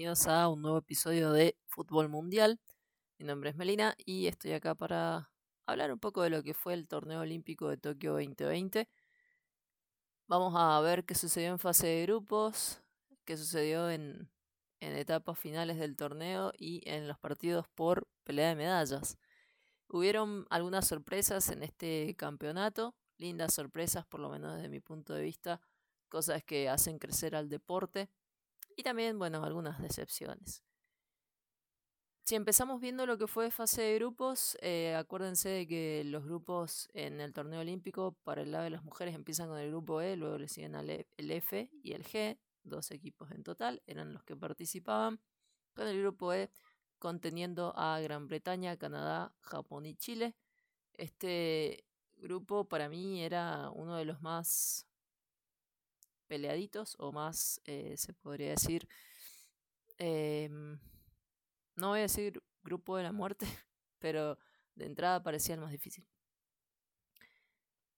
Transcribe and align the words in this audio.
bienvenidos 0.00 0.28
a 0.28 0.48
un 0.48 0.62
nuevo 0.62 0.78
episodio 0.78 1.30
de 1.30 1.58
Fútbol 1.66 2.08
Mundial. 2.08 2.58
Mi 3.18 3.26
nombre 3.26 3.50
es 3.50 3.56
Melina 3.56 3.94
y 4.06 4.28
estoy 4.28 4.52
acá 4.52 4.74
para 4.74 5.30
hablar 5.66 5.92
un 5.92 5.98
poco 5.98 6.22
de 6.22 6.30
lo 6.30 6.42
que 6.42 6.54
fue 6.54 6.72
el 6.72 6.88
torneo 6.88 7.20
olímpico 7.20 7.68
de 7.68 7.76
Tokio 7.76 8.12
2020. 8.12 8.88
Vamos 10.26 10.54
a 10.56 10.80
ver 10.80 11.04
qué 11.04 11.14
sucedió 11.14 11.50
en 11.50 11.58
fase 11.58 11.86
de 11.86 12.02
grupos, 12.04 12.80
qué 13.26 13.36
sucedió 13.36 13.90
en, 13.90 14.30
etapas 14.80 15.38
finales 15.38 15.78
del 15.78 15.96
torneo 15.96 16.50
y 16.56 16.80
en 16.88 17.06
los 17.06 17.18
partidos 17.18 17.68
por 17.68 18.08
pelea 18.24 18.48
de 18.48 18.56
medallas. 18.56 19.18
Hubieron 19.86 20.46
algunas 20.48 20.88
sorpresas 20.88 21.50
en 21.50 21.62
este 21.62 22.16
campeonato, 22.16 22.94
lindas 23.18 23.52
sorpresas 23.52 24.06
por 24.06 24.20
lo 24.20 24.30
menos 24.30 24.56
desde 24.56 24.70
mi 24.70 24.80
punto 24.80 25.12
de 25.12 25.20
vista, 25.20 25.60
cosas 26.08 26.42
que 26.42 26.70
hacen 26.70 26.98
crecer 26.98 27.36
al 27.36 27.50
deporte 27.50 28.08
y 28.80 28.82
también, 28.82 29.18
bueno, 29.18 29.44
algunas 29.44 29.78
decepciones. 29.78 30.64
Si 32.24 32.34
empezamos 32.34 32.80
viendo 32.80 33.04
lo 33.04 33.18
que 33.18 33.26
fue 33.26 33.50
fase 33.50 33.82
de 33.82 33.96
grupos, 33.96 34.56
eh, 34.62 34.94
acuérdense 34.94 35.50
de 35.50 35.66
que 35.66 36.02
los 36.06 36.24
grupos 36.24 36.88
en 36.94 37.20
el 37.20 37.34
torneo 37.34 37.60
olímpico 37.60 38.16
para 38.22 38.40
el 38.40 38.52
lado 38.52 38.64
de 38.64 38.70
las 38.70 38.82
mujeres 38.82 39.14
empiezan 39.14 39.48
con 39.48 39.58
el 39.58 39.68
grupo 39.68 40.00
E, 40.00 40.16
luego 40.16 40.38
le 40.38 40.48
siguen 40.48 40.76
e, 40.76 41.06
el 41.18 41.30
F 41.30 41.70
y 41.82 41.92
el 41.92 42.04
G, 42.04 42.38
dos 42.62 42.90
equipos 42.90 43.30
en 43.32 43.42
total, 43.42 43.82
eran 43.86 44.14
los 44.14 44.24
que 44.24 44.34
participaban. 44.34 45.20
Con 45.74 45.86
el 45.86 46.00
grupo 46.00 46.32
E 46.32 46.50
conteniendo 46.98 47.74
a 47.76 48.00
Gran 48.00 48.28
Bretaña, 48.28 48.78
Canadá, 48.78 49.34
Japón 49.40 49.84
y 49.84 49.94
Chile. 49.94 50.36
Este 50.94 51.84
grupo 52.16 52.66
para 52.66 52.88
mí 52.88 53.22
era 53.22 53.70
uno 53.74 53.96
de 53.96 54.06
los 54.06 54.22
más 54.22 54.89
peleaditos 56.30 56.94
o 57.00 57.10
más, 57.10 57.60
eh, 57.64 57.96
se 57.96 58.12
podría 58.12 58.50
decir, 58.50 58.88
em, 59.98 60.78
no 61.74 61.88
voy 61.88 61.98
a 61.98 62.02
decir 62.02 62.40
grupo 62.62 62.96
de 62.96 63.02
la 63.02 63.10
muerte, 63.10 63.46
pero 63.98 64.38
de 64.76 64.86
entrada 64.86 65.24
parecía 65.24 65.56
el 65.56 65.60
más 65.60 65.72
difícil. 65.72 66.06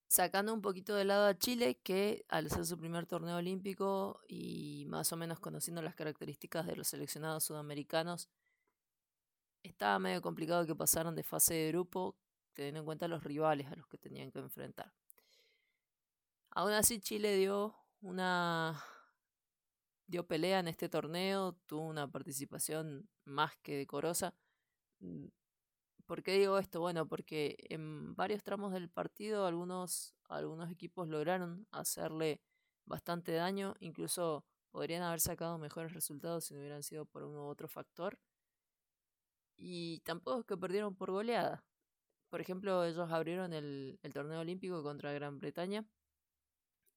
Sacando 0.08 0.55
un 0.55 0.62
poquito 0.62 0.94
de 0.94 1.05
lado 1.05 1.27
a 1.27 1.38
Chile, 1.38 1.78
que 1.83 2.25
al 2.28 2.48
ser 2.48 2.64
su 2.64 2.78
primer 2.78 3.06
torneo 3.06 3.36
olímpico 3.36 4.20
y 4.28 4.84
más 4.88 5.12
o 5.12 5.16
menos 5.19 5.38
conociendo 5.38 5.83
las 5.83 5.94
características 5.94 6.66
de 6.66 6.77
los 6.77 6.88
seleccionados 6.88 7.44
sudamericanos, 7.44 8.30
estaba 9.62 9.98
medio 9.98 10.22
complicado 10.22 10.66
que 10.66 10.75
pasaran 10.75 11.14
de 11.14 11.22
fase 11.22 11.53
de 11.55 11.69
grupo, 11.69 12.16
teniendo 12.55 12.80
en 12.80 12.86
cuenta 12.86 13.08
los 13.08 13.25
rivales 13.25 13.66
a 13.70 13.77
los 13.77 13.86
que 13.88 13.98
tenían 13.98 14.30
que 14.33 14.38
enfrentar. 14.38 14.91
Aún 16.50 16.72
así, 16.72 16.98
Chile 16.98 17.36
dio 17.36 17.81
una 18.03 18.83
dio 20.06 20.27
pelea 20.27 20.61
en 20.61 20.69
este 20.69 20.89
torneo, 20.89 21.55
tuvo 21.67 21.86
una 21.86 22.11
participación 22.11 23.09
más 23.25 23.56
que 23.62 23.77
decorosa. 23.77 24.34
Mm, 25.00 25.27
¿Por 26.06 26.22
qué 26.22 26.33
digo 26.34 26.59
esto? 26.59 26.81
Bueno, 26.81 27.09
porque 27.09 27.56
en 27.70 28.14
varios 28.14 28.42
tramos 28.42 28.72
del 28.72 28.91
partido 28.91 29.47
algunos, 29.47 30.14
algunos 30.28 30.70
equipos 30.70 31.09
lograron 31.09 31.67
hacerle 31.70 32.42
bastante 32.84 33.33
daño, 33.33 33.75
incluso 33.81 34.44
podrían 34.70 35.03
haber 35.03 35.20
sacado 35.20 35.59
mejores 35.59 35.94
resultados 35.94 36.44
si 36.44 36.55
no 36.55 36.61
hubieran 36.61 36.83
sido 36.83 37.06
por 37.06 37.22
uno 37.22 37.47
u 37.47 37.48
otro 37.48 37.69
factor. 37.69 38.19
Y 39.56 40.00
tampoco 40.00 40.41
es 40.41 40.47
que 40.47 40.56
perdieron 40.56 40.94
por 40.94 41.11
goleada. 41.11 41.64
Por 42.31 42.41
ejemplo, 42.41 42.84
ellos 42.84 43.10
abrieron 43.10 43.53
el, 43.53 43.99
el 44.03 44.12
torneo 44.12 44.41
olímpico 44.41 44.82
contra 44.82 45.12
Gran 45.12 45.38
Bretaña 45.38 45.87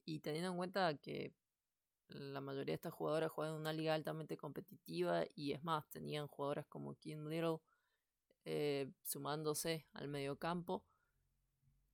y 0.05 0.19
teniendo 0.19 0.51
en 0.51 0.57
cuenta 0.57 0.95
que 0.97 1.33
la 2.07 2.39
mayoría 2.41 2.73
de 2.73 2.75
estas 2.75 2.93
jugadoras 2.93 3.31
juegan 3.31 3.55
en 3.55 3.61
una 3.61 3.73
liga 3.73 3.93
altamente 3.93 4.37
competitiva 4.37 5.23
y 5.33 5.53
es 5.53 5.63
más, 5.63 5.89
tenían 5.89 6.27
jugadoras 6.27 6.67
como 6.67 6.95
Kim 6.95 7.27
Little 7.27 7.59
eh, 8.45 8.91
sumándose 9.03 9.87
al 9.93 10.07
mediocampo, 10.07 10.85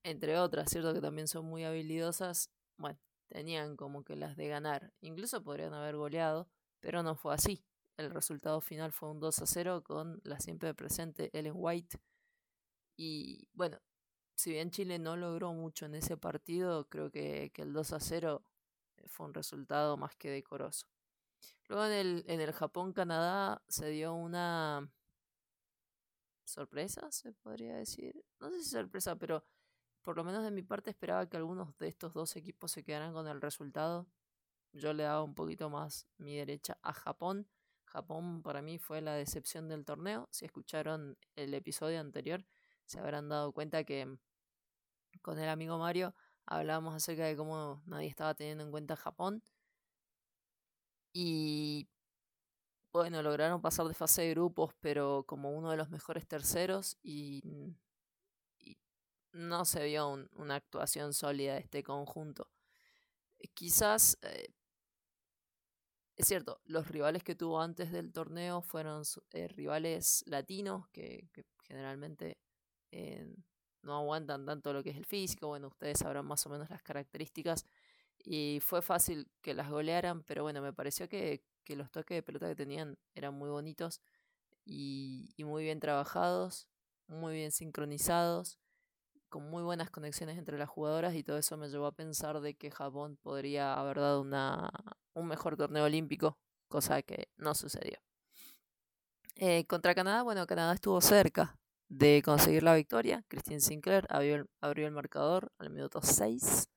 entre 0.04 0.38
otras, 0.38 0.70
¿cierto? 0.70 0.94
Que 0.94 1.02
también 1.02 1.28
son 1.28 1.46
muy 1.46 1.64
habilidosas. 1.64 2.52
Bueno, 2.78 3.00
tenían 3.28 3.78
como 3.78 4.04
que 4.04 4.16
las 4.16 4.36
de 4.36 4.48
ganar. 4.48 4.94
Incluso 5.00 5.44
podrían 5.44 5.74
haber 5.74 5.96
goleado, 5.96 6.50
pero 6.82 7.04
no 7.04 7.16
fue 7.16 7.34
así. 7.34 7.64
El 7.98 8.12
resultado 8.12 8.60
final 8.62 8.92
fue 8.92 9.12
un 9.12 9.20
2 9.20 9.40
a 9.40 9.46
0 9.46 9.84
con 9.84 10.20
la 10.24 10.40
siempre 10.40 10.74
presente 10.74 11.30
Ellen 11.38 11.54
White. 11.56 12.00
Y 12.98 13.48
bueno, 13.54 13.80
si 14.42 14.50
bien 14.50 14.72
Chile 14.72 14.98
no 14.98 15.16
logró 15.18 15.54
mucho 15.54 15.86
en 15.86 15.94
ese 15.94 16.18
partido, 16.18 16.90
creo 16.90 17.12
que, 17.12 17.52
el 17.58 17.74
2 17.74 17.94
a 17.94 18.00
0 18.00 18.44
eh, 18.98 19.08
fue 19.08 19.28
un 19.28 19.36
resultado 19.36 19.98
más 19.98 20.16
que 20.16 20.32
decoroso. 20.32 20.88
Luego 21.68 21.86
en 21.86 21.92
el, 21.92 22.24
en 22.28 22.42
el 22.42 22.52
Japón-Canadá 22.52 23.62
se 23.68 23.90
dio 23.90 24.16
una 24.16 24.92
sorpresa, 26.44 27.12
se 27.12 27.34
podría 27.34 27.76
decir. 27.76 28.26
No 28.40 28.50
sé 28.50 28.64
si 28.64 28.70
sorpresa, 28.72 29.16
pero 29.16 29.46
por 30.02 30.18
lo 30.18 30.24
menos 30.24 30.44
de 30.44 30.50
mi 30.50 30.64
parte 30.64 30.90
esperaba 30.90 31.30
que 31.30 31.38
algunos 31.38 31.78
de 31.78 31.88
estos 31.88 32.12
dos 32.16 32.36
equipos 32.36 32.72
se 32.72 32.84
quedaran 32.84 33.14
con 33.14 33.28
el 33.28 33.42
resultado. 33.42 34.08
Yo 34.74 34.92
le 34.94 35.04
daba 35.04 35.22
un 35.22 35.36
poquito 35.36 35.70
más 35.70 36.08
mi 36.18 36.36
derecha 36.36 36.80
a 36.82 36.94
Japón. 36.94 37.48
Japón 37.86 38.42
para 38.42 38.64
mí 38.64 38.80
fue 38.80 39.02
la 39.02 39.14
decepción 39.14 39.70
del 39.70 39.86
torneo. 39.86 40.30
Si 40.32 40.46
escucharon 40.46 41.16
el 41.36 41.54
episodio 41.54 42.00
anterior, 42.00 42.44
se 42.86 42.98
habrán 42.98 43.30
dado 43.30 43.52
cuenta 43.52 43.84
que 43.84 44.18
con 45.20 45.40
el 45.40 45.50
amigo 45.50 45.78
Mario 45.78 46.16
hablábamos 46.46 46.96
acerca 46.96 47.26
de 47.26 47.36
cómo 47.36 47.82
nadie 47.86 48.08
estaba 48.08 48.34
teniendo 48.36 48.64
en 48.64 48.72
cuenta 48.72 48.96
Japón. 48.96 49.44
Y 51.14 51.88
bueno, 52.94 53.22
lograron 53.22 53.62
pasar 53.62 53.88
de 53.88 53.94
fase 53.94 54.24
de 54.24 54.32
grupos, 54.32 54.74
pero 54.82 55.24
como 55.28 55.52
uno 55.52 55.72
de 55.72 55.78
los 55.78 55.90
mejores 55.90 56.28
terceros 56.28 56.98
y, 57.04 57.42
no 59.34 59.64
se 59.64 59.86
vio 59.86 60.10
una 60.36 60.56
actuación 60.56 61.14
sólida 61.14 61.54
de 61.54 61.62
este 61.62 61.84
conjunto. 61.84 62.50
Quizás, 63.54 64.18
eh, 64.24 64.54
es 66.18 66.28
cierto, 66.28 66.60
los 66.66 66.90
rivales 66.90 67.24
que 67.24 67.36
tuvo 67.36 67.62
antes 67.62 67.92
del 67.92 68.12
torneo 68.12 68.62
fueron 68.62 69.04
eh, 69.32 69.48
rivales 69.48 70.24
latinos 70.28 70.90
que, 70.90 71.30
generalmente 71.64 72.38
eh, 72.92 73.34
no 73.84 73.96
aguantan 73.98 74.46
tanto 74.46 74.74
lo 74.74 74.84
que 74.84 74.92
es 74.92 74.98
el 74.98 75.06
físico, 75.06 75.48
bueno, 75.48 75.68
ustedes 75.68 76.00
sabrán 76.00 76.26
más 76.26 76.46
o 76.46 76.50
menos 76.50 76.70
las 76.70 76.82
características 76.84 77.66
y 78.24 78.60
fue 78.62 78.82
fácil 78.82 79.30
que 79.42 79.54
las 79.54 79.70
golearan, 79.70 80.24
pero 80.24 80.44
bueno, 80.44 80.62
me 80.62 80.74
pareció 80.74 81.08
que, 81.10 81.44
los 81.68 81.90
toques 81.90 82.18
de 82.18 82.22
pelota 82.22 82.50
que 82.50 82.56
tenían 82.56 82.98
eran 83.16 83.34
muy 83.34 83.50
bonitos 83.50 84.02
y, 84.66 85.34
muy 85.38 85.64
bien 85.64 85.80
trabajados, 85.80 86.68
muy 87.08 87.34
bien 87.34 87.54
sincronizados, 87.54 88.60
con 89.30 89.50
muy 89.50 89.64
buenas 89.64 89.90
conexiones 89.90 90.38
entre 90.38 90.58
las 90.58 90.68
jugadoras 90.68 91.16
y 91.16 91.24
todo 91.24 91.38
eso 91.38 91.56
me 91.56 91.70
llevó 91.70 91.86
a 91.86 91.94
pensar 91.94 92.42
de 92.42 92.56
que 92.56 92.72
Japón 92.72 93.18
podría 93.22 93.74
haber 93.74 94.02
dado 94.02 94.20
una, 94.20 94.70
un 95.14 95.28
mejor 95.28 95.56
torneo 95.56 95.86
olímpico, 95.86 96.38
cosa 96.68 97.02
que 97.04 97.30
no 97.38 97.56
sucedió. 97.56 98.00
Eh, 99.38 99.66
contra 99.66 99.96
Canadá, 99.96 100.24
bueno, 100.24 100.46
Canadá 100.46 100.74
estuvo 100.74 101.00
cerca, 101.00 101.58
de 101.92 102.22
conseguir 102.24 102.64
la 102.64 102.74
victoria. 102.74 103.26
Christine 103.28 103.60
Sinclair 103.60 104.08
abrió 104.10 104.48
el, 104.62 104.92
marcador 104.92 105.52
al 105.58 105.70
minuto 105.70 106.00
6. 106.02 106.70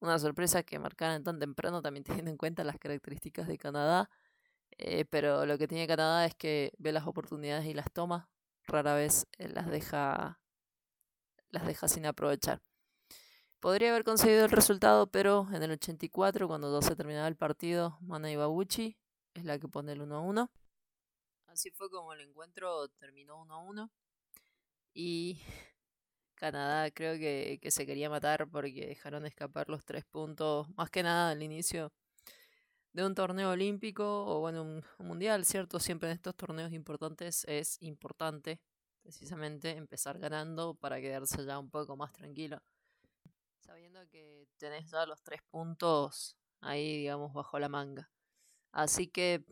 Una 0.00 0.18
sorpresa 0.18 0.62
que 0.62 0.78
marcaran 0.78 1.22
tan 1.22 1.38
temprano, 1.38 1.82
también 1.82 2.02
teniendo 2.24 2.30
en 2.30 2.38
cuenta 2.38 2.64
las 2.64 2.78
características 2.78 3.46
de 3.46 3.58
Canadá. 3.58 4.08
Eh, 4.78 5.04
pero 5.04 5.44
lo 5.44 5.58
que 5.58 5.68
tiene 5.68 5.86
Canadá 5.86 6.24
es 6.24 6.34
que 6.34 6.72
ve 6.78 6.92
las 6.92 7.06
oportunidades 7.06 7.66
y 7.66 7.74
las 7.74 7.92
toma. 7.92 8.30
Rara 8.64 8.94
vez 8.94 9.26
eh, 9.36 9.48
las 9.48 9.68
deja, 9.70 10.40
las 11.50 11.66
deja 11.66 11.86
sin 11.86 12.06
aprovechar. 12.06 12.62
Podría 13.60 13.90
haber 13.90 14.02
conseguido 14.02 14.46
el 14.46 14.50
resultado, 14.50 15.08
pero 15.08 15.46
en 15.52 15.62
el 15.62 15.72
84, 15.72 16.48
cuando 16.48 16.80
se 16.80 16.96
terminaba 16.96 17.28
el 17.28 17.36
partido, 17.36 17.98
Mana 18.00 18.32
Iwabuchi 18.32 18.96
es 19.34 19.44
la 19.44 19.58
que 19.58 19.68
pone 19.68 19.92
el 19.92 20.00
1 20.00 20.16
a 20.16 20.20
1. 20.20 20.50
Así 21.48 21.70
fue 21.70 21.90
como 21.90 22.14
el 22.14 22.22
encuentro 22.22 22.88
terminó 22.98 23.38
1 23.42 23.54
a 23.54 23.58
1. 23.58 23.92
Y 24.94 25.40
Canadá 26.34 26.90
creo 26.90 27.14
que, 27.18 27.60
se 27.70 27.86
quería 27.86 28.10
matar 28.10 28.48
porque 28.48 28.86
dejaron 28.86 29.26
escapar 29.26 29.68
los 29.68 29.84
tres 29.84 30.04
puntos, 30.04 30.68
más 30.76 30.90
que 30.90 31.02
nada 31.02 31.30
al 31.30 31.42
inicio 31.42 31.92
de 32.92 33.06
un 33.06 33.14
torneo 33.14 33.50
olímpico 33.50 34.26
o 34.26 34.40
bueno, 34.40 34.62
un, 34.62 34.84
mundial, 34.98 35.44
¿cierto? 35.44 35.80
Siempre 35.80 36.10
en 36.10 36.14
estos 36.16 36.36
torneos 36.36 36.72
importantes 36.72 37.44
es 37.48 37.80
importante 37.80 38.60
precisamente 39.02 39.70
empezar 39.70 40.18
ganando 40.18 40.74
para 40.74 41.00
quedarse 41.00 41.44
ya 41.44 41.58
un 41.58 41.70
poco 41.70 41.96
más 41.96 42.12
tranquilo. 42.12 42.62
Sabiendo 43.60 44.06
que 44.08 44.46
tenés 44.58 44.90
ya 44.90 45.06
los 45.06 45.22
tres 45.22 45.40
puntos 45.50 46.36
ahí, 46.60 46.98
digamos, 46.98 47.32
bajo 47.32 47.58
la 47.58 47.68
manga. 47.68 48.10
Así 48.72 49.06
que 49.08 49.44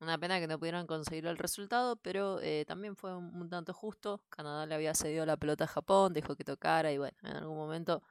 una 0.00 0.18
pena 0.18 0.38
que 0.38 0.46
no 0.46 0.58
pudieran 0.58 0.86
conseguir 0.86 1.26
el 1.26 1.38
resultado, 1.38 1.96
pero 1.96 2.40
eh, 2.40 2.64
también 2.66 2.96
fue 2.96 3.16
un, 3.16 3.48
tanto 3.48 3.72
justo. 3.72 4.22
Canadá 4.28 4.66
le 4.66 4.74
había 4.74 4.94
cedido 4.94 5.26
la 5.26 5.36
pelota 5.36 5.64
a 5.64 5.68
Japón, 5.68 6.12
dejó 6.12 6.36
que 6.36 6.44
tocara 6.44 6.92
y 6.92 6.98
bueno, 6.98 7.16
en 7.22 7.36
algún 7.36 7.56
momento 7.56 8.02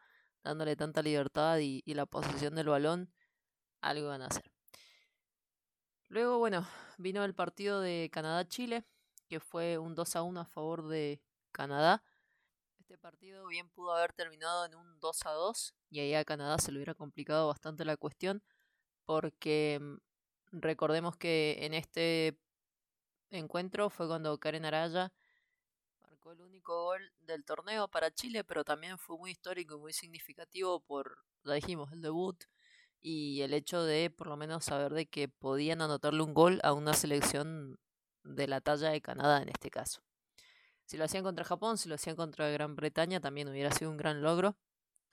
dándole 0.43 0.75
tanta 0.75 1.01
libertad 1.01 1.57
y, 1.59 1.81
la 1.93 2.05
posesión 2.05 2.55
del 2.55 2.67
balón, 2.69 3.11
algo 3.81 4.07
iban 4.07 4.21
a 4.21 4.27
hacer. 4.27 4.51
Luego, 6.09 6.37
bueno, 6.39 6.65
vino 6.97 7.23
el 7.23 7.33
partido 7.33 7.81
de 7.81 8.09
Canadá-Chile, 8.11 8.85
que 9.27 9.39
fue 9.39 9.77
un 9.77 9.95
2 9.95 10.15
a 10.15 10.23
1 10.23 10.39
a 10.39 10.45
favor 10.45 10.87
de 10.87 11.21
Canadá. 11.51 12.03
Este 12.79 12.97
partido 12.97 13.47
bien 13.47 13.69
pudo 13.69 13.93
haber 13.93 14.13
terminado 14.13 14.65
en 14.65 14.75
un 14.75 14.99
2 14.99 15.25
a 15.25 15.31
2 15.31 15.75
y 15.89 15.99
ahí 15.99 16.13
a 16.13 16.23
Canadá 16.23 16.57
se 16.57 16.71
le 16.71 16.77
hubiera 16.77 16.93
complicado 16.93 17.47
bastante 17.47 17.83
la 17.83 17.97
cuestión 17.97 18.41
porque 19.03 19.79
mm, 19.81 19.95
recordemos 20.51 21.17
que 21.17 21.57
en 21.61 21.73
este 21.73 22.37
encuentro 23.29 23.89
fue 23.89 24.07
cuando 24.07 24.37
Karen 24.39 24.65
Araya 24.65 25.11
marcó 26.01 26.31
el 26.31 26.41
único 26.41 26.83
gol 26.83 27.11
del 27.21 27.43
torneo 27.45 27.87
para 27.87 28.11
Chile, 28.11 28.43
pero 28.43 28.63
también 28.63 28.97
fue 28.97 29.17
muy 29.17 29.31
histórico 29.31 29.75
y 29.75 29.79
muy 29.79 29.93
significativo 29.93 30.79
por, 30.79 31.17
ya 31.43 31.53
dijimos, 31.53 31.91
el 31.91 32.01
debut 32.01 32.43
y 33.01 33.41
el 33.41 33.53
hecho 33.53 33.83
de 33.83 34.09
por 34.09 34.27
lo 34.27 34.37
menos 34.37 34.65
saber 34.65 34.93
de 34.93 35.05
que 35.05 35.27
podían 35.27 35.81
anotarle 35.81 36.21
un 36.23 36.33
gol 36.33 36.59
a 36.63 36.73
una 36.73 36.93
selección 36.93 37.79
de 38.23 38.47
la 38.47 38.61
talla 38.61 38.89
de 38.89 39.01
Canadá 39.01 39.41
en 39.41 39.49
este 39.49 39.69
caso. 39.69 40.01
Si 40.85 40.97
lo 40.97 41.03
hacían 41.03 41.23
contra 41.23 41.43
Japón, 41.43 41.77
si 41.77 41.89
lo 41.89 41.95
hacían 41.95 42.15
contra 42.15 42.49
Gran 42.49 42.75
Bretaña, 42.75 43.19
también 43.19 43.49
hubiera 43.49 43.71
sido 43.71 43.91
un 43.91 43.97
gran 43.97 44.21
logro. 44.21 44.55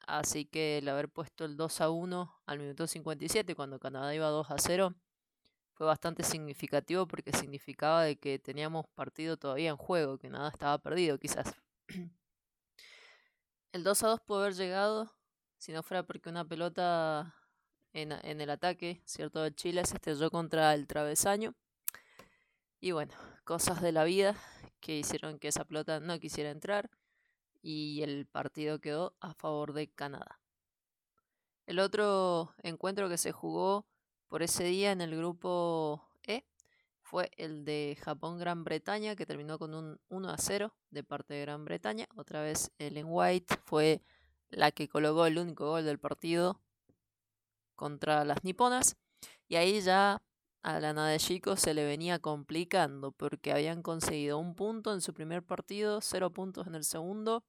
Así 0.06 0.44
que 0.44 0.78
el 0.78 0.88
haber 0.88 1.08
puesto 1.08 1.44
el 1.44 1.56
2 1.56 1.80
a 1.80 1.90
1 1.90 2.42
al 2.46 2.58
minuto 2.58 2.86
57, 2.86 3.54
cuando 3.54 3.80
Canadá 3.80 4.14
iba 4.14 4.28
2 4.28 4.50
a 4.50 4.58
0, 4.58 4.94
fue 5.74 5.86
bastante 5.86 6.22
significativo 6.22 7.06
porque 7.06 7.32
significaba 7.32 8.04
de 8.04 8.16
que 8.16 8.38
teníamos 8.38 8.86
partido 8.94 9.36
todavía 9.36 9.70
en 9.70 9.76
juego, 9.76 10.18
que 10.18 10.30
nada 10.30 10.48
estaba 10.48 10.78
perdido 10.78 11.18
quizás. 11.18 11.54
el 13.72 13.84
2 13.84 14.02
a 14.04 14.08
2 14.08 14.20
pudo 14.20 14.40
haber 14.40 14.54
llegado 14.54 15.12
si 15.58 15.72
no 15.72 15.82
fuera 15.82 16.04
porque 16.04 16.28
una 16.28 16.44
pelota 16.44 17.34
en, 17.92 18.12
en 18.12 18.40
el 18.40 18.50
ataque, 18.50 19.02
¿cierto? 19.04 19.42
De 19.42 19.54
Chile 19.54 19.84
se 19.84 19.94
estrelló 19.96 20.30
contra 20.30 20.72
el 20.74 20.86
travesaño. 20.86 21.54
Y 22.80 22.92
bueno, 22.92 23.14
cosas 23.44 23.80
de 23.82 23.92
la 23.92 24.04
vida 24.04 24.36
que 24.80 24.98
hicieron 24.98 25.38
que 25.38 25.48
esa 25.48 25.64
pelota 25.64 26.00
no 26.00 26.18
quisiera 26.20 26.50
entrar 26.50 26.90
y 27.62 28.02
el 28.02 28.26
partido 28.26 28.80
quedó 28.80 29.16
a 29.20 29.32
favor 29.34 29.72
de 29.72 29.88
Canadá. 29.88 30.38
El 31.66 31.78
otro 31.78 32.54
encuentro 32.62 33.08
que 33.08 33.16
se 33.16 33.32
jugó 33.32 33.86
por 34.34 34.42
ese 34.42 34.64
día 34.64 34.90
en 34.90 35.00
el 35.00 35.16
grupo 35.16 36.02
E 36.24 36.44
fue 37.02 37.30
el 37.36 37.64
de 37.64 37.96
Japón-Gran 38.00 38.64
Bretaña, 38.64 39.14
que 39.14 39.26
terminó 39.26 39.60
con 39.60 39.74
un 39.74 40.00
1 40.08 40.28
a 40.28 40.36
0 40.36 40.74
de 40.90 41.04
parte 41.04 41.34
de 41.34 41.42
Gran 41.42 41.64
Bretaña. 41.64 42.08
Otra 42.16 42.42
vez 42.42 42.72
Ellen 42.80 43.06
White 43.08 43.58
fue 43.64 44.02
la 44.50 44.72
que 44.72 44.88
colocó 44.88 45.26
el 45.26 45.38
único 45.38 45.68
gol 45.68 45.84
del 45.84 46.00
partido 46.00 46.60
contra 47.76 48.24
las 48.24 48.42
niponas. 48.42 48.96
Y 49.46 49.54
ahí 49.54 49.80
ya 49.80 50.20
a 50.64 50.80
la 50.80 50.92
de 51.06 51.18
Chico 51.20 51.54
se 51.54 51.72
le 51.72 51.84
venía 51.84 52.18
complicando 52.18 53.12
porque 53.12 53.52
habían 53.52 53.82
conseguido 53.82 54.38
un 54.38 54.56
punto 54.56 54.92
en 54.92 55.00
su 55.00 55.14
primer 55.14 55.44
partido, 55.44 56.00
cero 56.00 56.32
puntos 56.32 56.66
en 56.66 56.74
el 56.74 56.82
segundo 56.82 57.44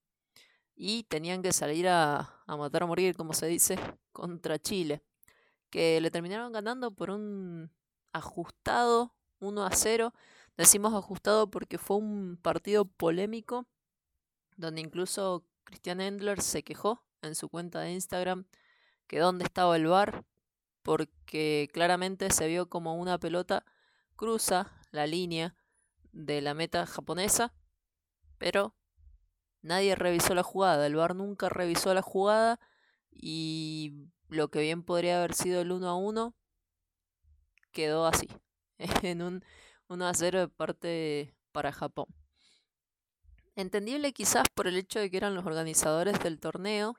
y 0.75 1.05
tenían 1.05 1.41
que 1.41 1.51
salir 1.51 1.88
a, 1.88 2.43
a 2.45 2.55
matar 2.55 2.83
a 2.83 2.85
morir, 2.85 3.15
como 3.15 3.33
se 3.33 3.47
dice, 3.47 3.75
contra 4.11 4.59
Chile, 4.59 5.01
que 5.75 6.00
le 6.00 6.10
terminaron 6.10 6.54
ganando 6.54 6.92
por 6.92 7.10
un 7.10 7.69
ajustado 8.13 9.13
1 9.39 9.66
a 9.66 9.72
0. 9.72 10.13
Decimos 10.56 10.94
ajustado 10.94 11.51
porque 11.51 11.77
fue 11.77 11.98
un 11.98 12.39
partido 12.42 12.86
polémico 12.86 13.68
donde 14.56 14.80
incluso 14.80 15.44
Christian 15.66 16.00
Endler 16.00 16.42
se 16.42 16.63
quejó 16.63 17.04
en 17.22 17.36
su 17.36 17.50
cuenta 17.50 17.81
de 17.81 17.92
Instagram 17.92 18.45
que 19.06 19.19
dónde 19.19 19.44
estaba 19.44 19.75
el 19.75 19.88
bar 19.88 20.24
porque 20.81 21.68
claramente 21.74 22.31
se 22.31 22.48
vio 22.48 22.69
como 22.69 22.95
una 22.95 23.18
pelota 23.18 23.66
cruza 24.16 24.72
la 24.92 25.06
línea 25.06 25.57
de 26.13 26.39
la 26.39 26.54
meta 26.54 26.86
japonesa, 26.86 27.54
pero 28.38 28.77
nadie 29.62 29.94
revisó 29.95 30.36
la 30.36 30.44
jugada, 30.44 30.88
el 30.88 30.95
VAR 30.95 31.16
nunca 31.18 31.50
revisó 31.50 31.94
la 31.94 32.01
jugada 32.01 32.62
y 33.12 34.07
lo 34.30 34.50
que 34.50 34.62
bien 34.62 34.83
podría 34.83 35.18
haber 35.18 35.33
sido 35.33 35.62
el 35.62 35.72
1 35.72 35.88
a 35.88 35.95
1 35.95 36.36
quedó 37.72 38.06
así, 38.07 38.27
en 39.04 39.22
un 39.22 39.44
1 39.88 40.07
a 40.07 40.13
0 40.13 40.39
de 40.39 40.48
parte 40.48 41.36
para 41.51 41.72
Japón. 41.72 42.07
Entendible 43.56 44.12
quizás 44.13 44.48
por 44.54 44.68
el 44.68 44.77
hecho 44.77 45.00
de 45.00 45.10
que 45.10 45.18
eran 45.18 45.36
los 45.36 45.45
organizadores 45.45 46.19
del 46.19 46.39
torneo 46.39 46.98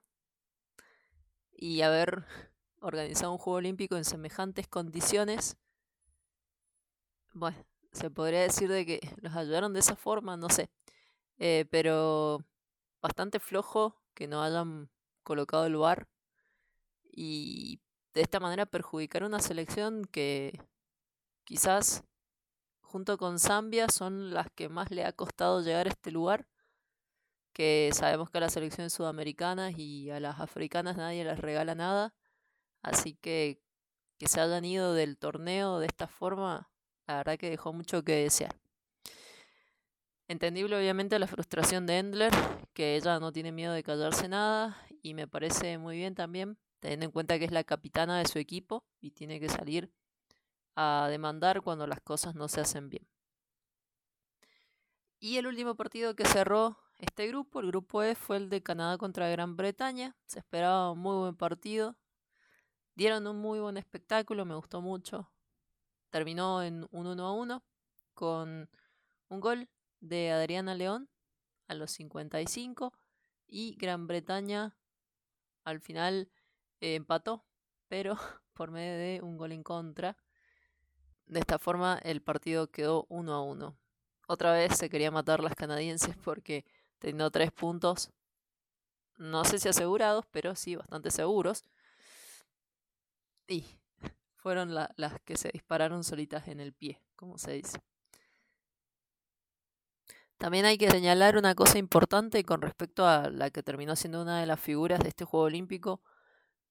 y 1.52 1.82
haber 1.82 2.24
organizado 2.80 3.32
un 3.32 3.38
Juego 3.38 3.58
Olímpico 3.58 3.96
en 3.96 4.04
semejantes 4.04 4.68
condiciones. 4.68 5.56
Bueno, 7.32 7.58
se 7.92 8.10
podría 8.10 8.40
decir 8.40 8.68
de 8.70 8.86
que 8.86 9.00
los 9.20 9.34
ayudaron 9.34 9.72
de 9.72 9.80
esa 9.80 9.96
forma, 9.96 10.36
no 10.36 10.48
sé. 10.48 10.70
Eh, 11.38 11.66
pero 11.70 12.44
bastante 13.02 13.40
flojo 13.40 14.00
que 14.14 14.26
no 14.26 14.42
hayan 14.42 14.88
colocado 15.22 15.66
el 15.66 15.76
bar 15.76 16.08
y 17.16 17.80
de 18.14 18.20
esta 18.20 18.38
manera 18.38 18.66
perjudicar 18.66 19.24
una 19.24 19.40
selección 19.40 20.04
que 20.04 20.60
quizás 21.44 22.04
junto 22.80 23.18
con 23.18 23.40
Zambia 23.40 23.88
son 23.88 24.32
las 24.32 24.48
que 24.54 24.68
más 24.68 24.90
le 24.92 25.04
ha 25.04 25.12
costado 25.12 25.62
llegar 25.62 25.86
a 25.86 25.90
este 25.90 26.12
lugar 26.12 26.46
que 27.52 27.90
sabemos 27.94 28.30
que 28.30 28.36
a 28.38 28.42
las 28.42 28.52
selecciones 28.52 28.92
sudamericanas 28.92 29.78
y 29.78 30.10
a 30.10 30.20
las 30.20 30.40
africanas 30.40 30.98
nadie 30.98 31.24
les 31.24 31.38
regala 31.38 31.74
nada. 31.74 32.14
Así 32.82 33.14
que 33.14 33.62
que 34.18 34.28
se 34.28 34.40
hayan 34.40 34.64
ido 34.64 34.94
del 34.94 35.16
torneo 35.18 35.78
de 35.78 35.86
esta 35.86 36.06
forma 36.06 36.70
la 37.06 37.16
verdad 37.18 37.38
que 37.38 37.50
dejó 37.50 37.72
mucho 37.72 38.02
que 38.02 38.12
desear. 38.12 38.54
Entendible 40.28 40.76
obviamente 40.76 41.18
la 41.18 41.26
frustración 41.28 41.86
de 41.86 41.98
Endler, 41.98 42.32
que 42.74 42.96
ella 42.96 43.20
no 43.20 43.32
tiene 43.32 43.52
miedo 43.52 43.72
de 43.72 43.82
callarse 43.82 44.28
nada 44.28 44.76
y 45.02 45.14
me 45.14 45.28
parece 45.28 45.78
muy 45.78 45.96
bien 45.96 46.14
también, 46.14 46.58
teniendo 46.80 47.06
en 47.06 47.12
cuenta 47.12 47.38
que 47.38 47.44
es 47.44 47.52
la 47.52 47.64
capitana 47.64 48.18
de 48.18 48.26
su 48.26 48.38
equipo 48.38 48.84
y 49.00 49.10
tiene 49.10 49.40
que 49.40 49.48
salir 49.48 49.92
a 50.74 51.08
demandar 51.10 51.62
cuando 51.62 51.86
las 51.86 52.00
cosas 52.00 52.34
no 52.34 52.48
se 52.48 52.60
hacen 52.60 52.88
bien. 52.88 53.06
Y 55.18 55.38
el 55.38 55.46
último 55.46 55.74
partido 55.74 56.14
que 56.14 56.26
cerró 56.26 56.78
este 56.98 57.26
grupo, 57.26 57.60
el 57.60 57.68
grupo 57.68 58.02
E, 58.02 58.14
fue 58.14 58.36
el 58.36 58.48
de 58.48 58.62
Canadá 58.62 58.98
contra 58.98 59.28
Gran 59.28 59.56
Bretaña. 59.56 60.16
Se 60.26 60.38
esperaba 60.38 60.92
un 60.92 60.98
muy 60.98 61.16
buen 61.16 61.36
partido. 61.36 61.96
Dieron 62.94 63.26
un 63.26 63.38
muy 63.38 63.60
buen 63.60 63.76
espectáculo, 63.76 64.44
me 64.44 64.54
gustó 64.54 64.80
mucho. 64.80 65.30
Terminó 66.10 66.62
en 66.62 66.86
un 66.90 67.06
1 67.06 67.26
a 67.26 67.32
1 67.32 67.64
con 68.14 68.70
un 69.28 69.40
gol 69.40 69.68
de 70.00 70.32
Adriana 70.32 70.74
León 70.74 71.08
a 71.68 71.74
los 71.74 71.90
55 71.92 72.92
y 73.46 73.76
Gran 73.76 74.06
Bretaña 74.06 74.76
al 75.64 75.80
final 75.80 76.30
empató, 76.80 77.44
pero 77.88 78.16
por 78.54 78.70
medio 78.70 78.96
de 78.96 79.20
un 79.22 79.36
gol 79.36 79.52
en 79.52 79.62
contra. 79.62 80.16
De 81.26 81.40
esta 81.40 81.58
forma 81.58 81.98
el 82.02 82.22
partido 82.22 82.70
quedó 82.70 83.06
1 83.08 83.32
a 83.32 83.42
1. 83.42 83.76
Otra 84.28 84.52
vez 84.52 84.76
se 84.76 84.90
quería 84.90 85.10
matar 85.10 85.40
las 85.42 85.54
canadienses 85.54 86.16
porque 86.16 86.64
teniendo 86.98 87.30
tres 87.30 87.52
puntos, 87.52 88.10
no 89.18 89.44
sé 89.44 89.58
si 89.58 89.68
asegurados, 89.68 90.24
pero 90.30 90.54
sí 90.54 90.76
bastante 90.76 91.10
seguros. 91.10 91.64
Y 93.48 93.64
fueron 94.36 94.74
las 94.74 95.20
que 95.24 95.36
se 95.36 95.50
dispararon 95.52 96.04
solitas 96.04 96.48
en 96.48 96.60
el 96.60 96.72
pie, 96.72 97.00
como 97.14 97.38
se 97.38 97.52
dice. 97.52 97.80
También 100.38 100.66
hay 100.66 100.76
que 100.76 100.90
señalar 100.90 101.38
una 101.38 101.54
cosa 101.54 101.78
importante 101.78 102.44
con 102.44 102.60
respecto 102.60 103.06
a 103.06 103.30
la 103.30 103.50
que 103.50 103.62
terminó 103.62 103.96
siendo 103.96 104.20
una 104.20 104.40
de 104.40 104.46
las 104.46 104.60
figuras 104.60 105.00
de 105.00 105.08
este 105.08 105.24
Juego 105.24 105.46
Olímpico. 105.46 106.02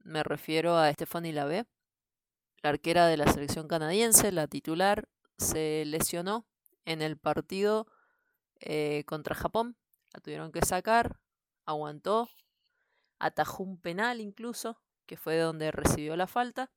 Me 0.06 0.22
refiero 0.22 0.78
a 0.78 0.94
Stephanie 0.94 1.34
Lavey, 1.34 1.64
la 2.62 2.70
arquera 2.70 3.08
de 3.08 3.18
la 3.18 3.26
selección 3.34 3.68
canadiense, 3.68 4.32
la 4.32 4.46
titular, 4.46 5.10
se 5.40 5.84
lesionó 5.88 6.46
en 6.86 7.02
el 7.02 7.18
partido 7.18 7.88
eh, 8.60 9.04
contra 9.08 9.34
Japón. 9.34 9.76
La 10.14 10.20
tuvieron 10.20 10.52
que 10.52 10.64
sacar, 10.64 11.20
aguantó, 11.66 12.30
atajó 13.18 13.64
un 13.64 13.82
penal 13.82 14.22
incluso, 14.22 14.80
que 15.08 15.18
fue 15.18 15.40
donde 15.40 15.72
recibió 15.72 16.16
la 16.16 16.28
falta. 16.28 16.72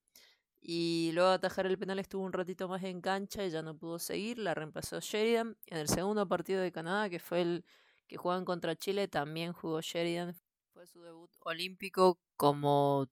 Y 0.59 1.11
luego 1.13 1.29
de 1.29 1.35
atajar 1.35 1.67
el 1.67 1.77
penal 1.77 1.99
estuvo 1.99 2.25
un 2.25 2.33
ratito 2.33 2.67
más 2.67 2.83
en 2.83 3.03
cancha 3.03 3.45
y 3.45 3.51
ya 3.51 3.61
no 3.61 3.77
pudo 3.77 3.99
seguir. 3.99 4.39
La 4.39 4.55
reemplazó 4.55 5.01
Sheridan. 5.01 5.59
En 5.67 5.77
el 5.77 5.89
segundo 5.89 6.27
partido 6.27 6.63
de 6.63 6.73
Canadá, 6.73 7.11
que 7.11 7.19
fue 7.19 7.43
el 7.43 7.67
que 8.07 8.17
jugaban 8.17 8.47
contra 8.47 8.75
Chile, 8.75 9.07
también 9.07 9.53
jugó 9.53 9.83
Sheridan. 9.83 10.35
Fue 10.73 10.87
su 10.87 11.03
debut 11.03 11.31
olímpico 11.45 12.19
como 12.37 13.07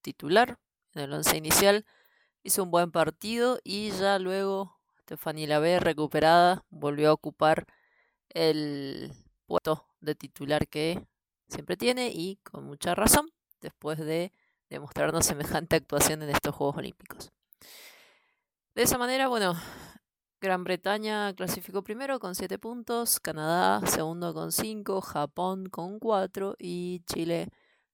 titular 0.00 0.58
en 0.94 1.02
el 1.02 1.12
once 1.12 1.36
inicial. 1.36 1.86
Hizo 2.42 2.62
un 2.62 2.70
buen 2.70 2.90
partido 2.90 3.60
y 3.64 3.90
ya 3.90 4.18
luego 4.18 4.80
Stephanie 5.02 5.46
Lavey, 5.46 5.78
recuperada, 5.78 6.64
volvió 6.70 7.10
a 7.10 7.12
ocupar 7.12 7.66
el 8.28 9.12
puesto 9.46 9.86
de 10.00 10.14
titular 10.14 10.68
que 10.68 11.04
siempre 11.48 11.76
tiene 11.76 12.10
y 12.14 12.36
con 12.44 12.64
mucha 12.64 12.94
razón 12.94 13.30
después 13.60 13.98
de 13.98 14.32
demostrarnos 14.68 15.26
semejante 15.26 15.76
actuación 15.76 16.22
en 16.22 16.30
estos 16.30 16.54
Juegos 16.54 16.76
Olímpicos. 16.76 17.32
De 18.74 18.82
esa 18.82 18.98
manera, 18.98 19.28
bueno, 19.28 19.54
Gran 20.40 20.64
Bretaña 20.64 21.34
clasificó 21.34 21.82
primero 21.82 22.18
con 22.20 22.34
7 22.34 22.58
puntos, 22.58 23.20
Canadá 23.20 23.86
segundo 23.86 24.32
con 24.32 24.52
5, 24.52 25.00
Japón 25.02 25.68
con 25.68 25.98
4 25.98 26.54
y 26.58 27.02
Chile 27.04 27.50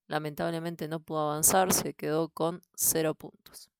lamentablemente 0.07 0.89
no 0.89 1.01
pudo 1.01 1.31
avanzar, 1.31 1.73
se 1.73 1.95
quedó 1.95 2.29
con 2.29 2.63
0 2.75 3.15
puntos. 3.15 3.71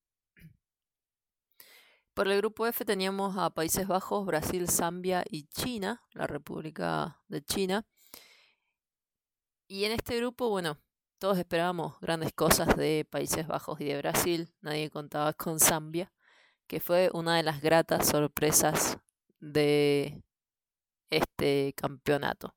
Por 2.15 2.29
el 2.29 2.39
grupo 2.39 2.67
F 2.67 2.85
teníamos 2.85 3.37
a 3.37 3.51
Países 3.51 3.87
Bajos, 3.87 4.25
Brasil, 4.25 4.71
Zambia 4.71 5.23
y 5.29 5.45
China, 5.49 6.03
la 6.13 6.27
República 6.27 7.21
de 7.29 7.43
China. 7.43 7.87
Y 9.69 9.85
en 9.85 9.93
este 9.93 10.17
grupo, 10.17 10.49
bueno, 10.49 10.79
todos 11.19 11.39
esperábamos 11.39 12.01
grandes 12.01 12.33
cosas 12.33 12.75
de 12.77 13.07
Países 13.11 13.47
Bajos 13.47 13.81
y 13.81 13.85
de 13.85 13.99
Brasil, 13.99 14.53
nadie 14.63 14.91
contaba 14.91 15.33
con 15.35 15.61
Zambia, 15.61 16.13
que 16.67 16.81
fue 16.81 17.11
una 17.13 17.37
de 17.37 17.43
las 17.43 17.61
gratas 17.61 18.07
sorpresas 18.09 18.99
de 19.39 20.23
este 21.11 21.75
campeonato. 21.77 22.55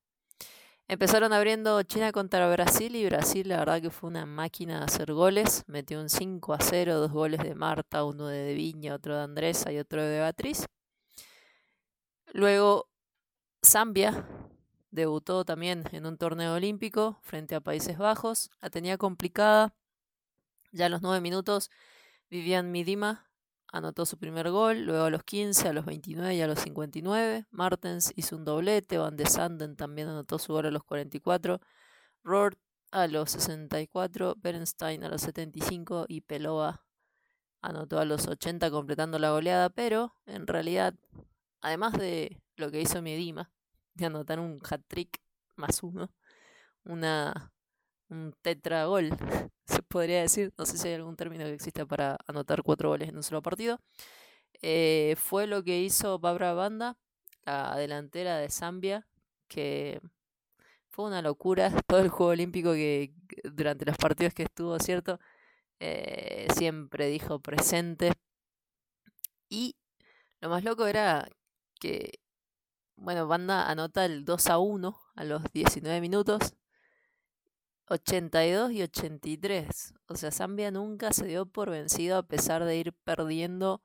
Empezaron 0.91 1.33
abriendo 1.33 1.83
China 1.83 2.11
contra 2.11 2.49
Brasil 2.49 2.95
y 2.95 3.05
Brasil 3.05 3.47
la 3.47 3.57
verdad 3.57 3.79
que 3.79 3.91
fue 3.91 4.09
una 4.09 4.25
máquina 4.25 4.79
de 4.79 4.85
hacer 4.85 5.13
goles. 5.13 5.63
Metió 5.67 6.01
un 6.01 6.09
5 6.09 6.51
a 6.51 6.57
0, 6.59 6.95
dos 6.95 7.11
goles 7.11 7.43
de 7.43 7.53
Marta, 7.53 8.03
uno 8.03 8.25
de 8.25 8.55
Viña, 8.55 8.95
otro 8.95 9.15
de 9.15 9.21
Andresa 9.21 9.71
y 9.71 9.77
otro 9.77 10.01
de 10.01 10.17
Beatriz. 10.17 10.65
Luego 12.33 12.89
Zambia 13.63 14.27
debutó 14.89 15.45
también 15.45 15.83
en 15.91 16.07
un 16.07 16.17
torneo 16.17 16.55
olímpico 16.55 17.19
frente 17.21 17.53
a 17.53 17.61
Países 17.61 17.99
Bajos. 17.99 18.49
La 18.59 18.71
tenía 18.71 18.97
complicada. 18.97 19.75
Ya 20.71 20.87
a 20.87 20.89
los 20.89 21.03
9 21.03 21.21
minutos 21.21 21.69
Vivian 22.31 22.71
Midima 22.71 23.28
anotó 23.71 24.05
su 24.05 24.17
primer 24.17 24.49
gol, 24.51 24.81
luego 24.81 25.05
a 25.05 25.09
los 25.09 25.23
15, 25.23 25.67
a 25.67 25.73
los 25.73 25.85
29 25.85 26.35
y 26.35 26.41
a 26.41 26.47
los 26.47 26.59
59. 26.59 27.45
Martens 27.51 28.11
hizo 28.15 28.35
un 28.35 28.45
doblete, 28.45 28.97
Van 28.97 29.15
de 29.15 29.25
Sanden 29.25 29.75
también 29.75 30.07
anotó 30.07 30.39
su 30.39 30.53
gol 30.53 30.65
a 30.65 30.71
los 30.71 30.83
44. 30.83 31.59
Rohr 32.23 32.57
a 32.91 33.07
los 33.07 33.31
64, 33.31 34.35
Bernstein 34.37 35.03
a 35.03 35.09
los 35.09 35.21
75 35.21 36.05
y 36.07 36.21
Pelova 36.21 36.83
anotó 37.61 37.99
a 37.99 38.05
los 38.05 38.27
80 38.27 38.71
completando 38.71 39.19
la 39.19 39.31
goleada, 39.31 39.69
pero 39.69 40.15
en 40.25 40.47
realidad, 40.47 40.95
además 41.61 41.93
de 41.93 42.41
lo 42.55 42.71
que 42.71 42.81
hizo 42.81 43.01
Medima, 43.01 43.51
de 43.93 44.05
anotar 44.05 44.39
un 44.39 44.59
hat-trick 44.67 45.19
más 45.55 45.83
uno, 45.83 46.11
una, 46.85 47.51
un 48.09 48.33
tetragol, 48.41 49.09
se 49.65 49.81
podría 49.83 50.21
decir, 50.21 50.53
no 50.57 50.65
sé 50.65 50.77
si 50.77 50.87
hay 50.87 50.95
algún 50.95 51.15
término 51.15 51.45
que 51.45 51.53
exista 51.53 51.85
para 51.85 52.17
anotar 52.27 52.63
cuatro 52.63 52.89
goles 52.89 53.09
en 53.09 53.17
un 53.17 53.23
solo 53.23 53.41
partido, 53.41 53.79
eh, 54.61 55.15
fue 55.17 55.47
lo 55.47 55.63
que 55.63 55.81
hizo 55.81 56.19
Babra 56.19 56.53
Banda, 56.53 56.97
la 57.45 57.75
delantera 57.77 58.37
de 58.37 58.49
Zambia, 58.49 59.07
que 59.47 60.01
fue 60.89 61.05
una 61.05 61.21
locura 61.21 61.71
todo 61.87 61.99
el 61.99 62.09
juego 62.09 62.31
olímpico 62.31 62.73
que 62.73 63.13
durante 63.43 63.85
los 63.85 63.97
partidos 63.97 64.33
que 64.33 64.43
estuvo, 64.43 64.77
¿cierto? 64.79 65.19
Eh, 65.79 66.47
siempre 66.55 67.07
dijo 67.07 67.39
presente. 67.39 68.11
Y 69.49 69.75
lo 70.41 70.49
más 70.49 70.63
loco 70.63 70.87
era 70.87 71.27
que, 71.79 72.19
bueno, 72.97 73.27
Banda 73.27 73.69
anota 73.69 74.05
el 74.05 74.25
2 74.25 74.47
a 74.47 74.57
1 74.59 74.99
a 75.15 75.23
los 75.23 75.43
19 75.53 76.01
minutos 76.01 76.53
82 77.89 78.71
y 78.71 78.83
83. 78.83 79.93
O 80.07 80.15
sea, 80.15 80.31
Zambia 80.31 80.71
nunca 80.71 81.11
se 81.11 81.25
dio 81.25 81.45
por 81.45 81.69
vencido 81.69 82.17
a 82.17 82.23
pesar 82.23 82.63
de 82.63 82.77
ir 82.77 82.93
perdiendo 82.93 83.81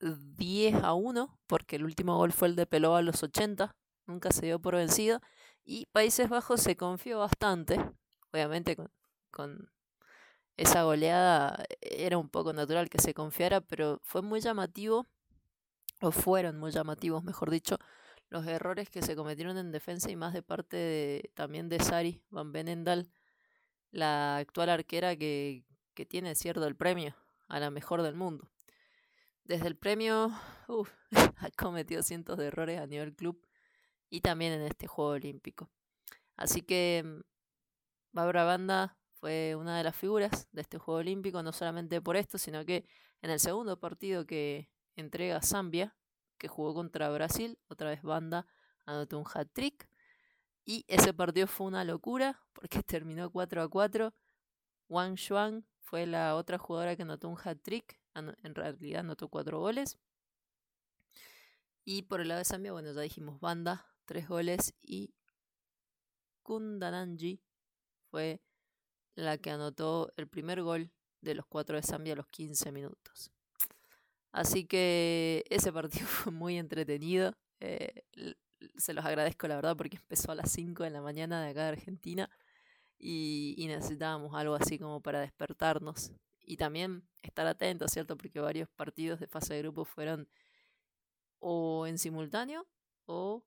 10 0.00 0.82
a 0.82 0.92
1, 0.94 1.38
porque 1.46 1.76
el 1.76 1.84
último 1.84 2.16
gol 2.16 2.32
fue 2.32 2.48
el 2.48 2.56
de 2.56 2.66
Peló 2.66 2.96
a 2.96 3.02
los 3.02 3.22
80. 3.22 3.74
Nunca 4.06 4.30
se 4.30 4.46
dio 4.46 4.60
por 4.60 4.74
vencido. 4.74 5.20
Y 5.64 5.86
Países 5.86 6.28
Bajos 6.28 6.60
se 6.60 6.76
confió 6.76 7.20
bastante. 7.20 7.80
Obviamente 8.32 8.76
con, 8.76 8.90
con 9.30 9.70
esa 10.56 10.82
goleada 10.82 11.64
era 11.80 12.18
un 12.18 12.28
poco 12.28 12.52
natural 12.52 12.88
que 12.88 12.98
se 12.98 13.14
confiara, 13.14 13.60
pero 13.60 14.00
fue 14.02 14.22
muy 14.22 14.40
llamativo, 14.40 15.06
o 16.00 16.10
fueron 16.10 16.58
muy 16.58 16.72
llamativos, 16.72 17.24
mejor 17.24 17.50
dicho, 17.50 17.78
los 18.28 18.46
errores 18.46 18.90
que 18.90 19.02
se 19.02 19.16
cometieron 19.16 19.56
en 19.58 19.72
defensa 19.72 20.10
y 20.10 20.16
más 20.16 20.32
de 20.32 20.42
parte 20.42 20.76
de, 20.76 21.30
también 21.34 21.68
de 21.68 21.80
Sari 21.80 22.22
Van 22.30 22.52
Benendal, 22.52 23.10
la 23.90 24.36
actual 24.36 24.68
arquera 24.68 25.16
que, 25.16 25.64
que 25.94 26.06
tiene 26.06 26.34
cierto 26.34 26.66
el 26.66 26.76
premio 26.76 27.14
a 27.48 27.60
la 27.60 27.70
mejor 27.70 28.02
del 28.02 28.14
mundo. 28.14 28.48
Desde 29.44 29.68
el 29.68 29.76
premio 29.76 30.32
ha 31.12 31.50
cometido 31.56 32.02
cientos 32.02 32.36
de 32.38 32.46
errores 32.46 32.80
a 32.80 32.86
nivel 32.86 33.14
club 33.14 33.46
y 34.10 34.20
también 34.20 34.52
en 34.52 34.62
este 34.62 34.86
Juego 34.86 35.12
Olímpico. 35.12 35.70
Así 36.36 36.62
que 36.62 37.02
mm, 37.04 37.20
Barbara 38.12 38.44
Banda 38.44 38.98
fue 39.20 39.54
una 39.56 39.78
de 39.78 39.84
las 39.84 39.96
figuras 39.96 40.48
de 40.52 40.62
este 40.62 40.78
Juego 40.78 41.00
Olímpico, 41.00 41.42
no 41.42 41.52
solamente 41.52 42.00
por 42.00 42.16
esto, 42.16 42.38
sino 42.38 42.64
que 42.64 42.86
en 43.22 43.30
el 43.30 43.40
segundo 43.40 43.78
partido 43.78 44.26
que 44.26 44.68
entrega 44.96 45.40
Zambia, 45.42 45.96
que 46.38 46.48
jugó 46.48 46.74
contra 46.74 47.10
Brasil, 47.10 47.58
otra 47.68 47.90
vez 47.90 48.02
Banda 48.02 48.46
anotó 48.84 49.18
un 49.18 49.24
hat-trick. 49.32 49.88
Y 50.64 50.84
ese 50.88 51.14
partido 51.14 51.46
fue 51.46 51.66
una 51.66 51.84
locura 51.84 52.40
porque 52.52 52.82
terminó 52.82 53.30
4 53.30 53.62
a 53.62 53.68
4. 53.68 54.14
Wang 54.88 55.16
Xuan 55.16 55.66
fue 55.80 56.06
la 56.06 56.34
otra 56.36 56.58
jugadora 56.58 56.96
que 56.96 57.02
anotó 57.02 57.28
un 57.28 57.38
hat-trick. 57.42 58.00
En 58.14 58.54
realidad 58.54 59.00
anotó 59.00 59.28
4 59.28 59.60
goles. 59.60 59.98
Y 61.84 62.02
por 62.02 62.20
el 62.20 62.28
lado 62.28 62.38
de 62.38 62.44
Zambia, 62.44 62.72
bueno, 62.72 62.92
ya 62.92 63.00
dijimos 63.00 63.38
Banda, 63.40 63.86
3 64.06 64.28
goles. 64.28 64.74
Y 64.80 65.14
Kundananji 66.42 67.42
fue 68.10 68.40
la 69.14 69.38
que 69.38 69.50
anotó 69.50 70.12
el 70.16 70.28
primer 70.28 70.62
gol 70.62 70.90
de 71.20 71.34
los 71.34 71.46
4 71.46 71.76
de 71.76 71.82
Zambia 71.82 72.12
a 72.14 72.16
los 72.16 72.26
15 72.28 72.72
minutos. 72.72 73.35
Así 74.36 74.66
que 74.66 75.44
ese 75.48 75.72
partido 75.72 76.06
fue 76.06 76.30
muy 76.30 76.58
entretenido. 76.58 77.32
Eh, 77.60 78.02
se 78.76 78.92
los 78.92 79.04
agradezco 79.04 79.48
la 79.48 79.56
verdad 79.56 79.76
porque 79.76 79.96
empezó 79.96 80.30
a 80.30 80.34
las 80.34 80.52
5 80.52 80.82
de 80.84 80.90
la 80.90 81.00
mañana 81.00 81.42
de 81.42 81.50
acá 81.50 81.62
de 81.62 81.68
Argentina 81.68 82.28
y, 82.98 83.64
necesitábamos 83.66 84.34
algo 84.34 84.54
así 84.54 84.78
como 84.78 85.00
para 85.00 85.20
despertarnos 85.20 86.12
y 86.40 86.58
también 86.58 87.02
estar 87.22 87.46
atentos, 87.46 87.90
¿cierto? 87.90 88.18
Porque 88.18 88.38
varios 88.40 88.68
partidos 88.68 89.20
de 89.20 89.26
fase 89.26 89.54
de 89.54 89.62
grupo 89.62 89.86
fueron 89.86 90.28
o 91.38 91.86
en 91.86 91.96
simultáneo 91.96 92.66
o 93.06 93.42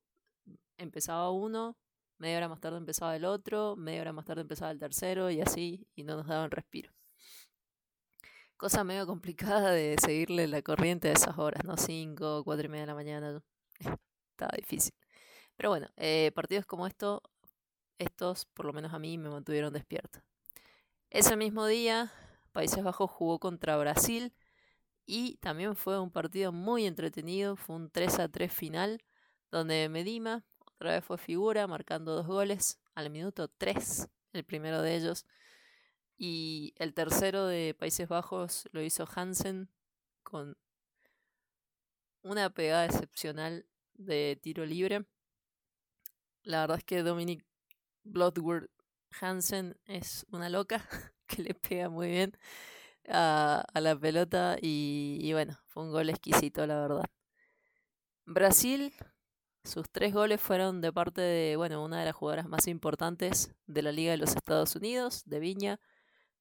empezaba 0.77 1.29
uno, 1.29 1.77
media 2.17 2.37
hora 2.37 2.49
más 2.49 2.61
tarde 2.61 2.77
empezaba 2.77 3.15
el 3.15 3.25
otro, 3.25 3.75
media 3.75 4.01
hora 4.01 4.13
más 4.13 4.25
tarde 4.25 4.41
empezaba 4.41 4.71
el 4.71 4.79
tercero 4.79 5.29
y 5.29 5.41
así 5.41 5.87
y 5.95 6.03
no 6.03 6.15
nos 6.15 6.25
daban 6.25 6.49
respiro 6.49 6.91
cosa 8.59 8.83
medio 8.83 9.07
complicada 9.07 9.71
de 9.71 9.95
seguirle 10.03 10.45
la 10.45 10.61
corriente 10.61 11.07
a 11.07 11.13
esas 11.13 11.37
horas, 11.37 11.63
¿no? 11.63 11.77
5, 11.77 12.43
4 12.43 12.65
y 12.65 12.69
media 12.69 12.81
de 12.81 12.87
la 12.87 12.93
mañana. 12.93 13.41
Estaba 14.31 14.51
difícil. 14.57 14.93
Pero 15.55 15.69
bueno, 15.69 15.87
eh, 15.95 16.33
partidos 16.35 16.65
como 16.65 16.85
esto, 16.85 17.23
estos 17.99 18.45
por 18.47 18.65
lo 18.65 18.73
menos 18.73 18.93
a 18.93 18.99
mí 18.99 19.17
me 19.17 19.29
mantuvieron 19.29 19.71
despierto. 19.71 20.19
Ese 21.09 21.37
mismo 21.37 21.67
día, 21.67 22.11
Países 22.51 22.83
Bajos 22.83 23.09
jugó 23.09 23.39
contra 23.39 23.77
Brasil 23.77 24.33
y 25.05 25.37
también 25.37 25.77
fue 25.77 25.97
un 25.97 26.11
partido 26.11 26.51
muy 26.51 26.85
entretenido. 26.85 27.55
Fue 27.55 27.77
un 27.77 27.89
3 27.89 28.19
a 28.19 28.27
3 28.27 28.51
final 28.51 29.01
donde 29.51 29.87
Medima 29.87 30.43
otra 30.75 30.91
vez 30.91 31.05
fue 31.05 31.17
figura, 31.17 31.65
marcando 31.65 32.13
dos 32.13 32.27
goles 32.27 32.77
al 32.93 33.09
minuto 33.09 33.47
3, 33.47 34.09
el 34.33 34.43
primero 34.43 34.81
de 34.81 34.97
ellos. 34.97 35.25
Y 36.21 36.73
el 36.75 36.93
tercero 36.93 37.47
de 37.47 37.73
Países 37.73 38.09
Bajos 38.09 38.67
lo 38.73 38.81
hizo 38.81 39.07
Hansen 39.15 39.69
con 40.21 40.57
una 42.23 42.49
pegada 42.49 42.85
excepcional 42.85 43.65
de 43.93 44.37
tiro 44.41 44.65
libre. 44.65 45.05
La 46.43 46.59
verdad 46.59 46.79
es 46.79 46.83
que 46.83 47.03
Dominic 47.03 47.45
Bloodworth 48.03 48.69
Hansen 49.21 49.77
es 49.85 50.25
una 50.29 50.49
loca 50.49 50.85
que 51.25 51.41
le 51.41 51.53
pega 51.53 51.87
muy 51.87 52.09
bien 52.09 52.37
a, 53.07 53.65
la 53.75 53.97
pelota 53.97 54.57
y, 54.61 55.19
y, 55.21 55.31
bueno, 55.31 55.57
fue 55.67 55.83
un 55.83 55.91
gol 55.91 56.09
exquisito, 56.09 56.67
la 56.67 56.81
verdad. 56.81 57.05
Brasil, 58.25 58.93
sus 59.63 59.89
tres 59.89 60.13
goles 60.13 60.41
fueron 60.41 60.81
de 60.81 60.91
parte 60.91 61.21
de, 61.21 61.55
bueno, 61.55 61.81
una 61.81 61.99
de 61.99 62.05
las 62.05 62.15
jugadoras 62.15 62.49
más 62.49 62.67
importantes 62.67 63.53
de 63.67 63.81
la 63.83 63.93
Liga 63.93 64.11
de 64.11 64.17
los 64.17 64.35
Estados 64.35 64.75
Unidos, 64.75 65.23
de 65.25 65.39
Viña, 65.39 65.79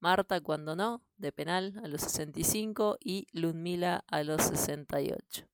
Marta 0.00 0.40
cuando 0.40 0.76
no, 0.76 1.02
de 1.16 1.32
penal 1.32 1.80
a 1.82 1.88
los 1.88 2.02
65 2.02 2.98
y 3.00 3.26
Ludmila 3.32 4.04
a 4.06 4.22
los 4.22 4.42
68. 4.42 5.46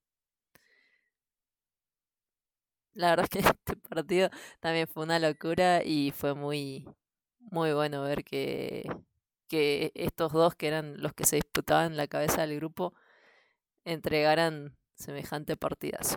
La 2.93 3.11
verdad 3.11 3.27
es 3.31 3.31
que 3.31 3.39
este 3.49 3.77
partido 3.77 4.31
también 4.61 4.87
fue 4.87 5.05
una 5.05 5.19
locura 5.19 5.83
y 5.85 6.13
fue 6.13 6.35
muy, 6.35 6.89
muy 7.39 7.73
bueno 7.73 8.03
ver 8.03 8.25
que, 8.25 8.85
que 9.49 9.93
estos 9.95 10.33
dos, 10.33 10.55
que 10.55 10.69
eran 10.69 11.01
los 11.03 11.15
que 11.15 11.25
se 11.25 11.37
disputaban 11.37 11.97
la 11.97 12.07
cabeza 12.07 12.43
del 12.43 12.57
grupo, 12.57 12.95
entregaran 13.85 14.77
semejante 14.95 15.57
partidazo. 15.57 16.17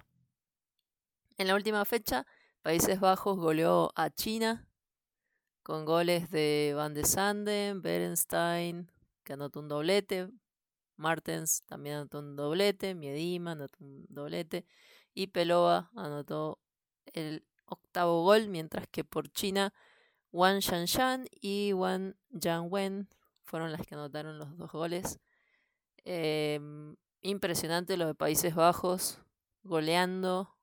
En 1.37 1.47
la 1.47 1.55
última 1.55 1.85
fecha, 1.85 2.25
Países 2.61 2.99
Bajos 2.99 3.37
goleó 3.37 3.91
a 3.95 4.09
China 4.09 4.67
con 5.67 5.83
goles 5.83 6.31
de 6.31 6.71
Van 6.77 6.93
de 6.93 7.03
Sanden, 7.03 7.81
Berenstein, 7.81 8.89
que 9.25 9.33
anotó 9.33 9.59
un 9.59 9.67
doblete, 9.67 10.29
Martens 10.95 11.61
también 11.65 11.97
anotó 11.97 12.19
un 12.19 12.37
doblete, 12.37 12.95
Miedima 12.95 13.51
anotó 13.51 13.83
un 13.83 14.05
doblete 14.07 14.65
y 15.13 15.27
Pelova 15.27 15.91
anotó 15.93 16.61
el 17.11 17.45
octavo 17.65 18.23
gol, 18.23 18.47
mientras 18.47 18.87
que 18.87 19.03
por 19.03 19.29
China 19.29 19.73
Wang 20.31 20.59
Shanshan 20.59 21.27
y 21.41 21.73
Wang 21.73 22.15
Jianwen 22.31 23.09
fueron 23.43 23.73
las 23.73 23.85
que 23.85 23.95
anotaron 23.95 24.39
los 24.39 24.57
dos 24.57 24.71
goles. 24.71 25.19
Em, 26.05 26.95
impresionante 27.19 27.97
lo 27.97 28.07
de 28.07 28.15
Países 28.15 28.55
Bajos, 28.55 29.19
goleando, 29.63 30.55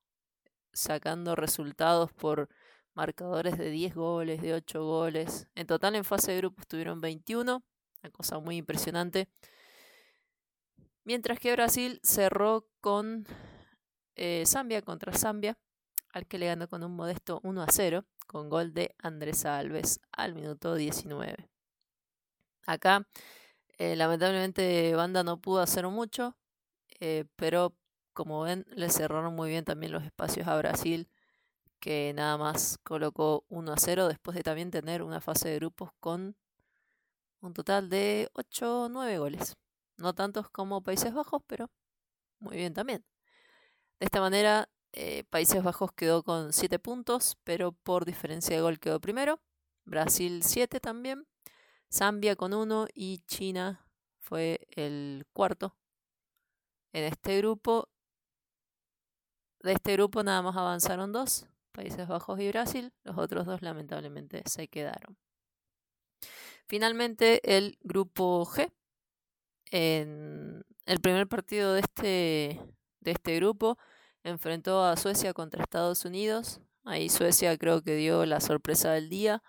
sacando 0.73 1.37
resultados 1.37 2.11
por 2.11 2.49
marcadores 2.95 3.59
de 3.59 3.71
10 3.71 3.95
goles, 3.95 4.41
de 4.41 4.55
8 4.55 4.85
goles. 4.85 5.47
En 5.55 5.67
total 5.67 5.95
en 5.97 6.05
fase 6.05 6.33
de 6.33 6.39
grupos 6.39 6.67
tuvieron 6.67 7.01
21, 7.01 7.63
una 8.03 8.11
cosa 8.11 8.39
muy 8.39 8.57
impresionante. 8.57 9.29
Mientras 11.05 11.39
que 11.39 11.53
Brasil 11.53 12.01
cerró 12.03 12.67
con 12.81 13.27
eh, 14.17 14.45
Zambia 14.47 14.83
contra 14.83 15.13
Zambia, 15.13 15.59
al 16.13 16.27
que 16.27 16.39
le 16.39 16.47
ganó 16.47 16.69
con 16.69 16.83
un 16.83 16.95
modesto 16.95 17.41
1 17.43 17.63
a 17.63 17.67
0, 17.69 18.05
con 18.27 18.49
gol 18.49 18.73
de 18.73 18.95
Andrés 18.99 19.45
Alves 19.45 20.01
al 20.13 20.35
minuto 20.35 20.75
19. 20.75 21.49
Acá, 22.67 23.07
eh, 23.79 23.97
lamentablemente, 23.97 24.95
Banda 24.95 25.25
no 25.25 25.41
pudo 25.41 25.61
hacer 25.61 25.87
mucho, 25.89 26.37
eh, 27.01 27.25
pero 27.37 27.77
como 28.13 28.43
ven, 28.43 28.65
le 28.71 28.89
cerraron 28.91 29.35
muy 29.35 29.51
bien 29.51 29.65
también 29.65 29.93
los 29.93 30.05
espacios 30.05 30.47
a 30.47 30.57
Brasil, 30.57 31.09
que 31.85 32.15
nada 32.15 32.39
más 32.39 32.79
colocó 32.83 33.45
1 33.51 33.71
a 33.71 33.77
0 33.77 34.09
después 34.09 34.35
de 34.35 34.43
también 34.43 34.71
tener 34.71 35.03
una 35.03 35.21
fase 35.21 35.51
de 35.51 35.57
grupos 35.57 35.91
con 36.01 36.35
un 37.41 37.53
total 37.53 37.91
de 37.91 38.31
8 38.33 38.85
o 38.85 38.89
9 38.89 39.19
goles. 39.19 39.55
No 39.99 40.15
tantos 40.15 40.49
como 40.49 40.83
Países 40.83 41.13
Bajos, 41.13 41.43
pero 41.47 41.71
muy 42.39 42.57
bien 42.57 42.73
también. 42.73 43.05
De 44.01 44.07
esta 44.07 44.21
manera, 44.21 44.71
eh, 44.95 45.25
Países 45.29 45.63
Bajos 45.63 45.93
quedó 45.93 46.23
con 46.23 46.55
7 46.55 46.79
puntos, 46.79 47.37
pero 47.45 47.73
por 47.73 48.07
diferencia 48.07 48.57
de 48.57 48.63
gol 48.63 48.81
quedó 48.81 48.99
primero. 48.99 49.43
Brasil 49.85 50.43
7 50.43 50.81
también. 50.81 51.27
Zambia 51.93 52.35
con 52.35 52.55
1 52.55 52.87
y 52.95 53.19
China 53.27 53.87
fue 54.21 54.67
el 54.71 55.27
cuarto 55.35 55.77
en 56.95 57.05
este 57.05 57.37
grupo. 57.37 57.91
De 59.61 59.73
este 59.73 59.93
grupo 59.93 60.23
nada 60.23 60.41
más 60.41 60.57
avanzaron 60.57 61.13
dos, 61.13 61.47
Países 61.75 62.07
Bajos 62.07 62.39
y 62.41 62.49
Brasil. 62.49 62.93
Los 63.03 63.19
otros 63.19 63.47
dos 63.47 63.61
lamentablemente 63.61 64.43
se 64.47 64.69
quedaron. 64.69 65.19
Finalmente 66.67 67.57
el 67.57 67.77
grupo 67.83 68.47
G. 68.47 68.73
En 69.71 70.65
el 70.87 71.01
primer 71.01 71.27
partido 71.27 71.75
de 71.75 71.81
este, 71.81 72.61
de 73.01 73.11
este 73.11 73.37
grupo 73.37 73.77
enfrentó 74.23 74.85
a 74.85 74.97
Suecia 74.97 75.35
contra 75.35 75.63
Estados 75.63 76.05
Unidos. 76.05 76.61
Ahí 76.85 77.09
Suecia 77.09 77.59
creo 77.59 77.83
que 77.83 77.97
dio 77.97 78.25
la 78.25 78.41
sorpresa 78.41 78.93
del 78.93 79.09
día 79.09 79.43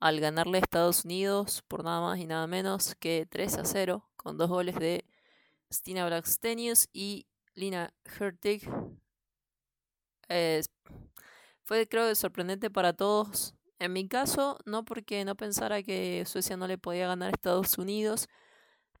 al 0.00 0.18
ganarle 0.18 0.58
a 0.58 0.62
Estados 0.62 1.04
Unidos 1.04 1.62
por 1.68 1.84
nada 1.84 2.00
más 2.00 2.18
y 2.18 2.26
nada 2.26 2.46
menos 2.48 2.96
que 2.96 3.26
3 3.30 3.58
a 3.58 3.64
0 3.64 4.08
con 4.16 4.36
dos 4.36 4.50
goles 4.50 4.74
de 4.76 5.04
Stina 5.72 6.06
Blackstenius 6.06 6.88
y 6.92 7.26
Lina 7.54 7.94
Hertig. 8.04 8.68
Fue 11.68 11.86
creo 11.86 12.14
sorprendente 12.14 12.70
para 12.70 12.94
todos. 12.94 13.54
En 13.78 13.92
mi 13.92 14.08
caso, 14.08 14.58
no 14.64 14.86
porque 14.86 15.26
no 15.26 15.36
pensara 15.36 15.82
que 15.82 16.24
Suecia 16.24 16.56
no 16.56 16.66
le 16.66 16.78
podía 16.78 17.06
ganar 17.08 17.28
a 17.28 17.32
Estados 17.32 17.76
Unidos, 17.76 18.26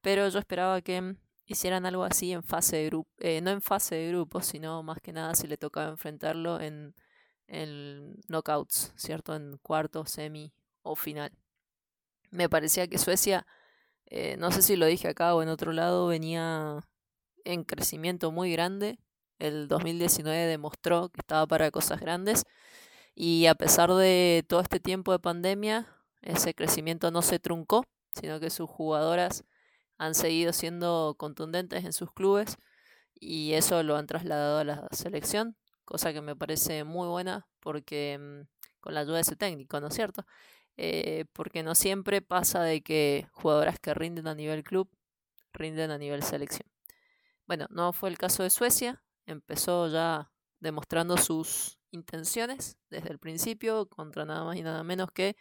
pero 0.02 0.28
yo 0.28 0.38
esperaba 0.38 0.82
que 0.82 1.16
hicieran 1.46 1.86
algo 1.86 2.04
así 2.04 2.30
en 2.30 2.42
fase 2.42 2.76
de 2.76 2.86
grupo, 2.86 3.10
eh, 3.20 3.40
no 3.40 3.50
en 3.52 3.62
fase 3.62 3.94
de 3.94 4.08
grupos, 4.08 4.44
sino 4.44 4.82
más 4.82 5.00
que 5.00 5.14
nada 5.14 5.34
si 5.34 5.46
le 5.46 5.56
tocaba 5.56 5.88
enfrentarlo 5.88 6.60
en, 6.60 6.94
en 7.46 8.20
knockouts, 8.28 8.92
¿cierto? 8.96 9.34
En 9.34 9.56
cuarto, 9.62 10.04
semi 10.04 10.52
o 10.82 10.94
final. 10.94 11.32
Me 12.30 12.50
parecía 12.50 12.86
que 12.86 12.98
Suecia, 12.98 13.46
eh, 14.04 14.36
no 14.36 14.52
sé 14.52 14.60
si 14.60 14.76
lo 14.76 14.84
dije 14.84 15.08
acá 15.08 15.34
o 15.34 15.42
en 15.42 15.48
otro 15.48 15.72
lado, 15.72 16.06
venía 16.06 16.86
en 17.44 17.64
crecimiento 17.64 18.30
muy 18.30 18.52
grande. 18.52 18.98
El 19.38 19.68
2019 19.68 20.46
demostró 20.46 21.10
que 21.10 21.20
estaba 21.20 21.46
para 21.46 21.70
cosas 21.70 22.00
grandes 22.00 22.44
y 23.14 23.46
a 23.46 23.54
pesar 23.54 23.92
de 23.94 24.44
todo 24.48 24.60
este 24.60 24.80
tiempo 24.80 25.12
de 25.12 25.18
pandemia, 25.18 25.86
ese 26.22 26.54
crecimiento 26.54 27.10
no 27.10 27.22
se 27.22 27.38
truncó, 27.38 27.84
sino 28.14 28.40
que 28.40 28.50
sus 28.50 28.70
jugadoras 28.70 29.44
han 29.98 30.14
seguido 30.14 30.52
siendo 30.52 31.16
contundentes 31.18 31.84
en 31.84 31.92
sus 31.92 32.12
clubes 32.12 32.56
y 33.20 33.54
eso 33.54 33.82
lo 33.82 33.96
han 33.96 34.06
trasladado 34.06 34.58
a 34.58 34.64
la 34.64 34.88
selección, 34.92 35.56
cosa 35.84 36.12
que 36.12 36.20
me 36.20 36.36
parece 36.36 36.84
muy 36.84 37.08
buena 37.08 37.46
porque 37.60 38.18
mm, 38.18 38.80
con 38.80 38.94
la 38.94 39.00
ayuda 39.00 39.16
de 39.16 39.22
ese 39.22 39.36
técnico, 39.36 39.80
¿no 39.80 39.88
es 39.88 39.94
cierto? 39.94 40.24
Eh, 40.76 41.24
porque 41.32 41.62
no 41.64 41.74
siempre 41.74 42.22
pasa 42.22 42.62
de 42.62 42.82
que 42.82 43.26
jugadoras 43.32 43.80
que 43.80 43.94
rinden 43.94 44.28
a 44.28 44.34
nivel 44.34 44.62
club 44.62 44.88
rinden 45.52 45.90
a 45.90 45.98
nivel 45.98 46.22
selección. 46.22 46.68
Bueno, 47.46 47.66
no 47.70 47.92
fue 47.92 48.10
el 48.10 48.18
caso 48.18 48.42
de 48.42 48.50
Suecia, 48.50 49.02
empezó 49.28 49.88
ya 49.88 50.32
demostrando 50.60 51.16
sus 51.16 51.78
intenciones 51.90 52.76
desde 52.90 53.10
el 53.10 53.18
principio 53.18 53.86
contra 53.86 54.24
nada 54.24 54.44
más 54.44 54.56
y 54.56 54.62
nada 54.62 54.82
menos 54.82 55.10
que 55.12 55.36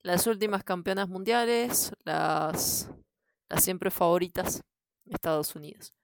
las 0.00 0.26
últimas 0.26 0.64
campeonas 0.64 1.08
mundiales, 1.08 1.92
las 2.04 2.90
las 3.48 3.62
siempre 3.62 3.90
favoritas, 3.90 4.62
Estados 5.06 5.54
Unidos. 5.54 5.94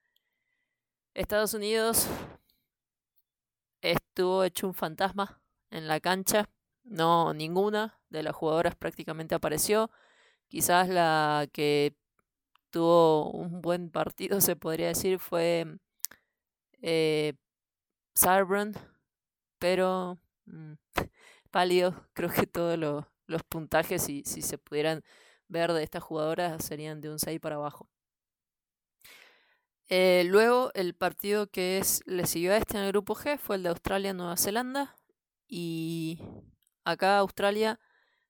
Estados 1.15 1.55
Unidos 1.55 2.07
estuvo 3.83 4.45
hecho 4.45 4.67
un 4.67 4.75
fantasma 4.75 5.41
en 5.71 5.89
la 5.89 6.01
cancha. 6.01 6.49
No, 6.85 7.35
ninguna 7.35 7.99
de 8.09 8.23
las 8.23 8.35
jugadoras 8.35 8.77
prácticamente 8.77 9.35
apareció. 9.35 9.91
Quizás 10.49 10.89
la 10.89 11.49
que 11.53 11.97
tuvo 12.71 13.31
un 13.31 13.61
buen 13.61 13.91
partido, 13.91 14.41
se 14.41 14.57
podría 14.57 14.89
decir, 14.89 15.19
fue 15.19 15.79
eh, 16.81 17.35
pero 19.59 20.19
mm, 20.47 20.73
pálido. 21.51 22.09
Creo 22.15 22.31
que 22.31 22.47
todos 22.47 22.79
los 23.27 23.43
puntajes, 23.45 24.03
si, 24.03 24.23
si 24.25 24.43
se 24.43 24.59
pudieran 24.59 25.03
ver 25.49 25.73
de 25.73 25.83
estas 25.83 26.03
jugadoras 26.03 26.65
serían 26.65 27.01
de 27.01 27.11
un 27.11 27.19
6 27.19 27.41
para 27.41 27.57
abajo. 27.57 27.89
Eh, 29.89 30.23
luego 30.27 30.71
el 30.75 30.95
partido 30.95 31.49
que 31.49 31.83
le 32.07 32.27
siguió 32.27 32.53
a 32.53 32.59
este 32.59 32.79
en 32.79 32.85
el 32.85 32.93
grupo 32.93 33.17
G 33.17 33.39
fue 33.39 33.57
el 33.57 33.65
de 33.65 33.71
Australia-Nueva 33.71 34.37
Zelanda. 34.37 34.97
Y 35.49 36.21
acá 36.85 37.19
Australia 37.19 37.81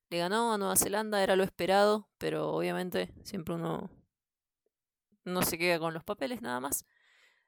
le 0.09 0.17
ganó 0.17 0.53
a 0.53 0.57
Nueva 0.57 0.75
Zelanda, 0.75 1.23
era 1.23 1.35
lo 1.35 1.43
esperado, 1.43 2.09
pero 2.17 2.49
obviamente 2.51 3.13
siempre 3.23 3.55
uno 3.55 3.91
no 5.23 5.41
se 5.43 5.57
queda 5.57 5.79
con 5.79 5.93
los 5.93 6.03
papeles 6.03 6.41
nada 6.41 6.59
más, 6.59 6.85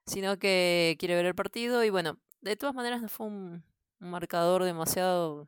sino 0.06 0.38
que 0.38 0.96
quiere 1.00 1.16
ver 1.16 1.26
el 1.26 1.36
partido. 1.36 1.84
Y 1.84 1.90
bueno, 1.90 2.20
de 2.42 2.56
todas 2.56 2.76
maneras 2.76 3.02
no 3.02 3.10
fue 3.10 3.28
un 3.28 3.64
marcador 4.00 4.64
demasiado 4.64 5.48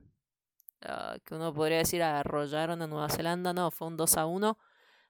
Ah, 0.88 1.18
que 1.24 1.34
uno 1.36 1.54
podría 1.54 1.80
decir 1.80 2.04
arrollaron 2.04 2.82
a 2.82 2.88
Nueva 2.88 3.10
Zelanda, 3.10 3.54
no, 3.54 3.72
fue 3.72 3.88
un 3.88 3.98
2 3.98 4.18
a 4.18 4.26
1. 4.26 4.58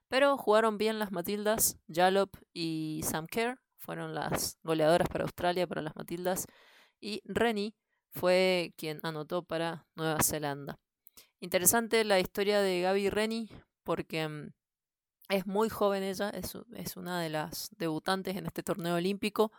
Pero 0.08 0.36
jugaron 0.38 0.78
bien 0.78 0.98
las 0.98 1.12
Matildas, 1.12 1.78
Jalop 1.92 2.36
y 2.54 3.00
Sam 3.04 3.26
Kerr 3.26 3.58
fueron 3.76 4.14
las 4.14 4.58
goleadoras 4.62 5.08
para 5.08 5.24
Australia, 5.24 5.66
para 5.66 5.82
las 5.82 5.96
Matildas. 5.96 6.46
Y 7.00 7.22
Rennie 7.24 7.74
fue 8.10 8.72
quien 8.76 9.00
anotó 9.02 9.42
para 9.42 9.86
Nueva 9.96 10.22
Zelanda. 10.22 10.78
Interesante 11.40 12.04
la 12.04 12.20
historia 12.20 12.60
de 12.60 12.80
Gaby 12.80 13.10
Rennie 13.10 13.50
porque 13.84 14.26
mm, 14.28 14.52
es 15.28 15.46
muy 15.46 15.68
joven 15.68 16.02
ella, 16.02 16.30
es, 16.30 16.56
es 16.74 16.96
una 16.96 17.20
de 17.20 17.30
las 17.30 17.70
debutantes 17.76 18.36
en 18.36 18.46
este 18.46 18.62
torneo 18.62 18.96
olímpico, 18.96 19.52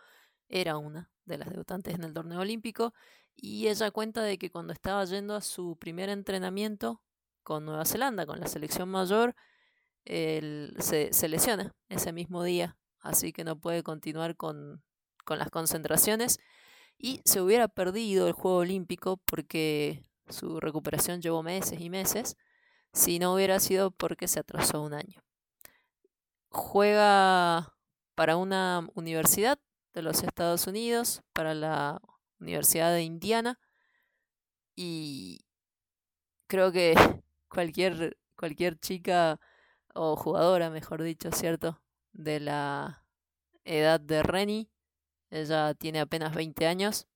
era 0.48 0.78
una 0.78 1.10
de 1.24 1.38
las 1.38 1.50
debutantes 1.50 1.94
en 1.94 2.04
el 2.04 2.14
torneo 2.14 2.40
olímpico 2.40 2.94
y 3.36 3.68
ella 3.68 3.90
cuenta 3.90 4.22
de 4.22 4.38
que 4.38 4.50
cuando 4.50 4.72
estaba 4.72 5.04
yendo 5.04 5.34
a 5.34 5.40
su 5.42 5.76
primer 5.76 6.08
entrenamiento 6.08 7.02
con 7.42 7.64
Nueva 7.64 7.84
Zelanda, 7.84 8.26
con 8.26 8.40
la 8.40 8.46
selección 8.46 8.88
mayor, 8.88 9.34
se, 10.04 11.28
lesiona 11.28 11.74
ese 11.88 12.12
mismo 12.12 12.42
día, 12.42 12.76
así 13.00 13.32
que 13.32 13.44
no 13.44 13.58
puede 13.58 13.82
continuar 13.82 14.36
con, 14.36 14.82
con 15.24 15.38
las 15.38 15.50
concentraciones 15.50 16.38
y 16.96 17.20
se 17.24 17.40
hubiera 17.40 17.68
perdido 17.68 18.26
el 18.26 18.32
Juego 18.32 18.58
Olímpico 18.58 19.18
porque 19.18 20.02
su 20.28 20.60
recuperación 20.60 21.20
llevó 21.20 21.42
meses 21.42 21.80
y 21.80 21.90
meses, 21.90 22.36
si 22.92 23.18
no 23.18 23.34
hubiera 23.34 23.60
sido 23.60 23.90
porque 23.90 24.28
se 24.28 24.40
atrasó 24.40 24.82
un 24.82 24.94
año. 24.94 25.22
Juega 26.50 27.74
para 28.14 28.36
una 28.36 28.88
universidad 28.94 29.58
de 29.94 30.02
los 30.02 30.22
Estados 30.22 30.66
Unidos 30.66 31.22
para 31.32 31.54
la 31.54 32.00
Universidad 32.40 32.92
de 32.92 33.02
Indiana. 33.02 33.58
Y 34.74 35.44
creo 36.46 36.72
que 36.72 36.94
cualquier, 37.48 38.18
cualquier 38.36 38.78
chica 38.78 39.40
o 39.94 40.16
jugadora, 40.16 40.70
mejor 40.70 41.02
dicho, 41.02 41.30
¿cierto? 41.32 41.80
De 42.12 42.40
la 42.40 43.04
edad 43.64 44.00
de 44.00 44.22
Rennie, 44.22 44.70
ella 45.30 45.74
tiene 45.74 46.00
apenas 46.00 46.34
20 46.34 46.66
años, 46.66 47.06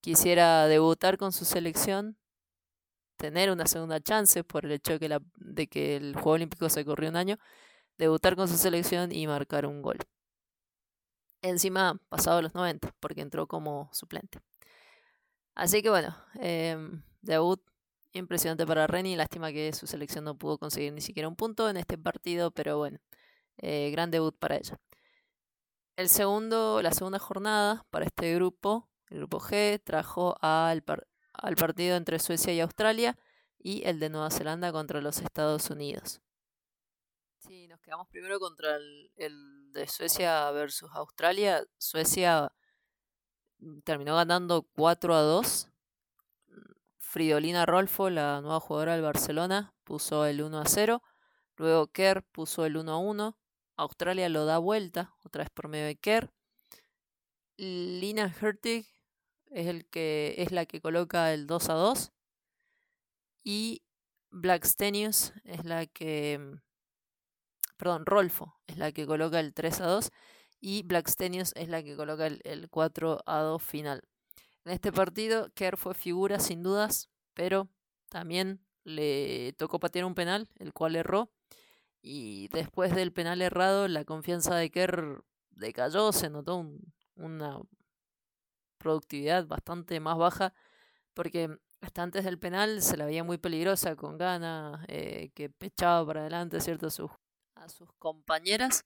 quisiera 0.00 0.66
debutar 0.66 1.18
con 1.18 1.32
su 1.32 1.44
selección, 1.44 2.18
tener 3.16 3.50
una 3.50 3.66
segunda 3.66 4.00
chance 4.00 4.42
por 4.44 4.64
el 4.64 4.72
hecho 4.72 4.94
de 4.94 4.98
que, 4.98 5.08
la, 5.08 5.22
de 5.36 5.66
que 5.68 5.96
el 5.96 6.14
Juego 6.14 6.32
Olímpico 6.32 6.68
se 6.68 6.84
corrió 6.84 7.10
un 7.10 7.16
año, 7.16 7.38
debutar 7.98 8.36
con 8.36 8.48
su 8.48 8.56
selección 8.56 9.12
y 9.12 9.26
marcar 9.26 9.66
un 9.66 9.82
gol. 9.82 9.98
Encima, 11.42 12.00
pasado 12.08 12.40
los 12.42 12.54
90, 12.54 12.94
porque 13.00 13.20
entró 13.20 13.46
como 13.46 13.90
suplente. 13.92 14.40
Así 15.54 15.82
que 15.82 15.90
bueno, 15.90 16.16
em, 16.40 17.02
debut 17.22 17.60
impresionante 18.12 18.66
para 18.66 18.86
Reni. 18.86 19.16
Lástima 19.16 19.52
que 19.52 19.72
su 19.72 19.86
selección 19.86 20.24
no 20.24 20.38
pudo 20.38 20.58
conseguir 20.58 20.92
ni 20.92 21.00
siquiera 21.00 21.28
un 21.28 21.36
punto 21.36 21.68
en 21.68 21.76
este 21.76 21.98
partido, 21.98 22.50
pero 22.50 22.78
bueno, 22.78 22.98
eh, 23.58 23.90
gran 23.90 24.10
debut 24.10 24.36
para 24.38 24.56
ella. 24.56 24.78
El 25.96 26.08
segundo, 26.08 26.82
la 26.82 26.92
segunda 26.92 27.18
jornada 27.18 27.86
para 27.90 28.06
este 28.06 28.34
grupo, 28.34 28.88
el 29.10 29.18
grupo 29.18 29.38
G, 29.38 29.80
trajo 29.84 30.36
al, 30.40 30.82
al 31.32 31.56
partido 31.56 31.96
entre 31.96 32.18
Suecia 32.18 32.52
y 32.52 32.60
Australia 32.60 33.16
y 33.58 33.82
el 33.84 34.00
de 34.00 34.08
Nueva 34.10 34.30
Zelanda 34.30 34.72
contra 34.72 35.00
los 35.00 35.18
Estados 35.18 35.70
Unidos. 35.70 36.23
Sí, 37.46 37.68
nos 37.68 37.80
quedamos 37.80 38.08
primero 38.08 38.40
contra 38.40 38.76
el, 38.76 39.10
el 39.16 39.72
de 39.72 39.86
Suecia 39.86 40.50
versus 40.50 40.90
Australia. 40.94 41.64
Suecia 41.78 42.52
terminó 43.84 44.16
ganando 44.16 44.62
4 44.74 45.14
a 45.14 45.20
2 45.20 45.70
Fridolina 47.14 47.64
Rolfo, 47.64 48.10
la 48.10 48.40
nueva 48.40 48.58
jugadora 48.58 48.94
del 48.94 49.02
Barcelona, 49.02 49.72
puso 49.84 50.26
el 50.26 50.42
1 50.42 50.58
a 50.58 50.64
0. 50.66 51.00
Luego 51.56 51.86
Kerr 51.86 52.24
puso 52.24 52.64
el 52.64 52.76
1 52.76 52.90
a 52.90 52.98
1. 52.98 53.38
Australia 53.76 54.28
lo 54.28 54.46
da 54.46 54.58
vuelta, 54.58 55.14
otra 55.22 55.44
vez 55.44 55.50
por 55.50 55.68
medio 55.68 55.86
de 55.86 55.94
Kerr. 55.94 56.32
Lina 57.56 58.34
Hertig 58.40 58.88
es, 59.46 59.68
el 59.68 59.86
que, 59.86 60.34
es 60.38 60.50
la 60.50 60.66
que 60.66 60.80
coloca 60.80 61.32
el 61.32 61.46
2 61.46 61.68
a 61.68 61.74
2. 61.74 62.12
Y 63.44 63.84
Blackstenius 64.30 65.34
es 65.44 65.64
la 65.64 65.86
que. 65.86 66.58
Perdón, 67.76 68.06
Rolfo 68.06 68.56
es 68.66 68.78
la 68.78 68.92
que 68.92 69.06
coloca 69.06 69.40
el 69.40 69.54
3 69.54 69.80
a 69.80 69.86
2. 69.86 70.10
Y 70.60 70.82
Blackstenius 70.84 71.52
es 71.56 71.68
la 71.68 71.82
que 71.82 71.96
coloca 71.96 72.26
el, 72.26 72.40
el 72.44 72.70
4 72.70 73.22
a 73.26 73.40
2 73.40 73.62
final. 73.62 74.02
En 74.64 74.72
este 74.72 74.92
partido, 74.92 75.50
Kerr 75.54 75.76
fue 75.76 75.94
figura 75.94 76.38
sin 76.40 76.62
dudas, 76.62 77.10
pero 77.34 77.68
también 78.08 78.60
le 78.84 79.52
tocó 79.58 79.78
patear 79.78 80.04
un 80.04 80.14
penal, 80.14 80.48
el 80.58 80.72
cual 80.72 80.96
erró. 80.96 81.30
Y 82.00 82.48
después 82.48 82.94
del 82.94 83.12
penal 83.12 83.42
errado, 83.42 83.88
la 83.88 84.04
confianza 84.04 84.54
de 84.56 84.70
Kerr 84.70 85.24
decayó, 85.50 86.12
se 86.12 86.30
notó 86.30 86.66
una 87.16 87.60
productividad 88.78 89.46
bastante 89.46 90.00
más 90.00 90.18
baja, 90.18 90.54
porque 91.14 91.58
hasta 91.80 92.02
antes 92.02 92.24
del 92.24 92.38
penal 92.38 92.82
se 92.82 92.96
la 92.96 93.06
veía 93.06 93.24
muy 93.24 93.38
peligrosa, 93.38 93.96
con 93.96 94.18
ganas, 94.18 94.84
eh, 94.88 95.30
que 95.34 95.50
pechaba 95.50 96.06
para 96.06 96.20
adelante, 96.20 96.60
¿cierto? 96.60 96.90
sus, 96.90 97.10
a 97.64 97.68
sus 97.68 97.92
compañeras. 97.98 98.84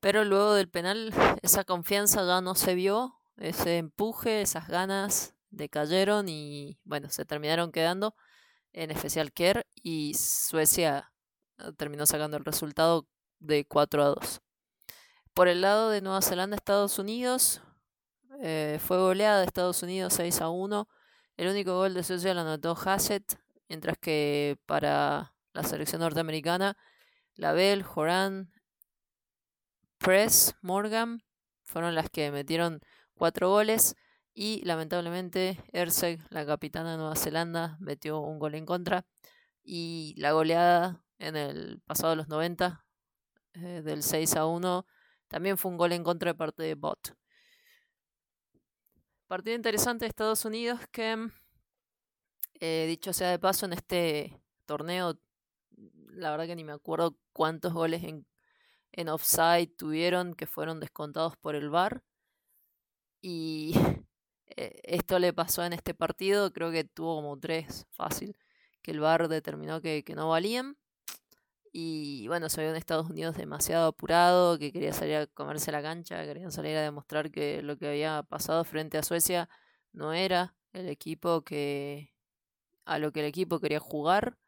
Pero 0.00 0.24
luego 0.24 0.54
del 0.54 0.68
penal, 0.68 1.12
esa 1.42 1.64
confianza 1.64 2.24
ya 2.24 2.40
no 2.40 2.54
se 2.54 2.74
vio 2.74 3.14
ese 3.38 3.78
empuje, 3.78 4.42
esas 4.42 4.68
ganas 4.68 5.34
decayeron 5.50 6.28
y 6.28 6.78
bueno, 6.84 7.08
se 7.08 7.24
terminaron 7.24 7.72
quedando, 7.72 8.14
en 8.72 8.90
especial 8.90 9.32
Kerr 9.32 9.66
y 9.82 10.14
Suecia 10.14 11.12
eh, 11.58 11.72
terminó 11.76 12.04
sacando 12.06 12.36
el 12.36 12.44
resultado 12.44 13.06
de 13.38 13.64
4 13.64 14.02
a 14.02 14.08
2. 14.08 14.40
Por 15.32 15.48
el 15.48 15.60
lado 15.60 15.90
de 15.90 16.00
Nueva 16.00 16.20
Zelanda, 16.20 16.56
Estados 16.56 16.98
Unidos, 16.98 17.62
eh, 18.40 18.78
fue 18.84 18.98
goleada 18.98 19.44
Estados 19.44 19.82
Unidos 19.82 20.14
6 20.14 20.40
a 20.42 20.48
1. 20.50 20.88
El 21.36 21.48
único 21.48 21.74
gol 21.74 21.94
de 21.94 22.02
Suecia 22.02 22.34
lo 22.34 22.40
anotó 22.40 22.76
Hassett, 22.76 23.40
mientras 23.68 23.96
que 23.98 24.58
para 24.66 25.34
la 25.52 25.62
selección 25.62 26.00
norteamericana, 26.00 26.76
Labelle, 27.38 27.84
Joran, 27.84 28.52
Press, 29.98 30.54
Morgan 30.60 31.22
fueron 31.62 31.94
las 31.94 32.10
que 32.10 32.30
metieron 32.32 32.80
cuatro 33.14 33.48
goles 33.48 33.94
y 34.34 34.60
lamentablemente 34.64 35.62
Erseg, 35.72 36.20
la 36.30 36.44
capitana 36.44 36.92
de 36.92 36.98
Nueva 36.98 37.14
Zelanda, 37.14 37.76
metió 37.80 38.18
un 38.18 38.38
gol 38.40 38.56
en 38.56 38.66
contra 38.66 39.06
y 39.62 40.14
la 40.16 40.32
goleada 40.32 41.04
en 41.18 41.36
el 41.36 41.80
pasado 41.86 42.10
de 42.10 42.16
los 42.16 42.28
90 42.28 42.84
eh, 43.54 43.82
del 43.84 44.02
6 44.02 44.36
a 44.36 44.46
1 44.46 44.86
también 45.28 45.58
fue 45.58 45.70
un 45.70 45.76
gol 45.76 45.92
en 45.92 46.02
contra 46.02 46.32
de 46.32 46.38
parte 46.38 46.62
de 46.64 46.74
Bot. 46.74 47.16
Partido 49.28 49.54
interesante 49.54 50.06
de 50.06 50.08
Estados 50.08 50.44
Unidos 50.44 50.80
que, 50.90 51.28
eh, 52.60 52.86
dicho 52.88 53.12
sea 53.12 53.30
de 53.30 53.38
paso, 53.38 53.66
en 53.66 53.74
este 53.74 54.40
torneo, 54.66 55.20
la 56.18 56.30
verdad 56.30 56.46
que 56.46 56.56
ni 56.56 56.64
me 56.64 56.72
acuerdo 56.72 57.16
cuántos 57.32 57.72
goles 57.72 58.04
en, 58.04 58.26
en 58.92 59.08
offside 59.08 59.70
tuvieron 59.76 60.34
que 60.34 60.46
fueron 60.46 60.80
descontados 60.80 61.36
por 61.36 61.54
el 61.54 61.70
VAR. 61.70 62.02
Y 63.20 63.72
eh, 64.56 64.80
esto 64.84 65.18
le 65.18 65.32
pasó 65.32 65.64
en 65.64 65.72
este 65.72 65.94
partido, 65.94 66.52
creo 66.52 66.70
que 66.70 66.84
tuvo 66.84 67.16
como 67.16 67.38
tres 67.38 67.86
fácil, 67.90 68.36
que 68.82 68.92
el 68.92 69.00
VAR 69.00 69.28
determinó 69.28 69.80
que, 69.80 70.04
no 70.14 70.28
valían. 70.28 70.76
Y 71.72 72.26
bueno, 72.28 72.48
se 72.48 72.62
vio 72.62 72.70
en 72.70 72.76
Estados 72.76 73.10
Unidos 73.10 73.36
demasiado 73.36 73.88
apurado, 73.88 74.58
que 74.58 74.72
quería 74.72 74.92
salir 74.92 75.16
a 75.16 75.26
comerse 75.26 75.70
la 75.70 75.82
cancha, 75.82 76.24
querían 76.24 76.50
salir 76.50 76.76
a 76.76 76.82
demostrar 76.82 77.30
que 77.30 77.62
lo 77.62 77.76
que 77.78 77.88
había 77.88 78.22
pasado 78.24 78.64
frente 78.64 78.98
a 78.98 79.02
Suecia 79.02 79.48
no 79.92 80.12
era 80.12 80.56
el 80.72 80.88
equipo 80.88 81.42
que 81.42 82.12
a 82.86 82.98
lo 82.98 83.12
que 83.12 83.20
el 83.20 83.26
equipo 83.26 83.60
quería 83.60 83.80
jugar, 83.80 84.38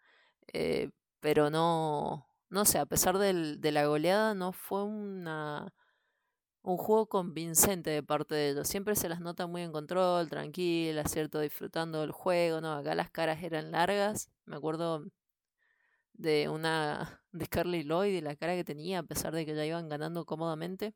eh, 0.53 0.91
pero 1.21 1.51
no, 1.51 2.27
no 2.51 2.65
sé, 2.65 2.79
a 2.79 2.87
pesar 2.87 3.19
del, 3.19 3.61
de 3.61 3.73
la 3.73 3.87
goleada 3.87 4.35
no 4.35 4.53
fue 4.53 4.85
una 4.85 5.73
un 6.63 6.77
juego 6.77 7.09
convincente 7.09 7.91
de 7.91 8.03
parte 8.03 8.35
de 8.35 8.51
ellos. 8.51 8.69
Siempre 8.69 8.97
se 8.97 9.09
las 9.09 9.21
nota 9.21 9.47
muy 9.47 9.63
en 9.63 9.73
control, 9.73 10.29
tranquila, 10.29 11.05
¿cierto? 11.05 11.41
Disfrutando 11.41 12.01
del 12.01 12.13
juego, 12.13 12.61
¿no? 12.61 12.73
Acá 12.73 12.95
las 12.95 13.11
caras 13.11 13.43
eran 13.43 13.71
largas. 13.73 14.31
Me 14.45 14.57
acuerdo 14.57 15.07
de 16.15 16.49
una 16.49 17.21
de 17.33 17.45
Scarlett 17.47 17.87
Lloyd 17.87 18.15
y 18.15 18.21
la 18.21 18.37
cara 18.37 18.55
que 18.55 18.65
tenía, 18.65 19.01
a 19.01 19.03
pesar 19.03 19.35
de 19.35 19.47
que 19.47 19.55
ya 19.55 19.65
iban 19.65 19.89
ganando 19.89 20.25
cómodamente. 20.27 20.95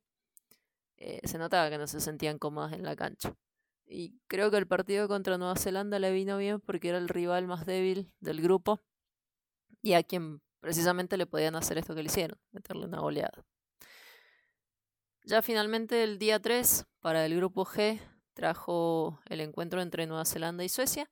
Eh, 0.97 1.21
se 1.25 1.39
notaba 1.39 1.71
que 1.71 1.79
no 1.79 1.87
se 1.87 2.01
sentían 2.01 2.39
cómodas 2.39 2.73
en 2.73 2.85
la 2.85 2.97
cancha. 2.97 3.35
Y 3.87 4.19
creo 4.29 4.51
que 4.51 4.57
el 4.59 4.67
partido 4.67 5.09
contra 5.09 5.39
Nueva 5.39 5.57
Zelanda 5.57 5.99
le 5.99 6.13
vino 6.13 6.39
bien 6.39 6.61
porque 6.61 6.89
era 6.91 6.99
el 6.99 7.09
rival 7.09 7.47
más 7.47 7.67
débil 7.67 8.13
del 8.21 8.41
grupo 8.43 8.81
y 9.85 9.93
a 9.93 10.03
quien 10.03 10.41
precisamente 10.61 11.19
le 11.19 11.27
podían 11.27 11.57
hacer 11.57 11.77
esto 11.77 11.95
que 11.95 12.03
le 12.03 12.07
hicieron, 12.07 12.39
meterle 12.53 12.87
una 12.87 13.01
goleada. 13.01 13.45
Ya 15.25 15.43
finalmente 15.43 16.03
el 16.03 16.19
día 16.19 16.41
3 16.41 16.87
para 17.01 17.27
el 17.27 17.37
grupo 17.37 17.67
G 17.67 18.01
trajo 18.33 19.21
el 19.27 19.43
encuentro 19.43 19.83
entre 19.83 20.07
Nueva 20.07 20.25
Zelanda 20.25 20.65
y 20.65 20.71
Suecia, 20.71 21.11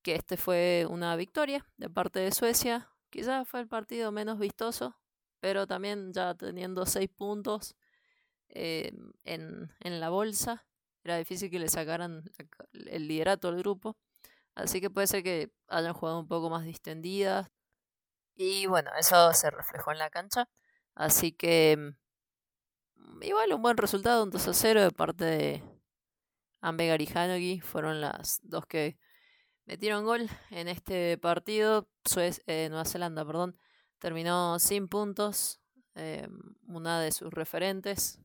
que 0.00 0.14
este 0.14 0.38
fue 0.38 0.86
una 0.88 1.14
victoria 1.16 1.66
de 1.76 1.90
parte 1.90 2.20
de 2.20 2.32
Suecia. 2.32 2.88
Quizás 3.10 3.46
fue 3.46 3.60
el 3.60 3.68
partido 3.68 4.12
menos 4.12 4.38
vistoso, 4.38 4.96
pero 5.38 5.66
también 5.66 6.14
ya 6.14 6.34
teniendo 6.34 6.86
6 6.86 7.06
puntos 7.10 7.76
eh, 8.48 8.92
en, 9.24 9.74
en 9.80 10.00
la 10.00 10.08
bolsa, 10.08 10.66
era 11.04 11.18
difícil 11.18 11.50
que 11.50 11.58
le 11.58 11.68
sacaran 11.68 12.24
el 12.72 13.08
liderato 13.08 13.48
al 13.48 13.58
grupo. 13.58 13.98
Así 14.54 14.80
que 14.80 14.88
puede 14.88 15.06
ser 15.06 15.22
que 15.22 15.52
hayan 15.68 15.92
jugado 15.92 16.18
un 16.18 16.28
poco 16.28 16.48
más 16.48 16.64
distendidas. 16.64 17.50
Y 18.40 18.66
bueno, 18.66 18.92
eso 18.96 19.32
se 19.34 19.50
reflejó 19.50 19.90
en 19.90 19.98
la 19.98 20.10
cancha. 20.10 20.48
Así 20.94 21.32
que 21.32 21.94
igual 23.20 23.52
un 23.52 23.62
buen 23.62 23.76
resultado, 23.76 24.22
un 24.22 24.30
2 24.30 24.48
a 24.48 24.54
0 24.54 24.82
de 24.82 24.90
parte 24.92 25.24
de 25.24 25.62
Ambegar 26.60 27.02
y 27.02 27.08
Hanogi. 27.12 27.60
Fueron 27.60 28.00
las 28.00 28.40
dos 28.44 28.64
que 28.66 28.96
metieron 29.66 30.04
gol 30.04 30.28
en 30.50 30.68
este 30.68 31.18
partido. 31.18 31.88
Eh, 32.46 32.68
Nueva 32.70 32.84
Zelanda, 32.84 33.26
perdón, 33.26 33.58
terminó 33.98 34.60
sin 34.60 34.88
puntos. 34.88 35.60
Eh, 35.96 36.28
una 36.68 37.00
de 37.00 37.10
sus 37.10 37.32
referentes, 37.32 38.20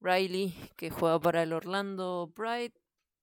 Riley, 0.00 0.54
que 0.76 0.90
juega 0.90 1.18
para 1.18 1.42
el 1.42 1.52
Orlando 1.52 2.32
Pride, 2.36 2.74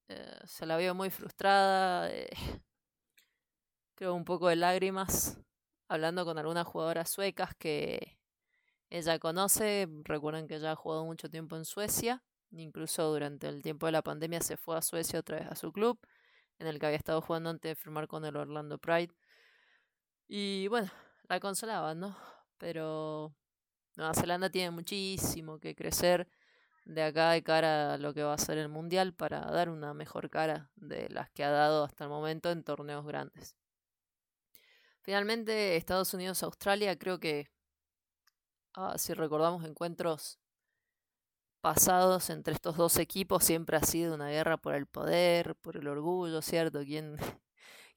eh, 0.09 0.39
se 0.45 0.65
la 0.65 0.75
vio 0.75 0.93
muy 0.93 1.09
frustrada. 1.09 2.11
creo 3.95 4.13
un 4.13 4.25
poco 4.25 4.49
de 4.49 4.57
lágrimas. 4.57 5.39
Hablando 5.87 6.25
con 6.25 6.37
algunas 6.37 6.65
jugadoras 6.65 7.09
suecas 7.09 7.55
que 7.55 8.17
ella 8.89 9.19
conoce, 9.19 9.87
recuerden 10.03 10.47
que 10.47 10.55
ella 10.55 10.71
ha 10.71 10.75
jugado 10.75 11.05
mucho 11.05 11.29
tiempo 11.29 11.55
en 11.57 11.65
Suecia, 11.65 12.23
incluso 12.51 13.03
durante 13.11 13.47
el 13.47 13.61
tiempo 13.61 13.85
de 13.85 13.91
la 13.91 14.01
pandemia 14.01 14.41
se 14.41 14.57
fue 14.57 14.77
a 14.77 14.81
Suecia 14.81 15.19
otra 15.19 15.39
vez 15.39 15.47
a 15.47 15.55
su 15.55 15.71
club, 15.71 15.99
en 16.57 16.67
el 16.67 16.79
que 16.79 16.87
había 16.87 16.97
estado 16.97 17.21
jugando 17.21 17.49
antes 17.51 17.69
de 17.69 17.75
firmar 17.75 18.07
con 18.07 18.25
el 18.25 18.35
Orlando 18.35 18.79
Pride. 18.79 19.13
Y 20.27 20.67
bueno, 20.69 20.89
la 21.29 21.39
consolaban, 21.39 21.99
¿no? 21.99 22.17
Pero 22.57 23.35
Nueva 23.95 24.13
Zelanda 24.13 24.49
tiene 24.49 24.71
muchísimo 24.71 25.59
que 25.59 25.75
crecer 25.75 26.27
de 26.85 27.03
acá 27.03 27.31
de 27.31 27.43
cara 27.43 27.93
a 27.93 27.97
lo 27.97 28.13
que 28.13 28.23
va 28.23 28.33
a 28.33 28.37
ser 28.37 28.57
el 28.57 28.69
Mundial 28.69 29.13
para 29.13 29.41
dar 29.41 29.69
una 29.69 29.93
mejor 29.93 30.29
cara 30.29 30.71
de 30.75 31.09
las 31.09 31.29
que 31.31 31.43
ha 31.43 31.51
dado 31.51 31.83
hasta 31.83 32.05
el 32.05 32.09
momento 32.09 32.51
en 32.51 32.63
torneos 32.63 33.05
grandes. 33.05 33.55
Finalmente, 35.05 35.75
Estados 35.75 36.15
Unidos-Australia, 36.15 36.97
creo 36.97 37.19
que 37.19 37.47
ah, 38.73 38.97
si 38.97 39.13
recordamos 39.13 39.63
encuentros 39.63 40.39
pasados 41.61 42.31
entre 42.31 42.55
estos 42.55 42.75
dos 42.75 42.97
equipos, 42.97 43.43
siempre 43.43 43.77
ha 43.77 43.83
sido 43.83 44.15
una 44.15 44.29
guerra 44.29 44.57
por 44.57 44.73
el 44.73 44.87
poder, 44.87 45.55
por 45.57 45.77
el 45.77 45.87
orgullo, 45.87 46.41
¿cierto? 46.41 46.79
¿Quién, 46.83 47.17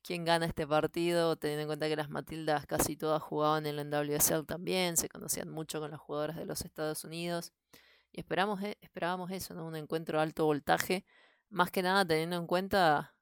quién 0.02 0.26
gana 0.26 0.44
este 0.44 0.66
partido, 0.66 1.36
teniendo 1.36 1.62
en 1.62 1.68
cuenta 1.68 1.88
que 1.88 1.96
las 1.96 2.10
Matildas 2.10 2.66
casi 2.66 2.94
todas 2.94 3.22
jugaban 3.22 3.64
en 3.64 3.76
la 3.76 3.84
NWSL 3.84 4.44
también, 4.44 4.98
se 4.98 5.08
conocían 5.08 5.48
mucho 5.48 5.80
con 5.80 5.90
las 5.90 6.00
jugadoras 6.00 6.36
de 6.36 6.44
los 6.44 6.60
Estados 6.62 7.04
Unidos. 7.04 7.54
Y 8.12 8.20
esperamos, 8.20 8.62
eh, 8.62 8.76
esperábamos 8.82 9.30
eso, 9.30 9.54
¿no? 9.54 9.66
Un 9.66 9.76
encuentro 9.76 10.18
de 10.18 10.24
alto 10.24 10.44
voltaje, 10.44 11.06
más 11.48 11.70
que 11.70 11.80
nada 11.82 12.04
teniendo 12.04 12.36
en 12.36 12.46
cuenta 12.46 13.14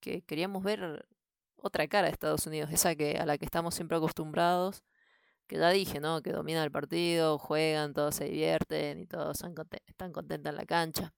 que 0.00 0.22
queríamos 0.22 0.64
ver 0.64 1.06
otra 1.62 1.88
cara 1.88 2.08
de 2.08 2.12
Estados 2.12 2.46
Unidos, 2.46 2.70
esa 2.72 2.94
que 2.94 3.16
a 3.18 3.26
la 3.26 3.38
que 3.38 3.44
estamos 3.44 3.74
siempre 3.74 3.96
acostumbrados, 3.96 4.82
que 5.46 5.56
ya 5.58 5.70
dije, 5.70 6.00
¿no? 6.00 6.22
Que 6.22 6.32
domina 6.32 6.64
el 6.64 6.72
partido, 6.72 7.38
juegan, 7.38 7.94
todos 7.94 8.16
se 8.16 8.24
divierten 8.26 9.00
y 9.00 9.06
todos 9.06 9.42
están 9.86 10.12
contentos 10.12 10.50
en 10.50 10.56
la 10.56 10.66
cancha, 10.66 11.14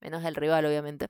menos 0.00 0.24
el 0.24 0.34
rival, 0.34 0.66
obviamente. 0.66 1.08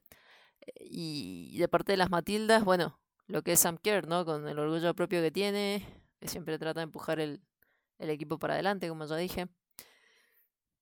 Y 0.79 1.59
de 1.59 1.68
parte 1.68 1.92
de 1.92 1.96
las 1.98 2.11
Matildas, 2.11 2.64
bueno, 2.64 3.01
lo 3.27 3.42
que 3.42 3.53
es 3.53 3.61
Sam 3.61 3.79
Kerr, 3.79 4.07
¿no? 4.07 4.25
Con 4.25 4.48
el 4.48 4.59
orgullo 4.59 4.94
propio 4.94 5.20
que 5.22 5.31
tiene, 5.31 5.87
que 6.20 6.29
siempre 6.29 6.59
trata 6.59 6.81
de 6.81 6.85
empujar 6.85 7.20
el, 7.20 7.42
el 7.98 8.11
equipo 8.11 8.38
para 8.38 8.55
adelante, 8.55 8.88
como 8.88 9.05
ya 9.07 9.16
dije. 9.16 9.48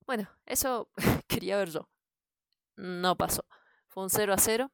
Bueno, 0.06 0.28
eso 0.46 0.90
quería 1.28 1.56
ver 1.56 1.70
yo. 1.70 1.88
No 2.76 3.16
pasó. 3.16 3.44
Fue 3.88 4.02
un 4.02 4.10
0 4.10 4.32
a 4.32 4.38
0. 4.38 4.70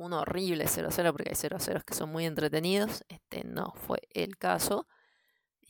Un 0.00 0.14
horrible 0.14 0.66
0 0.66 0.88
a 0.88 0.90
0 0.90 1.12
porque 1.12 1.28
hay 1.28 1.36
0 1.36 1.56
a 1.56 1.60
0 1.60 1.82
que 1.86 1.92
son 1.92 2.10
muy 2.10 2.24
entretenidos. 2.24 3.04
Este 3.08 3.44
no 3.44 3.74
fue 3.74 4.00
el 4.14 4.38
caso. 4.38 4.86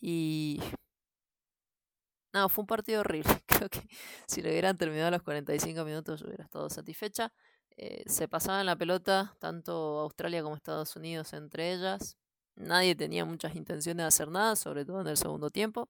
Y. 0.00 0.60
No, 2.32 2.48
fue 2.48 2.62
un 2.62 2.68
partido 2.68 3.00
horrible. 3.00 3.42
Creo 3.46 3.68
que 3.68 3.82
si 4.28 4.40
lo 4.40 4.48
hubieran 4.50 4.78
terminado 4.78 5.08
a 5.08 5.10
los 5.10 5.22
45 5.22 5.84
minutos 5.84 6.22
hubiera 6.22 6.44
estado 6.44 6.70
satisfecha. 6.70 7.32
Eh, 7.76 8.04
se 8.06 8.28
pasaban 8.28 8.66
la 8.66 8.76
pelota 8.76 9.36
tanto 9.40 9.98
Australia 9.98 10.44
como 10.44 10.54
Estados 10.54 10.94
Unidos 10.94 11.32
entre 11.32 11.72
ellas. 11.72 12.16
Nadie 12.54 12.94
tenía 12.94 13.24
muchas 13.24 13.56
intenciones 13.56 14.04
de 14.04 14.08
hacer 14.08 14.28
nada, 14.28 14.54
sobre 14.54 14.84
todo 14.84 15.00
en 15.00 15.08
el 15.08 15.16
segundo 15.16 15.50
tiempo. 15.50 15.88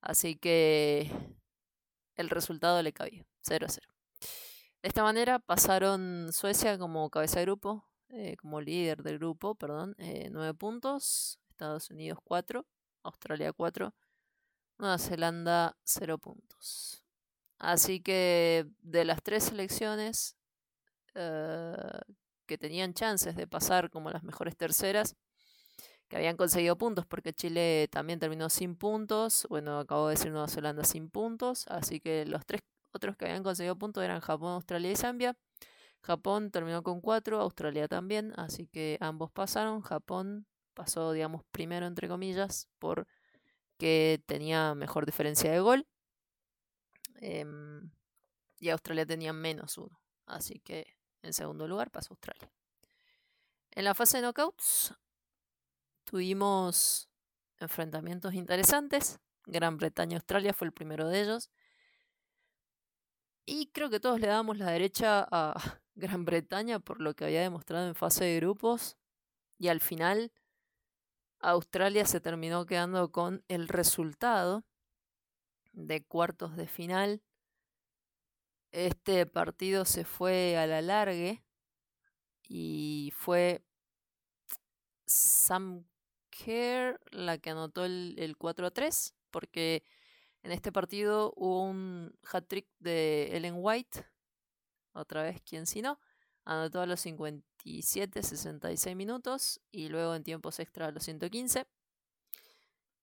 Así 0.00 0.36
que 0.36 1.10
el 2.14 2.30
resultado 2.30 2.80
le 2.82 2.92
cabía, 2.92 3.26
0 3.42 3.66
a 3.66 3.68
0. 3.68 3.99
De 4.82 4.88
esta 4.88 5.02
manera 5.02 5.38
pasaron 5.38 6.32
Suecia 6.32 6.78
como 6.78 7.10
cabeza 7.10 7.38
de 7.38 7.44
grupo, 7.44 7.84
eh, 8.08 8.36
como 8.38 8.62
líder 8.62 9.02
del 9.02 9.18
grupo, 9.18 9.54
perdón, 9.54 9.94
eh, 9.98 10.30
9 10.32 10.54
puntos, 10.54 11.38
Estados 11.50 11.90
Unidos 11.90 12.18
4, 12.24 12.66
Australia 13.02 13.52
4, 13.52 13.94
Nueva 14.78 14.96
Zelanda 14.96 15.76
0 15.84 16.16
puntos. 16.16 17.04
Así 17.58 18.00
que 18.00 18.66
de 18.80 19.04
las 19.04 19.22
tres 19.22 19.44
selecciones 19.44 20.36
eh, 21.14 21.76
que 22.46 22.56
tenían 22.56 22.94
chances 22.94 23.36
de 23.36 23.46
pasar 23.46 23.90
como 23.90 24.10
las 24.10 24.22
mejores 24.22 24.56
terceras, 24.56 25.14
que 26.08 26.16
habían 26.16 26.38
conseguido 26.38 26.78
puntos, 26.78 27.04
porque 27.04 27.34
Chile 27.34 27.86
también 27.92 28.18
terminó 28.18 28.48
sin 28.48 28.76
puntos, 28.76 29.46
bueno, 29.50 29.78
acabo 29.78 30.08
de 30.08 30.14
decir 30.14 30.32
Nueva 30.32 30.48
Zelanda 30.48 30.84
sin 30.84 31.10
puntos, 31.10 31.66
así 31.68 32.00
que 32.00 32.24
los 32.24 32.46
tres 32.46 32.62
otros 32.92 33.16
que 33.16 33.26
habían 33.26 33.42
conseguido 33.42 33.76
puntos 33.76 34.04
eran 34.04 34.20
Japón, 34.20 34.52
Australia 34.52 34.92
y 34.92 34.96
Zambia. 34.96 35.36
Japón 36.02 36.50
terminó 36.50 36.82
con 36.82 37.00
cuatro, 37.00 37.40
Australia 37.40 37.88
también, 37.88 38.32
así 38.36 38.66
que 38.66 38.96
ambos 39.00 39.30
pasaron. 39.30 39.82
Japón 39.82 40.46
pasó, 40.74 41.12
digamos, 41.12 41.42
primero, 41.50 41.86
entre 41.86 42.08
comillas, 42.08 42.68
porque 42.78 44.22
tenía 44.26 44.74
mejor 44.74 45.06
diferencia 45.06 45.50
de 45.52 45.60
gol. 45.60 45.86
Em, 47.16 47.90
y 48.58 48.70
Australia 48.70 49.06
tenía 49.06 49.32
menos 49.32 49.76
uno, 49.78 50.00
así 50.26 50.60
que 50.60 50.86
en 51.22 51.32
segundo 51.32 51.68
lugar 51.68 51.90
pasó 51.90 52.14
Australia. 52.14 52.50
En 53.72 53.84
la 53.84 53.94
fase 53.94 54.18
de 54.18 54.22
knockouts 54.22 54.94
tuvimos 56.04 57.08
enfrentamientos 57.58 58.34
interesantes. 58.34 59.20
Gran 59.44 59.76
Bretaña-Australia 59.76 60.52
fue 60.54 60.66
el 60.66 60.72
primero 60.72 61.08
de 61.08 61.22
ellos. 61.22 61.50
Y 63.52 63.66
creo 63.72 63.90
que 63.90 63.98
todos 63.98 64.20
le 64.20 64.28
damos 64.28 64.58
la 64.58 64.70
derecha 64.70 65.26
a 65.28 65.54
Gran 65.96 66.24
Bretaña 66.24 66.78
por 66.78 67.00
lo 67.00 67.14
que 67.14 67.24
había 67.24 67.40
demostrado 67.40 67.88
en 67.88 67.96
fase 67.96 68.24
de 68.24 68.36
grupos. 68.36 68.96
Y 69.58 69.66
al 69.66 69.80
final 69.80 70.30
Australia 71.40 72.06
se 72.06 72.20
terminó 72.20 72.64
quedando 72.64 73.10
con 73.10 73.42
el 73.48 73.66
resultado 73.66 74.64
de 75.72 76.04
cuartos 76.04 76.56
de 76.56 76.68
final 76.68 77.22
este 78.72 79.26
partido 79.26 79.84
se 79.84 80.04
fue 80.04 80.56
a 80.56 80.66
la 80.68 80.80
largue 80.80 81.42
y 82.48 83.12
fue 83.16 83.64
Sam 85.06 85.86
Kerr 86.30 87.00
la 87.10 87.38
que 87.38 87.50
anotó 87.50 87.84
el, 87.84 88.14
el 88.16 88.36
4 88.36 88.68
a 88.68 88.70
3, 88.70 89.14
porque 89.32 89.82
en 90.42 90.52
este 90.52 90.72
partido 90.72 91.32
hubo 91.36 91.64
un 91.64 92.14
hat-trick 92.30 92.66
de 92.78 93.36
Ellen 93.36 93.56
White, 93.58 94.06
otra 94.92 95.22
vez, 95.22 95.40
quien 95.42 95.66
si 95.66 95.82
no, 95.82 96.00
anotó 96.44 96.80
a 96.80 96.86
los 96.86 97.00
57, 97.00 98.22
66 98.22 98.96
minutos 98.96 99.60
y 99.70 99.88
luego 99.88 100.14
en 100.14 100.24
tiempos 100.24 100.58
extra 100.60 100.86
a 100.86 100.90
los 100.90 101.04
115. 101.04 101.66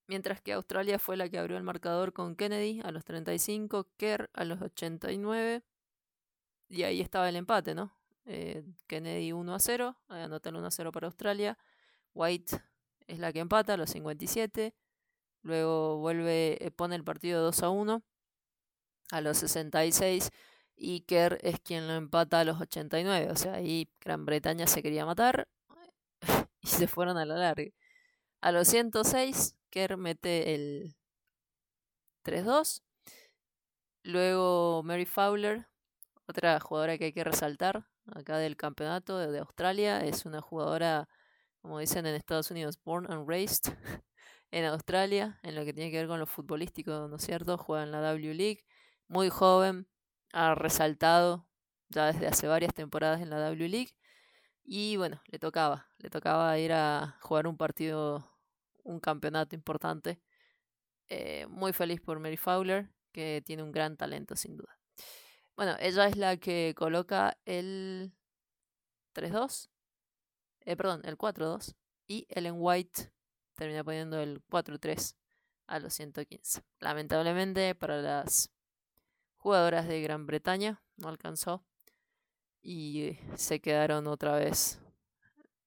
Mientras 0.08 0.42
que 0.42 0.54
Australia 0.54 1.00
fue 1.00 1.18
la 1.18 1.28
que 1.30 1.38
abrió 1.38 1.58
el 1.58 1.64
marcador 1.64 2.14
con 2.14 2.36
Kennedy 2.36 2.82
a 2.84 2.92
los 2.92 3.04
35, 3.04 3.88
Kerr 3.98 4.30
a 4.34 4.46
los 4.46 4.62
89. 4.62 5.64
Y 6.70 6.84
ahí 6.84 7.02
estaba 7.02 7.28
el 7.28 7.36
empate, 7.36 7.76
¿no? 7.76 7.94
Eh, 8.26 8.66
Kennedy 8.88 9.32
1 9.34 9.54
a 9.54 9.60
0, 9.60 9.98
anota 10.08 10.50
el 10.50 10.56
1 10.56 10.68
a 10.68 10.72
0 10.72 10.92
para 10.92 11.08
Australia. 11.08 11.58
White 12.14 12.62
es 13.08 13.20
la 13.20 13.32
que 13.34 13.40
empata 13.40 13.74
a 13.74 13.78
los 13.78 13.90
57. 13.90 14.74
Luego 15.48 15.98
vuelve, 16.00 16.58
eh, 16.66 16.72
pone 16.72 16.98
el 16.98 17.06
partido 17.06 17.42
2 17.42 17.64
a 17.64 17.70
1 17.70 18.04
a 19.12 19.22
los 19.22 19.38
66. 19.38 20.32
Y 20.76 21.02
Kerr 21.02 21.40
es 21.42 21.62
quien 21.62 21.88
lo 21.88 21.94
empata 21.94 22.42
a 22.42 22.44
los 22.44 22.60
89. 22.60 23.32
O 23.32 23.36
sea, 23.38 23.54
ahí 23.54 23.90
Gran 24.02 24.26
Bretaña 24.26 24.68
se 24.68 24.84
quería 24.84 25.06
matar 25.06 25.48
y 26.62 26.68
se 26.68 26.88
fueron 26.88 27.18
a 27.18 27.26
la 27.26 27.38
larga. 27.38 27.72
A 28.42 28.52
los 28.52 28.68
106, 28.68 29.56
Kerr 29.70 29.96
mete 29.96 30.54
el 30.54 30.96
3-2. 32.26 32.82
Luego 34.04 34.84
Mary 34.84 35.06
Fowler, 35.06 35.68
otra 36.28 36.60
jugadora 36.60 36.98
que 36.98 37.06
hay 37.06 37.14
que 37.14 37.24
resaltar 37.24 37.88
acá 38.08 38.38
del 38.38 38.58
campeonato 38.58 39.18
de, 39.18 39.40
Australia, 39.40 40.02
es 40.02 40.26
una 40.26 40.42
jugadora, 40.42 41.08
como 41.62 41.80
dicen 41.80 42.06
en 42.06 42.16
Estados 42.16 42.52
Unidos, 42.52 42.78
born 42.84 43.10
and 43.10 43.28
raised 43.30 43.74
en 44.52 44.66
Australia, 44.66 45.40
en 45.44 45.56
lo 45.56 45.66
que 45.66 45.74
tiene 45.74 45.92
que 45.92 45.98
ver 45.98 46.08
con 46.08 46.20
lo 46.20 46.26
futbolístico, 46.26 47.08
¿no 47.08 47.18
es 47.18 47.24
cierto? 47.24 47.58
Juega 47.58 47.84
en 47.84 47.92
la 47.92 48.02
W 48.02 48.34
League, 48.34 48.66
muy 49.08 49.30
joven, 49.30 49.88
ha 50.34 50.56
resaltado 50.56 51.48
ya 51.90 52.08
desde 52.08 52.28
hace 52.28 52.48
varias 52.48 52.74
temporadas 52.74 53.22
en 53.22 53.30
la 53.30 53.40
W 53.40 53.70
League. 53.70 53.96
Y 54.64 54.98
bueno, 54.98 55.22
le 55.28 55.40
tocaba, 55.40 55.90
le 55.98 56.10
tocaba 56.10 56.58
ir 56.60 56.74
a 56.74 57.18
jugar 57.22 57.48
un 57.48 57.58
partido 57.58 58.38
un 58.88 59.00
campeonato 59.00 59.56
importante. 59.56 60.20
Eh, 61.10 61.46
muy 61.50 61.74
feliz 61.74 62.02
por 62.02 62.20
Mary 62.20 62.38
Fowler, 62.38 62.90
que 63.12 63.44
tiene 63.46 63.64
un 63.64 63.72
gran 63.72 63.98
talento 63.98 64.36
sin 64.36 64.58
duda. 64.58 64.80
Bueno, 65.56 65.76
ella 65.80 66.08
es 66.08 66.18
la 66.18 66.38
que 66.38 66.74
coloca 66.76 67.38
el 67.46 68.14
3-2, 69.14 69.70
eh, 70.62 70.76
perdón, 70.76 71.02
el 71.06 71.18
4-2, 71.18 71.76
y 72.08 72.28
Ellen 72.30 72.56
White 72.58 73.12
termina 73.58 73.84
poniendo 73.84 74.20
el 74.22 74.42
4-3 74.48 75.16
a 75.66 75.80
los 75.80 75.94
115. 75.94 76.64
Lamentablemente 76.80 77.76
para 77.76 78.02
las 78.02 78.52
jugadoras 79.36 79.88
de 79.88 80.02
Gran 80.02 80.26
Bretaña 80.26 80.82
no 80.96 81.10
alcanzó 81.10 81.64
y 82.62 83.18
se 83.36 83.60
quedaron 83.60 84.08
otra 84.08 84.36
vez 84.36 84.80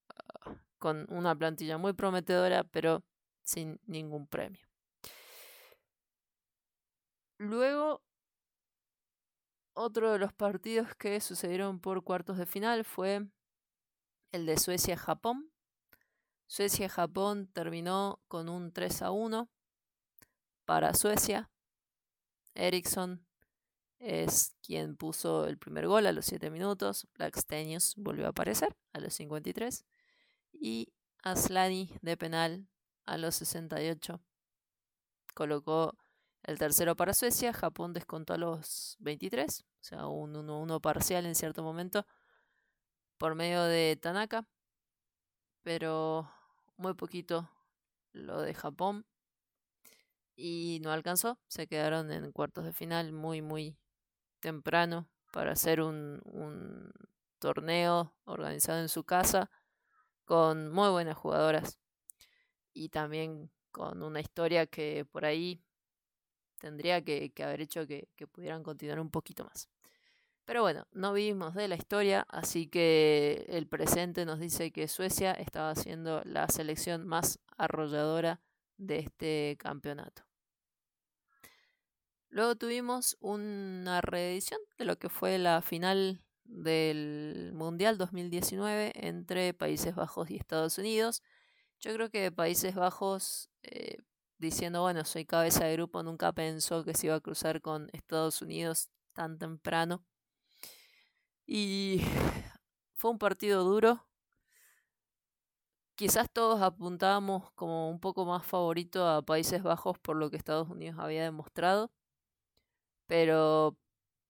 ah, 0.09 0.55
con 0.79 1.07
una 1.11 1.37
plantilla 1.37 1.79
muy 1.79 1.93
prometedora, 1.93 2.65
pero 2.65 3.03
sin 3.43 3.81
ningún 3.87 4.27
premio. 4.27 4.67
luego, 7.39 8.03
otro 9.73 10.13
de 10.13 10.19
los 10.19 10.33
partidos 10.33 10.95
que 10.95 11.21
sucedieron 11.21 11.81
por 11.81 12.05
cuartos 12.05 12.37
de 12.37 12.47
final 12.47 12.85
fue 12.85 13.27
el 14.31 14.47
de 14.47 14.59
Suecia-Japón. 14.59 15.51
Suecia-Japón 16.51 17.47
terminó 17.53 18.21
con 18.27 18.49
un 18.49 18.73
3 18.73 19.03
a 19.03 19.13
1 19.13 19.49
para 20.65 20.95
Suecia. 20.95 21.49
Ericsson 22.57 23.25
es 24.01 24.57
quien 24.61 24.97
puso 24.97 25.47
el 25.47 25.59
primer 25.59 25.87
gol 25.87 26.09
a 26.09 26.13
los 26.13 26.27
7 26.27 26.51
minutos. 26.51 27.07
Blackstenius 27.15 27.95
volvió 27.97 28.27
a 28.27 28.31
aparecer 28.31 28.77
a 28.93 28.99
los 28.99 29.15
53. 29.15 29.85
Y 30.53 30.93
Aslani 31.23 31.97
de 32.03 32.17
penal 32.17 32.67
a 33.07 33.17
los 33.17 33.37
68. 33.37 34.21
Colocó 35.35 35.97
el 36.43 36.59
tercero 36.59 36.97
para 36.97 37.15
Suecia. 37.15 37.53
Japón 37.53 37.93
descontó 37.93 38.35
a 38.35 38.39
los 38.39 38.97
23. 38.99 39.61
O 39.61 39.85
sea, 39.85 40.09
un 40.09 40.35
1-1 40.35 40.81
parcial 40.81 41.27
en 41.27 41.37
cierto 41.37 41.63
momento 41.63 42.05
por 43.19 43.37
medio 43.37 43.63
de 43.63 43.97
Tanaka. 44.03 44.49
Pero 45.63 46.29
muy 46.81 46.95
poquito 46.95 47.51
lo 48.13 48.41
de 48.41 48.55
Japón. 48.55 49.07
Y 50.35 50.81
no 50.83 50.91
alcanzó. 50.91 51.39
Se 51.49 51.67
quedaron 51.67 52.11
en 52.11 52.33
cuartos 52.33 52.65
de 52.65 52.73
final 52.73 53.13
muy, 53.13 53.43
muy 53.43 53.77
temprano 54.41 55.09
para 55.33 55.53
hacer 55.53 55.83
un, 55.83 56.21
un 56.25 56.91
torneo 57.39 58.15
organizado 58.25 58.81
en 58.81 58.89
su 58.89 59.05
casa 59.05 59.51
con 60.25 60.71
muy 60.71 60.89
buenas 60.91 61.17
jugadoras 61.17 61.79
y 62.73 62.89
también 62.89 63.51
con 63.71 64.03
una 64.03 64.21
historia 64.21 64.67
que 64.67 65.05
por 65.05 65.25
ahí 65.25 65.63
tendría 66.59 67.03
que, 67.03 67.33
haber 67.43 67.63
hecho 67.63 67.87
que, 67.87 68.09
que, 68.17 68.27
pudieran 68.27 68.63
continuar 68.63 69.01
un 69.01 69.11
poquito 69.11 69.45
más. 69.45 69.69
Pero 70.51 70.63
bueno, 70.63 70.89
no 70.91 71.13
vivimos 71.13 71.55
de 71.55 71.69
la 71.69 71.77
historia, 71.77 72.27
así 72.29 72.67
que 72.67 73.47
el 73.51 73.69
presente 73.69 74.25
nos 74.25 74.41
dice 74.41 74.73
que 74.73 74.89
Suecia 74.89 75.31
estaba 75.31 75.77
siendo 75.77 76.23
la 76.25 76.49
selección 76.49 77.07
más 77.07 77.39
arrolladora 77.57 78.41
de 78.77 78.99
este 78.99 79.57
campeonato. 79.61 80.25
Luego 82.31 82.57
tuvimos 82.57 83.17
una 83.21 84.01
reedición 84.01 84.59
de 84.77 84.87
lo 84.87 84.99
que 84.99 85.09
fue 85.09 85.39
la 85.39 85.63
final 85.63 86.21
del 86.43 87.53
Mundial 87.55 87.97
2019 87.97 88.91
entre 88.97 89.55
Países 89.55 89.95
Bajos 89.95 90.33
y 90.33 90.37
Estados 90.37 90.79
Unidos. 90.79 91.23
Yo 91.79 91.95
creo 91.95 92.11
que 92.11 92.33
Países 92.33 92.75
Bajos, 92.75 93.51
eh, 93.63 93.99
diciendo, 94.39 94.83
bueno, 94.83 95.05
soy 95.05 95.27
cabeza 95.27 95.67
de 95.67 95.75
grupo, 95.75 96.03
nunca 96.03 96.33
pensó 96.33 96.83
que 96.83 96.95
se 96.95 97.07
iba 97.07 97.15
a 97.15 97.21
cruzar 97.21 97.61
con 97.61 97.89
Estados 97.93 98.43
Unidos 98.43 98.91
tan 99.13 99.39
temprano. 99.39 100.05
Y 101.53 102.01
fue 102.95 103.11
un 103.11 103.19
partido 103.19 103.65
duro. 103.65 104.07
Quizás 105.97 106.31
todos 106.31 106.63
apuntábamos 106.63 107.51
como 107.57 107.91
un 107.91 107.99
poco 107.99 108.25
más 108.25 108.47
favorito 108.47 109.09
a 109.09 109.23
Países 109.23 109.61
Bajos 109.65 109.99
por 109.99 110.15
lo 110.15 110.31
que 110.31 110.37
Estados 110.37 110.71
Unidos 110.71 111.01
había 111.01 111.25
demostrado. 111.25 111.91
Pero 113.09 113.77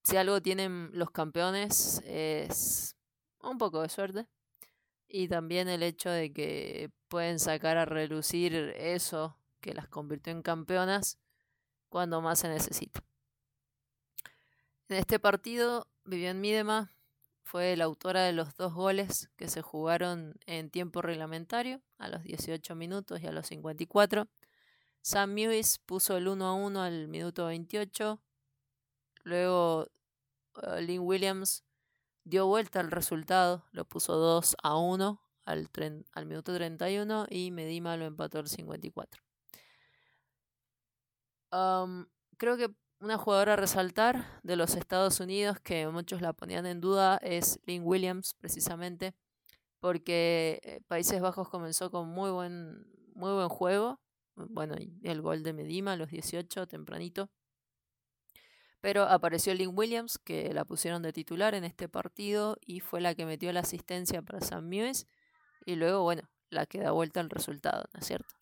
si 0.02 0.16
algo 0.16 0.40
tienen 0.40 0.88
los 0.94 1.10
campeones 1.10 2.00
es 2.06 2.96
un 3.42 3.58
poco 3.58 3.82
de 3.82 3.90
suerte. 3.90 4.26
Y 5.06 5.28
también 5.28 5.68
el 5.68 5.82
hecho 5.82 6.08
de 6.08 6.32
que 6.32 6.90
pueden 7.08 7.38
sacar 7.38 7.76
a 7.76 7.84
relucir 7.84 8.54
eso 8.78 9.36
que 9.60 9.74
las 9.74 9.88
convirtió 9.88 10.32
en 10.32 10.40
campeonas 10.40 11.18
cuando 11.90 12.22
más 12.22 12.38
se 12.38 12.48
necesita. 12.48 13.04
En 14.88 14.96
este 14.96 15.18
partido, 15.18 15.86
Vivian 16.06 16.40
Midema 16.40 16.94
fue 17.50 17.76
la 17.76 17.84
autora 17.84 18.22
de 18.22 18.32
los 18.32 18.54
dos 18.56 18.74
goles 18.74 19.28
que 19.36 19.48
se 19.48 19.62
jugaron 19.62 20.34
en 20.46 20.70
tiempo 20.70 21.02
reglamentario, 21.02 21.80
a 21.98 22.08
los 22.08 22.22
18 22.22 22.74
minutos 22.74 23.20
y 23.22 23.26
a 23.26 23.32
los 23.32 23.48
54. 23.48 24.28
Sam 25.02 25.32
Mewis 25.34 25.78
puso 25.78 26.16
el 26.16 26.28
1 26.28 26.46
a 26.46 26.52
1 26.54 26.82
al 26.82 27.08
minuto 27.08 27.46
28 27.46 28.20
Luego 29.24 29.86
uh, 30.56 30.80
Lynn 30.80 31.00
Williams 31.00 31.64
dio 32.24 32.46
vuelta 32.46 32.80
al 32.80 32.90
resultado, 32.90 33.66
lo 33.72 33.84
puso 33.84 34.16
2 34.16 34.56
a 34.62 34.76
1 34.76 35.20
al, 35.44 35.70
al 36.12 36.26
minuto 36.26 36.54
31 36.54 37.26
y 37.30 37.50
Medima 37.50 37.96
lo 37.96 38.04
empató 38.04 38.38
al 38.38 38.48
54. 38.48 39.22
creo 42.36 42.56
que 42.56 42.74
una 43.00 43.16
jugadora 43.16 43.54
a 43.54 43.56
resaltar 43.56 44.40
de 44.42 44.56
los 44.56 44.76
Estados 44.76 45.20
Unidos 45.20 45.58
que 45.60 45.88
muchos 45.88 46.20
la 46.20 46.34
ponían 46.34 46.66
en 46.66 46.80
duda 46.80 47.16
es 47.22 47.58
Lynn 47.64 47.82
Williams, 47.84 48.34
precisamente, 48.34 49.14
porque 49.80 50.60
eh, 50.62 50.80
Países 50.86 51.20
Bajos 51.20 51.48
comenzó 51.48 51.90
con 51.90 52.08
muy 52.08 52.30
buen, 52.30 52.86
muy 53.14 53.32
buen 53.32 53.48
juego. 53.48 54.00
Bueno, 54.36 54.74
el 55.02 55.22
gol 55.22 55.42
de 55.42 55.54
Medima 55.54 55.92
a 55.92 55.96
los 55.96 56.10
18, 56.10 56.66
tempranito. 56.66 57.30
Pero 58.82 59.04
apareció 59.04 59.54
Lynn 59.54 59.76
Williams, 59.76 60.18
que 60.18 60.52
la 60.52 60.64
pusieron 60.64 61.02
de 61.02 61.12
titular 61.12 61.54
en 61.54 61.64
este 61.64 61.88
partido 61.88 62.56
y 62.60 62.80
fue 62.80 63.00
la 63.00 63.14
que 63.14 63.26
metió 63.26 63.52
la 63.52 63.60
asistencia 63.60 64.22
para 64.22 64.40
San 64.40 64.68
Mewes. 64.68 65.06
Y 65.64 65.76
luego, 65.76 66.02
bueno, 66.02 66.28
la 66.50 66.66
que 66.66 66.80
da 66.80 66.90
vuelta 66.92 67.20
al 67.20 67.30
resultado, 67.30 67.84
¿no 67.92 68.00
es 68.00 68.06
cierto? 68.06 68.34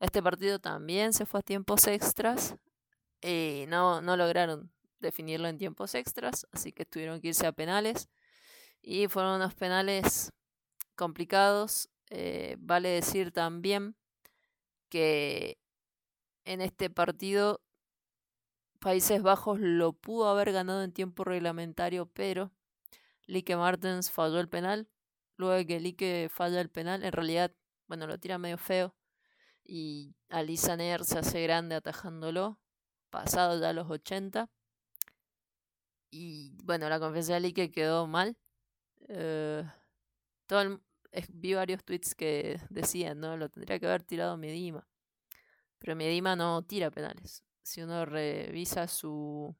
Este 0.00 0.22
partido 0.22 0.58
también 0.58 1.12
se 1.12 1.26
fue 1.26 1.40
a 1.40 1.42
tiempos 1.42 1.86
extras 1.86 2.56
y 3.24 3.64
no, 3.68 4.02
no 4.02 4.16
lograron 4.16 4.70
definirlo 5.00 5.48
en 5.48 5.56
tiempos 5.56 5.94
extras, 5.94 6.46
así 6.52 6.72
que 6.72 6.84
tuvieron 6.84 7.20
que 7.20 7.28
irse 7.28 7.46
a 7.46 7.52
penales. 7.52 8.08
Y 8.82 9.08
fueron 9.08 9.36
unos 9.36 9.54
penales 9.54 10.32
complicados. 10.94 11.88
Eh, 12.10 12.56
vale 12.58 12.90
decir 12.90 13.32
también 13.32 13.96
que 14.90 15.58
en 16.44 16.60
este 16.60 16.90
partido 16.90 17.62
Países 18.78 19.22
Bajos 19.22 19.58
lo 19.58 19.94
pudo 19.94 20.28
haber 20.28 20.52
ganado 20.52 20.82
en 20.82 20.92
tiempo 20.92 21.24
reglamentario, 21.24 22.04
pero 22.12 22.52
Lique 23.26 23.56
Martens 23.56 24.10
falló 24.10 24.38
el 24.38 24.50
penal. 24.50 24.90
Luego 25.36 25.54
de 25.54 25.66
que 25.66 25.80
Lique 25.80 26.28
falla 26.30 26.60
el 26.60 26.68
penal, 26.68 27.02
en 27.02 27.12
realidad, 27.12 27.52
bueno, 27.86 28.06
lo 28.06 28.20
tira 28.20 28.36
medio 28.36 28.58
feo. 28.58 28.94
Y 29.64 30.14
Alisa 30.28 30.76
Neer 30.76 31.04
se 31.04 31.18
hace 31.18 31.42
grande 31.42 31.74
atajándolo, 31.74 32.58
pasado 33.14 33.60
ya 33.60 33.72
los 33.72 33.90
80. 33.90 34.50
Y 36.10 36.56
bueno, 36.62 36.88
la 36.88 37.00
confianza 37.00 37.34
de 37.34 37.40
Lique 37.40 37.70
quedó 37.70 38.06
mal. 38.06 38.36
Eh, 39.08 39.64
todo 40.46 40.80
vi 41.32 41.54
varios 41.54 41.84
tweets 41.84 42.14
que 42.14 42.60
decían, 42.70 43.20
¿no? 43.20 43.36
Lo 43.36 43.48
tendría 43.48 43.78
que 43.78 43.86
haber 43.86 44.02
tirado 44.02 44.36
Medima. 44.36 44.86
Pero 45.78 45.96
Medima 45.96 46.36
no 46.36 46.62
tira 46.62 46.90
penales 46.90 47.44
si 47.64 47.82
uno 47.82 48.04
revisa 48.04 48.86
su 48.86 49.56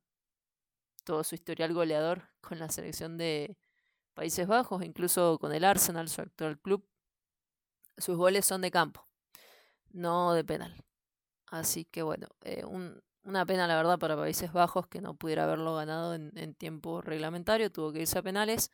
todo 1.05 1.25
su 1.25 1.35
historial 1.35 1.75
goleador 1.75 2.31
con 2.40 2.59
la 2.59 2.69
selección 2.69 3.19
de 3.19 3.59
Países 4.14 4.47
Bajos, 4.47 4.85
incluso 4.85 5.38
con 5.38 5.53
el 5.53 5.64
Arsenal, 5.64 6.09
su 6.09 6.23
actual 6.23 6.59
club, 6.61 6.87
sus 7.99 8.17
goles 8.17 8.46
son 8.46 8.63
de 8.63 8.71
campo, 8.71 9.07
no 9.90 10.33
de 10.35 10.44
penal. 10.44 10.75
Así 11.46 11.85
que 11.85 12.02
bueno, 12.02 12.29
eh, 12.42 12.65
una 13.25 13.46
pena 13.46 13.66
la 13.66 13.77
verdad 13.77 13.98
para 13.98 14.16
Países 14.16 14.52
Bajos 14.52 14.87
que 14.87 15.00
no 15.00 15.14
pudiera 15.14 15.44
haberlo 15.44 15.75
ganado 15.75 16.14
en, 16.14 16.54
tiempo 16.54 17.00
reglamentario, 17.00 17.70
tuvo 17.70 17.92
que 17.92 18.00
irse 18.00 18.18
a 18.18 18.22
penales, 18.22 18.70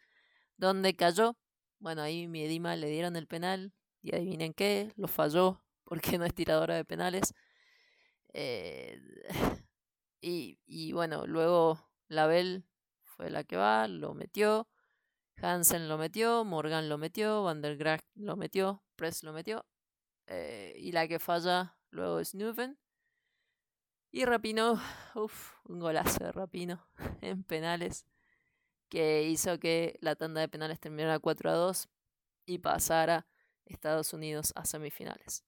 donde 0.56 0.94
cayó. 0.96 1.36
Bueno, 1.78 2.02
ahí 2.02 2.26
mi 2.28 2.42
Edima 2.44 2.76
le 2.76 2.88
dieron 2.88 3.16
el 3.16 3.26
penal 3.26 3.72
y 4.02 4.14
adivinen 4.14 4.52
qué, 4.52 4.92
lo 4.96 5.08
falló 5.08 5.62
porque 5.84 6.18
no 6.18 6.24
es 6.24 6.34
tiradora 6.34 6.74
de 6.74 6.84
penales. 6.84 7.34
Eh, 8.32 9.00
y, 10.20 10.92
bueno, 10.92 11.26
luego 11.26 11.90
Label 12.08 12.64
fue 13.04 13.30
la 13.30 13.44
que 13.44 13.56
va, 13.56 13.88
lo 13.88 14.14
metió. 14.14 14.68
Hansen 15.42 15.88
lo 15.88 15.96
metió, 15.96 16.44
Morgan 16.44 16.88
lo 16.88 16.98
metió, 16.98 17.42
Van 17.44 17.62
der 17.62 17.76
Graag 17.76 18.02
lo 18.14 18.36
metió, 18.36 18.82
Press 18.96 19.22
lo 19.22 19.32
metió. 19.32 19.64
Eh, 20.26 20.74
y 20.76 20.92
la 20.92 21.08
que 21.08 21.18
falla 21.18 21.76
luego 21.90 22.20
es 22.20 22.34
Nuven. 22.34 22.78
Y 24.12 24.24
Rapino, 24.24 24.80
uff, 25.14 25.52
un 25.66 25.78
golazo 25.78 26.24
de 26.24 26.32
Rapino 26.32 26.84
en 27.20 27.44
penales 27.44 28.06
que 28.88 29.22
hizo 29.22 29.60
que 29.60 29.98
la 30.00 30.16
tanda 30.16 30.40
de 30.40 30.48
penales 30.48 30.80
terminara 30.80 31.20
4 31.20 31.50
a 31.50 31.54
2 31.54 31.88
y 32.46 32.58
pasara 32.58 33.28
Estados 33.66 34.12
Unidos 34.12 34.52
a 34.56 34.64
semifinales. 34.64 35.44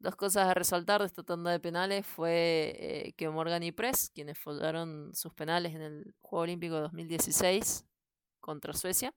Dos 0.00 0.16
cosas 0.16 0.48
a 0.48 0.54
resaltar 0.54 1.02
de 1.02 1.06
esta 1.06 1.22
tanda 1.22 1.52
de 1.52 1.60
penales 1.60 2.04
fue 2.04 2.74
eh, 2.76 3.12
que 3.16 3.30
Morgan 3.30 3.62
y 3.62 3.70
Press, 3.70 4.10
quienes 4.12 4.38
fallaron 4.38 5.14
sus 5.14 5.32
penales 5.32 5.72
en 5.72 5.82
el 5.82 6.14
Juego 6.20 6.42
Olímpico 6.42 6.74
de 6.74 6.80
2016 6.82 7.86
contra 8.40 8.72
Suecia, 8.72 9.14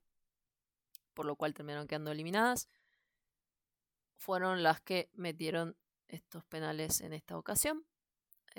por 1.15 1.25
lo 1.25 1.35
cual 1.35 1.55
terminaron 1.55 1.87
quedando 1.87 2.11
eliminadas, 2.11 2.69
fueron 4.17 4.61
las 4.61 4.81
que 4.81 5.09
metieron 5.13 5.75
estos 6.07 6.45
penales 6.45 7.01
en 7.01 7.13
esta 7.13 7.37
ocasión. 7.39 7.87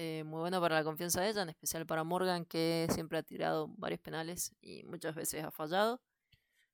Eh, 0.00 0.22
muy 0.22 0.38
bueno 0.38 0.60
para 0.60 0.76
la 0.76 0.84
confianza 0.84 1.20
de 1.20 1.30
ella, 1.30 1.42
en 1.42 1.48
especial 1.48 1.84
para 1.84 2.04
Morgan, 2.04 2.44
que 2.44 2.86
siempre 2.92 3.18
ha 3.18 3.22
tirado 3.24 3.66
varios 3.76 4.00
penales 4.00 4.54
y 4.60 4.84
muchas 4.84 5.16
veces 5.16 5.42
ha 5.42 5.50
fallado. 5.50 6.00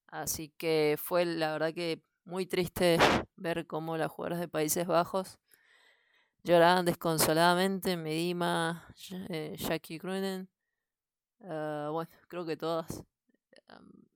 Así 0.08 0.50
que 0.58 0.96
fue 1.02 1.24
la 1.24 1.52
verdad 1.52 1.72
que 1.72 2.02
muy 2.24 2.44
triste 2.44 2.98
ver 3.36 3.66
cómo 3.66 3.96
las 3.96 4.10
jugadoras 4.10 4.40
de 4.40 4.48
Países 4.48 4.86
Bajos 4.86 5.38
lloraban 6.42 6.84
desconsoladamente. 6.84 7.96
Medima, 7.96 8.86
eh, 9.30 9.56
Jackie 9.58 9.96
Grunen, 9.96 10.50
ah, 11.44 11.88
bueno, 11.92 12.10
creo 12.28 12.44
que 12.44 12.58
todas. 12.58 13.04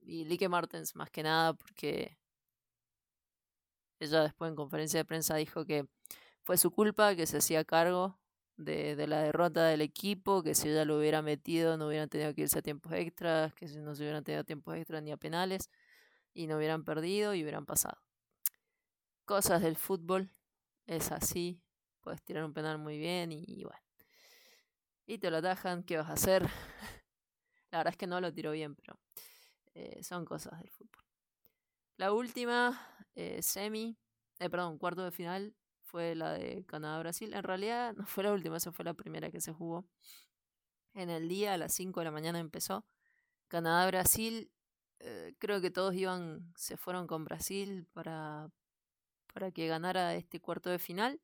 y 0.03 0.27
Lique 0.27 0.51
Martens 0.51 0.95
más 0.97 1.11
que 1.11 1.23
nada 1.23 1.55
porque 1.55 2.19
ella 4.01 4.23
después 4.25 4.51
en 4.51 4.57
conferencia 4.57 5.01
de 5.01 5.05
prensa 5.07 5.37
dijo 5.37 5.65
que 5.65 5.89
fue 6.43 6.59
su 6.59 6.71
culpa, 6.71 7.17
que 7.17 7.27
se 7.27 7.39
hacía 7.39 7.65
cargo 7.65 8.19
de, 8.59 9.07
la 9.07 9.23
derrota 9.23 9.67
del 9.67 9.81
equipo, 9.81 10.43
que 10.43 10.55
si 10.55 10.69
ella 10.69 10.85
lo 10.85 10.99
hubiera 10.99 11.23
metido 11.23 11.77
no 11.77 11.87
hubieran 11.87 12.09
tenido 12.09 12.35
que 12.35 12.43
irse 12.43 12.59
a 12.59 12.63
tiempos 12.63 12.93
extras, 12.93 13.55
que 13.55 13.69
si 13.69 13.79
no 13.79 13.95
se 13.95 14.03
hubieran 14.03 14.25
tenido 14.25 14.45
tiempos 14.45 14.77
extras 14.77 15.03
ni 15.03 15.13
a 15.13 15.17
penales 15.17 15.71
y 16.35 16.47
no 16.47 16.57
hubieran 16.57 16.85
perdido 16.85 17.35
y 17.35 17.43
hubieran 17.43 17.65
pasado. 17.65 17.99
Cosas 19.25 19.63
del 19.63 19.77
fútbol, 19.77 20.31
es 20.87 21.13
así, 21.13 21.63
puedes 22.01 22.23
tirar 22.23 22.45
un 22.45 22.53
penal 22.53 22.79
muy 22.79 22.99
bien 22.99 23.31
y, 23.33 23.63
bueno. 23.65 23.81
Y 25.07 25.19
te 25.19 25.31
lo 25.31 25.39
atajan, 25.39 25.85
¿qué 25.85 25.97
vas 25.97 26.09
a 26.09 26.15
hacer? 26.15 26.43
la 27.71 27.79
verdad 27.79 27.93
es 27.93 27.97
que 27.97 28.07
no 28.07 28.21
lo 28.21 28.33
tiro 28.33 28.51
bien, 28.53 28.75
pero 28.75 28.99
eh, 29.75 30.03
son 30.03 30.25
cosas 30.25 30.59
del 30.59 30.71
fútbol. 30.71 31.05
La 31.97 32.13
última 32.13 32.79
eh, 33.15 33.41
semi, 33.43 33.97
eh, 34.39 34.51
perdón, 34.51 34.79
cuarto 34.79 35.05
de 35.05 35.11
final 35.11 35.55
fue 35.89 36.15
la 36.15 36.33
de 36.35 36.65
Canadá-Brasil. 36.67 37.35
En 37.35 37.43
realidad 37.43 37.95
no 37.97 38.07
fue 38.07 38.25
la 38.25 38.33
última, 38.33 38.59
esa 38.59 38.73
fue 38.73 38.85
la 38.85 38.95
primera 38.95 39.31
que 39.31 39.41
se 39.41 39.53
jugó. 39.53 39.87
En 40.95 41.11
el 41.11 41.29
día, 41.29 41.55
a 41.55 41.59
las 41.59 41.75
5 41.75 42.01
de 42.01 42.05
la 42.05 42.11
mañana 42.11 42.39
empezó. 42.39 42.85
Canadá-Brasil, 43.49 44.51
eh, 45.01 45.35
creo 45.39 45.61
que 45.61 45.71
todos 45.71 45.95
iban, 45.95 46.53
se 46.57 46.77
fueron 46.77 47.07
con 47.07 47.25
Brasil 47.25 47.87
para, 47.93 48.51
para 49.33 49.51
que 49.51 49.67
ganara 49.69 50.15
este 50.15 50.41
cuarto 50.41 50.71
de 50.71 50.79
final. 50.79 51.21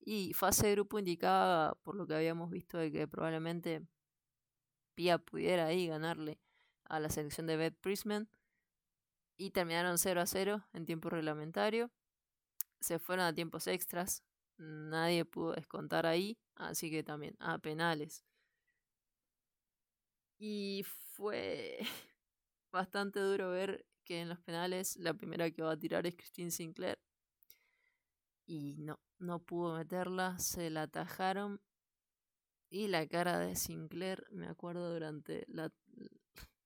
Y 0.00 0.32
fase 0.34 0.68
de 0.68 0.72
grupo 0.72 0.98
indicaba, 0.98 1.74
por 1.82 1.94
lo 1.96 2.06
que 2.06 2.14
habíamos 2.14 2.50
visto, 2.50 2.78
de 2.78 2.90
que 2.92 3.08
probablemente 3.08 3.82
Pia 4.94 5.18
pudiera 5.18 5.66
ahí 5.66 5.86
ganarle 5.86 6.40
a 6.84 7.00
la 7.00 7.10
selección 7.10 7.46
de 7.46 7.56
Beth 7.56 7.78
Prisman. 7.80 8.28
Y 9.36 9.50
terminaron 9.50 9.98
0 9.98 10.20
a 10.20 10.26
0 10.26 10.64
en 10.72 10.86
tiempo 10.86 11.10
reglamentario 11.10 11.90
se 12.80 12.98
fueron 12.98 13.26
a 13.26 13.34
tiempos 13.34 13.66
extras. 13.66 14.22
Nadie 14.58 15.24
pudo 15.24 15.52
descontar 15.52 16.06
ahí, 16.06 16.38
así 16.56 16.90
que 16.90 17.02
también 17.02 17.36
a 17.40 17.58
penales. 17.58 18.24
Y 20.38 20.84
fue 21.12 21.78
bastante 22.72 23.20
duro 23.20 23.50
ver 23.50 23.84
que 24.04 24.20
en 24.20 24.28
los 24.28 24.40
penales 24.40 24.96
la 24.96 25.14
primera 25.14 25.50
que 25.50 25.62
va 25.62 25.72
a 25.72 25.78
tirar 25.78 26.06
es 26.06 26.16
Christine 26.16 26.50
Sinclair. 26.50 26.98
Y 28.46 28.74
no, 28.78 28.98
no 29.20 29.38
pudo 29.38 29.76
meterla, 29.76 30.36
se 30.40 30.70
la 30.70 30.82
atajaron. 30.82 31.60
Y 32.70 32.88
la 32.88 33.06
cara 33.06 33.38
de 33.38 33.56
Sinclair, 33.56 34.26
me 34.30 34.46
acuerdo 34.46 34.92
durante 34.92 35.44
la, 35.48 35.70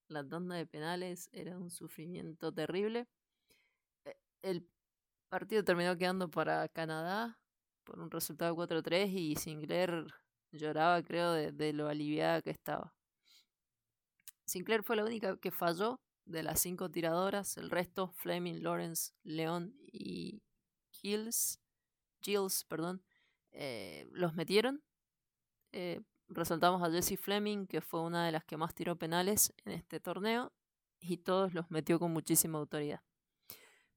la 0.09 0.27
tanda 0.27 0.57
de 0.57 0.67
penales, 0.67 1.29
era 1.33 1.59
un 1.59 1.71
sufrimiento 1.71 2.53
terrible. 2.53 3.09
E, 4.05 4.17
el 4.43 4.69
partido 5.33 5.65
terminó 5.65 5.97
quedando 5.97 6.31
para 6.31 6.69
Canadá 6.69 7.41
por 7.85 7.99
un 7.99 8.11
resultado 8.11 8.55
4-3 8.55 9.11
y 9.15 9.35
Sinclair 9.35 10.07
lloraba, 10.51 11.03
creo, 11.03 11.33
de, 11.33 11.73
lo 11.73 11.89
aliviada 11.89 12.43
que 12.43 12.51
estaba. 12.51 12.93
Sinclair 14.45 14.83
fue 14.83 14.97
la 14.97 15.07
única 15.07 15.39
que 15.39 15.51
falló 15.51 16.03
de 16.27 16.43
las 16.43 16.61
cinco 16.61 16.91
tiradoras. 16.91 17.57
El 17.57 17.71
resto, 17.71 18.09
Fleming, 18.09 18.63
Lawrence, 18.63 19.15
León 19.23 19.75
y 19.91 20.43
Gilles, 20.91 21.59
Gilles 22.21 22.67
perdón, 22.69 23.03
eh, 23.53 24.07
los 24.13 24.35
metieron. 24.35 24.83
Eh, 25.73 26.03
resaltamos 26.29 26.83
a 26.83 26.91
Jessie 26.91 27.17
Fleming, 27.17 27.67
que 27.67 27.81
fue 27.81 28.03
una 28.03 28.27
de 28.27 28.33
las 28.33 28.45
que 28.45 28.59
más 28.59 28.75
tiró 28.75 28.97
penales 28.97 29.55
en 29.65 29.73
este 29.73 29.99
torneo, 29.99 30.53
y 31.01 31.17
todos 31.17 31.55
los 31.55 31.71
metió 31.71 31.99
con 31.99 32.13
muchísima 32.13 32.59
autoridad. 32.59 33.01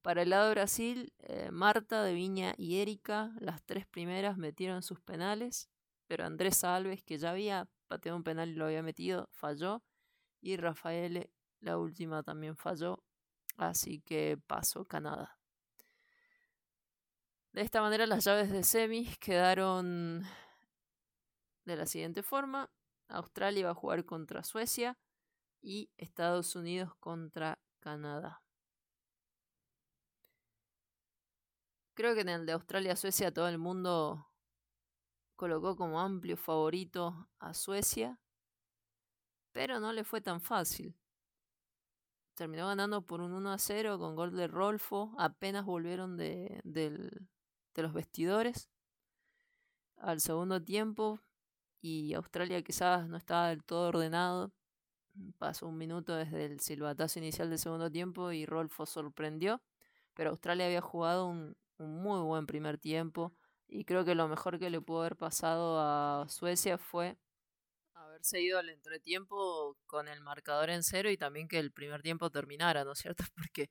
Para 0.06 0.22
el 0.22 0.30
lado 0.30 0.44
de 0.44 0.50
Brasil, 0.52 1.12
eh, 1.18 1.50
Marta, 1.50 2.04
De 2.04 2.14
Viña 2.14 2.54
y 2.56 2.76
Erika, 2.76 3.32
las 3.40 3.60
tres 3.64 3.88
primeras 3.88 4.38
metieron 4.38 4.84
sus 4.84 5.00
penales, 5.00 5.68
pero 6.06 6.24
Andrés 6.24 6.62
Alves, 6.62 7.02
que 7.02 7.18
ya 7.18 7.32
había 7.32 7.68
pateado 7.88 8.16
un 8.16 8.22
penal 8.22 8.50
y 8.50 8.54
lo 8.54 8.66
había 8.66 8.84
metido, 8.84 9.28
falló. 9.32 9.82
Y 10.40 10.58
Rafael, 10.58 11.28
la 11.58 11.76
última, 11.76 12.22
también 12.22 12.56
falló. 12.56 13.02
Así 13.56 14.00
que 14.00 14.38
pasó 14.46 14.84
Canadá. 14.84 15.40
De 17.50 17.62
esta 17.62 17.80
manera 17.80 18.06
las 18.06 18.24
llaves 18.24 18.52
de 18.52 18.62
semis 18.62 19.18
quedaron 19.18 20.22
de 21.64 21.74
la 21.74 21.86
siguiente 21.86 22.22
forma. 22.22 22.70
Australia 23.08 23.64
va 23.64 23.72
a 23.72 23.74
jugar 23.74 24.04
contra 24.04 24.44
Suecia 24.44 24.96
y 25.60 25.90
Estados 25.96 26.54
Unidos 26.54 26.94
contra 27.00 27.58
Canadá. 27.80 28.45
Creo 31.96 32.14
que 32.14 32.20
en 32.20 32.28
el 32.28 32.44
de 32.44 32.52
Australia-Suecia 32.52 33.32
todo 33.32 33.48
el 33.48 33.56
mundo 33.56 34.28
colocó 35.34 35.76
como 35.76 35.98
amplio 35.98 36.36
favorito 36.36 37.26
a 37.38 37.54
Suecia, 37.54 38.20
pero 39.52 39.80
no 39.80 39.94
le 39.94 40.04
fue 40.04 40.20
tan 40.20 40.42
fácil. 40.42 40.94
Terminó 42.34 42.66
ganando 42.66 43.00
por 43.00 43.22
un 43.22 43.32
1 43.32 43.50
a 43.50 43.56
0 43.56 43.98
con 43.98 44.14
gol 44.14 44.36
de 44.36 44.46
Rolfo, 44.46 45.14
apenas 45.18 45.64
volvieron 45.64 46.18
de, 46.18 46.60
de 46.64 47.82
los 47.82 47.94
vestidores 47.94 48.68
al 49.96 50.20
segundo 50.20 50.62
tiempo 50.62 51.18
y 51.80 52.12
Australia 52.12 52.60
quizás 52.60 53.08
no 53.08 53.16
estaba 53.16 53.48
del 53.48 53.64
todo 53.64 53.88
ordenado. 53.88 54.52
Pasó 55.38 55.66
un 55.66 55.78
minuto 55.78 56.14
desde 56.14 56.44
el 56.44 56.60
silbatazo 56.60 57.20
inicial 57.20 57.48
del 57.48 57.58
segundo 57.58 57.90
tiempo 57.90 58.32
y 58.32 58.44
Rolfo 58.44 58.84
sorprendió, 58.84 59.62
pero 60.12 60.28
Australia 60.28 60.66
había 60.66 60.82
jugado 60.82 61.26
un, 61.26 61.56
un 61.78 62.02
muy 62.02 62.20
buen 62.20 62.46
primer 62.46 62.78
tiempo 62.78 63.32
y 63.68 63.84
creo 63.84 64.04
que 64.04 64.14
lo 64.14 64.28
mejor 64.28 64.58
que 64.58 64.70
le 64.70 64.80
pudo 64.80 65.00
haber 65.00 65.16
pasado 65.16 65.78
a 65.80 66.26
Suecia 66.28 66.78
fue 66.78 67.16
haberse 67.94 68.40
ido 68.40 68.58
al 68.58 68.70
entretiempo 68.70 69.76
con 69.86 70.08
el 70.08 70.20
marcador 70.20 70.70
en 70.70 70.82
cero 70.82 71.10
y 71.10 71.16
también 71.16 71.48
que 71.48 71.58
el 71.58 71.72
primer 71.72 72.02
tiempo 72.02 72.30
terminara, 72.30 72.84
¿no 72.84 72.92
es 72.92 72.98
cierto? 72.98 73.24
Porque 73.34 73.70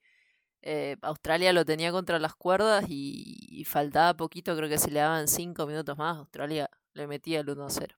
eh, 0.62 0.98
Australia 1.02 1.54
lo 1.54 1.66
tenía 1.66 1.92
contra 1.92 2.20
las 2.20 2.36
cuerdas 2.36 2.86
y, 2.90 3.64
faltaba 3.66 4.16
poquito, 4.16 4.56
creo 4.56 4.70
que 4.70 4.78
si 4.78 4.92
le 4.92 5.00
daban 5.00 5.28
cinco 5.28 5.68
minutos 5.68 5.98
más, 5.98 6.18
Australia 6.18 6.70
le 6.94 7.08
metía 7.08 7.40
el 7.42 7.50
1 7.50 7.66
a 7.66 7.70
0. 7.70 7.96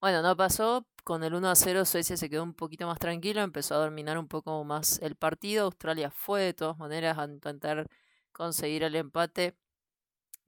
Bueno, 0.00 0.22
no 0.22 0.36
pasó, 0.36 0.86
con 1.04 1.24
el 1.24 1.34
1 1.34 1.50
a 1.50 1.54
0 1.56 1.84
Suecia 1.84 2.16
se 2.16 2.30
quedó 2.30 2.42
un 2.42 2.54
poquito 2.54 2.86
más 2.86 2.98
tranquilo, 2.98 3.42
empezó 3.42 3.74
a 3.76 3.78
dominar 3.78 4.18
un 4.18 4.28
poco 4.28 4.64
más 4.64 4.98
el 5.02 5.16
partido, 5.16 5.66
Australia 5.66 6.10
fue 6.10 6.42
de 6.42 6.54
todas 6.54 6.78
maneras 6.78 7.18
a 7.18 7.24
intentar 7.26 7.86
conseguir 8.32 8.82
el 8.84 8.96
empate, 8.96 9.56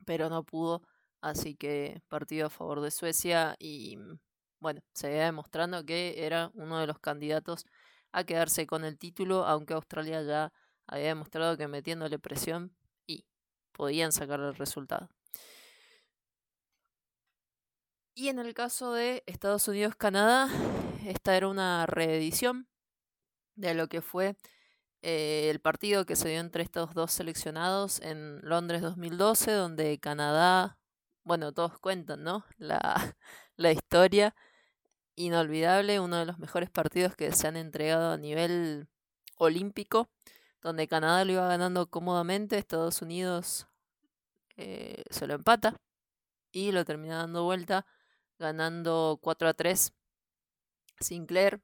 pero 0.04 0.28
no 0.28 0.44
pudo. 0.44 0.82
Así 1.20 1.54
que 1.54 2.02
partido 2.08 2.46
a 2.46 2.50
favor 2.50 2.80
de 2.80 2.90
Suecia 2.90 3.56
y 3.58 3.96
mm, 3.96 4.18
bueno, 4.60 4.82
se 4.94 5.08
demostrando 5.08 5.84
que 5.84 6.24
era 6.26 6.50
uno 6.54 6.78
de 6.78 6.86
los 6.86 6.98
candidatos 6.98 7.66
a 8.12 8.24
quedarse 8.24 8.66
con 8.66 8.84
el 8.84 8.98
título, 8.98 9.44
aunque 9.46 9.74
Australia 9.74 10.22
ya 10.22 10.52
había 10.86 11.08
demostrado 11.08 11.56
que 11.56 11.68
metiéndole 11.68 12.18
presión 12.18 12.74
y 13.06 13.24
podían 13.72 14.12
sacar 14.12 14.40
el 14.40 14.54
resultado. 14.54 15.08
Y 18.14 18.28
en 18.28 18.38
el 18.38 18.52
caso 18.52 18.92
de 18.92 19.22
Estados 19.26 19.66
Unidos-Canadá, 19.68 20.48
esta 21.06 21.36
era 21.36 21.48
una 21.48 21.86
reedición 21.86 22.68
de 23.54 23.74
lo 23.74 23.88
que 23.88 24.02
fue 24.02 24.36
eh, 25.02 25.50
el 25.50 25.60
partido 25.60 26.06
que 26.06 26.14
se 26.14 26.28
dio 26.28 26.40
entre 26.40 26.62
estos 26.62 26.94
dos 26.94 27.10
seleccionados 27.12 28.00
en 28.00 28.40
Londres 28.42 28.82
2012, 28.82 29.50
donde 29.52 29.98
Canadá, 29.98 30.78
bueno, 31.24 31.52
todos 31.52 31.78
cuentan, 31.80 32.22
¿no? 32.22 32.44
La, 33.56 33.72
historia 33.72 34.34
inolvidable, 35.16 36.00
uno 36.00 36.18
de 36.18 36.26
los 36.26 36.38
mejores 36.38 36.70
partidos 36.70 37.16
que 37.16 37.32
se 37.32 37.48
han 37.48 37.56
entregado 37.56 38.12
a 38.12 38.16
nivel 38.16 38.88
olímpico, 39.36 40.08
donde 40.62 40.88
Canadá 40.88 41.24
lo 41.24 41.32
iba 41.32 41.48
ganando 41.48 41.88
cómodamente, 41.88 42.58
Estados 42.58 43.02
Unidos 43.02 43.66
eh, 44.56 45.02
se 45.10 45.26
lo 45.26 45.34
empata 45.34 45.80
y 46.52 46.72
lo 46.72 46.84
termina 46.84 47.18
dando 47.18 47.44
vuelta, 47.44 47.86
ganando 48.38 49.18
4 49.22 49.48
a 49.48 49.54
3. 49.54 49.92
Sinclair 51.00 51.60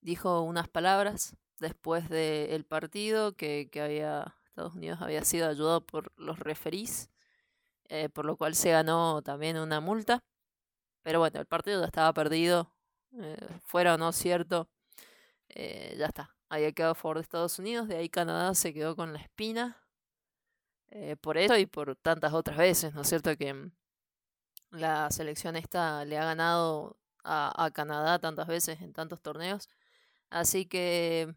dijo 0.00 0.42
unas 0.42 0.68
palabras 0.68 1.36
después 1.64 2.10
del 2.10 2.64
partido 2.64 3.34
que, 3.36 3.70
había 3.82 4.36
Estados 4.44 4.74
Unidos 4.74 5.00
había 5.00 5.24
sido 5.24 5.48
ayudado 5.48 5.80
por 5.86 6.12
los 6.16 6.38
referís, 6.38 7.10
eh, 7.88 8.08
por 8.10 8.26
lo 8.26 8.36
cual 8.36 8.54
se 8.54 8.70
ganó 8.70 9.22
también 9.22 9.56
una 9.58 9.80
multa. 9.80 10.22
Pero 11.02 11.20
bueno, 11.20 11.40
el 11.40 11.46
partido 11.46 11.80
ya 11.80 11.86
estaba 11.86 12.12
perdido, 12.12 12.70
eh, 13.18 13.36
fuera 13.62 13.94
o 13.94 13.98
no 13.98 14.12
cierto, 14.12 14.68
eh, 15.48 15.96
ya 15.98 16.06
está. 16.06 16.36
Había 16.50 16.72
quedado 16.72 16.92
a 16.92 16.94
favor 16.94 17.16
de 17.18 17.22
Estados 17.22 17.58
Unidos, 17.58 17.88
de 17.88 17.96
ahí 17.96 18.08
Canadá 18.08 18.54
se 18.54 18.74
quedó 18.74 18.96
con 18.96 19.12
la 19.12 19.20
espina. 19.20 19.80
Por 21.20 21.38
eso 21.38 21.56
y 21.58 21.66
por 21.66 21.96
tantas 21.96 22.32
otras 22.32 22.56
veces, 22.56 22.94
¿no 22.94 23.02
es 23.02 23.08
cierto? 23.08 23.36
Que 23.36 23.52
mm, 23.52 23.72
la 24.70 25.10
selección 25.10 25.56
esta 25.56 26.04
le 26.04 26.18
ha 26.18 26.24
ganado 26.24 26.96
a, 27.24 27.64
a 27.64 27.70
Canadá 27.72 28.20
tantas 28.20 28.46
veces 28.46 28.80
en 28.80 28.92
tantos 28.92 29.20
torneos. 29.20 29.68
Así 30.30 30.66
que 30.66 31.34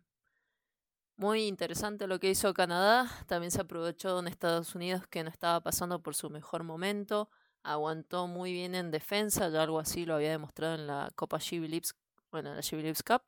muy 1.18 1.48
interesante 1.48 2.08
lo 2.08 2.20
que 2.20 2.30
hizo 2.30 2.54
Canadá. 2.54 3.10
También 3.28 3.52
se 3.52 3.62
aprovechó 3.62 4.20
en 4.20 4.28
Estados 4.28 4.76
Unidos 4.76 5.08
que 5.08 5.24
no 5.24 5.30
estaba 5.30 5.62
pasando 5.62 6.02
por 6.02 6.16
su 6.16 6.30
mejor 6.30 6.64
momento. 6.64 7.30
Aguantó 7.64 8.28
muy 8.28 8.54
bien 8.54 8.76
en 8.76 8.92
defensa. 8.92 9.50
Ya 9.50 9.64
algo 9.64 9.80
así 9.80 10.06
lo 10.06 10.16
había 10.16 10.32
demostrado 10.32 10.76
en 10.76 10.88
la 10.88 11.12
Copa 11.16 11.40
Lips, 11.52 11.96
bueno, 12.32 12.54
la 12.54 12.62
Lips 12.62 13.04
Cup. 13.04 13.24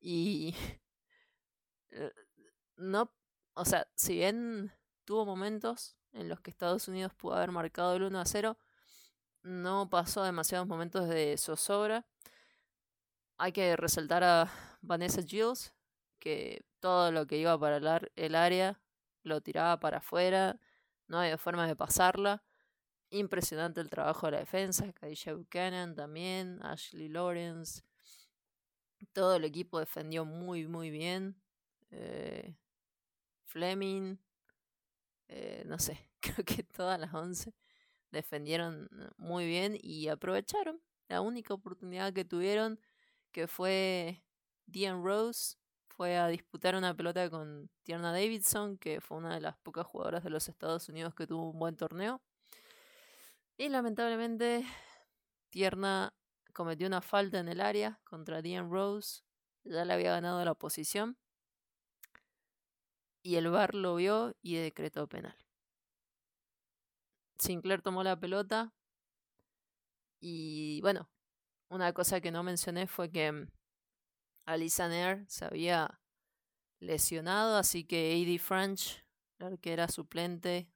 Y 0.00 0.54
eh, 1.90 2.12
no, 2.76 3.10
o 3.54 3.64
sea, 3.64 3.86
si 3.94 4.14
bien 4.14 4.72
tuvo 5.04 5.24
momentos 5.24 5.96
en 6.12 6.28
los 6.28 6.40
que 6.40 6.50
Estados 6.50 6.88
Unidos 6.88 7.14
pudo 7.14 7.34
haber 7.34 7.52
marcado 7.52 7.94
el 7.94 8.02
1 8.02 8.20
a 8.20 8.24
0, 8.24 8.58
no 9.42 9.88
pasó 9.88 10.24
demasiados 10.24 10.66
momentos 10.66 11.08
de 11.08 11.36
zozobra. 11.38 12.06
Hay 13.38 13.52
que 13.52 13.76
resaltar 13.76 14.24
a 14.24 14.50
Vanessa 14.82 15.22
Gilles, 15.22 15.72
que 16.20 16.64
todo 16.80 17.10
lo 17.12 17.26
que 17.26 17.38
iba 17.38 17.58
para 17.58 17.78
el, 18.16 18.34
área 18.34 18.80
lo 19.22 19.40
tiraba 19.40 19.80
para 19.80 19.98
afuera, 19.98 20.60
no 21.08 21.18
había 21.18 21.38
forma 21.38 21.66
de 21.66 21.76
pasarla. 21.76 22.44
Impresionante 23.10 23.80
el 23.80 23.90
trabajo 23.90 24.26
de 24.26 24.32
la 24.32 24.38
defensa, 24.38 24.92
Kadisha 24.92 25.34
Buchanan 25.34 25.96
también, 25.96 26.60
Ashley 26.62 27.08
Lawrence. 27.08 27.82
Todo 29.12 29.36
el 29.36 29.44
equipo 29.44 29.80
defendió 29.80 30.24
muy, 30.24 30.68
muy 30.68 30.90
bien. 30.90 31.40
Eh, 31.90 32.56
Fleming, 33.46 34.16
eh, 35.28 35.64
no 35.66 35.78
sé, 35.78 36.08
creo 36.20 36.44
que 36.44 36.62
todas 36.62 37.00
las 37.00 37.12
11 37.12 37.52
defendieron 38.12 38.88
muy 39.16 39.46
bien 39.46 39.78
y 39.80 40.08
aprovecharon 40.08 40.80
la 41.08 41.20
única 41.20 41.54
oportunidad 41.54 42.12
que 42.12 42.24
tuvieron, 42.24 42.80
que 43.32 43.48
fue 43.48 44.24
Diane 44.66 45.02
Rose, 45.02 45.56
fue 46.00 46.16
a 46.16 46.28
disputar 46.28 46.76
una 46.76 46.96
pelota 46.96 47.28
con 47.28 47.68
Tierna 47.82 48.10
Davidson, 48.10 48.78
que 48.78 49.02
fue 49.02 49.18
una 49.18 49.34
de 49.34 49.42
las 49.42 49.58
pocas 49.58 49.86
jugadoras 49.86 50.24
de 50.24 50.30
los 50.30 50.48
Estados 50.48 50.88
Unidos 50.88 51.14
que 51.14 51.26
tuvo 51.26 51.50
un 51.50 51.58
buen 51.58 51.76
torneo. 51.76 52.22
Y 53.58 53.68
lamentablemente, 53.68 54.64
Tierna 55.50 56.14
cometió 56.54 56.86
una 56.86 57.02
falta 57.02 57.38
en 57.38 57.48
el 57.48 57.60
área 57.60 58.00
contra 58.04 58.40
Diane 58.40 58.70
Rose. 58.70 59.24
Ya 59.64 59.84
le 59.84 59.92
había 59.92 60.12
ganado 60.12 60.42
la 60.42 60.54
posición. 60.54 61.18
Y 63.22 63.36
el 63.36 63.50
VAR 63.50 63.74
lo 63.74 63.96
vio 63.96 64.34
y 64.40 64.54
decretó 64.54 65.06
penal. 65.06 65.36
Sinclair 67.36 67.82
tomó 67.82 68.02
la 68.02 68.18
pelota. 68.18 68.72
Y 70.18 70.80
bueno, 70.80 71.10
una 71.68 71.92
cosa 71.92 72.22
que 72.22 72.30
no 72.30 72.42
mencioné 72.42 72.86
fue 72.86 73.10
que 73.10 73.30
mm, 73.30 73.48
Alisa 74.50 74.88
Nair 74.88 75.24
se 75.28 75.44
había 75.44 76.00
lesionado, 76.80 77.56
así 77.56 77.84
que 77.84 78.12
A.D. 78.12 78.38
French, 78.40 79.04
la 79.38 79.56
era 79.62 79.86
suplente, 79.88 80.68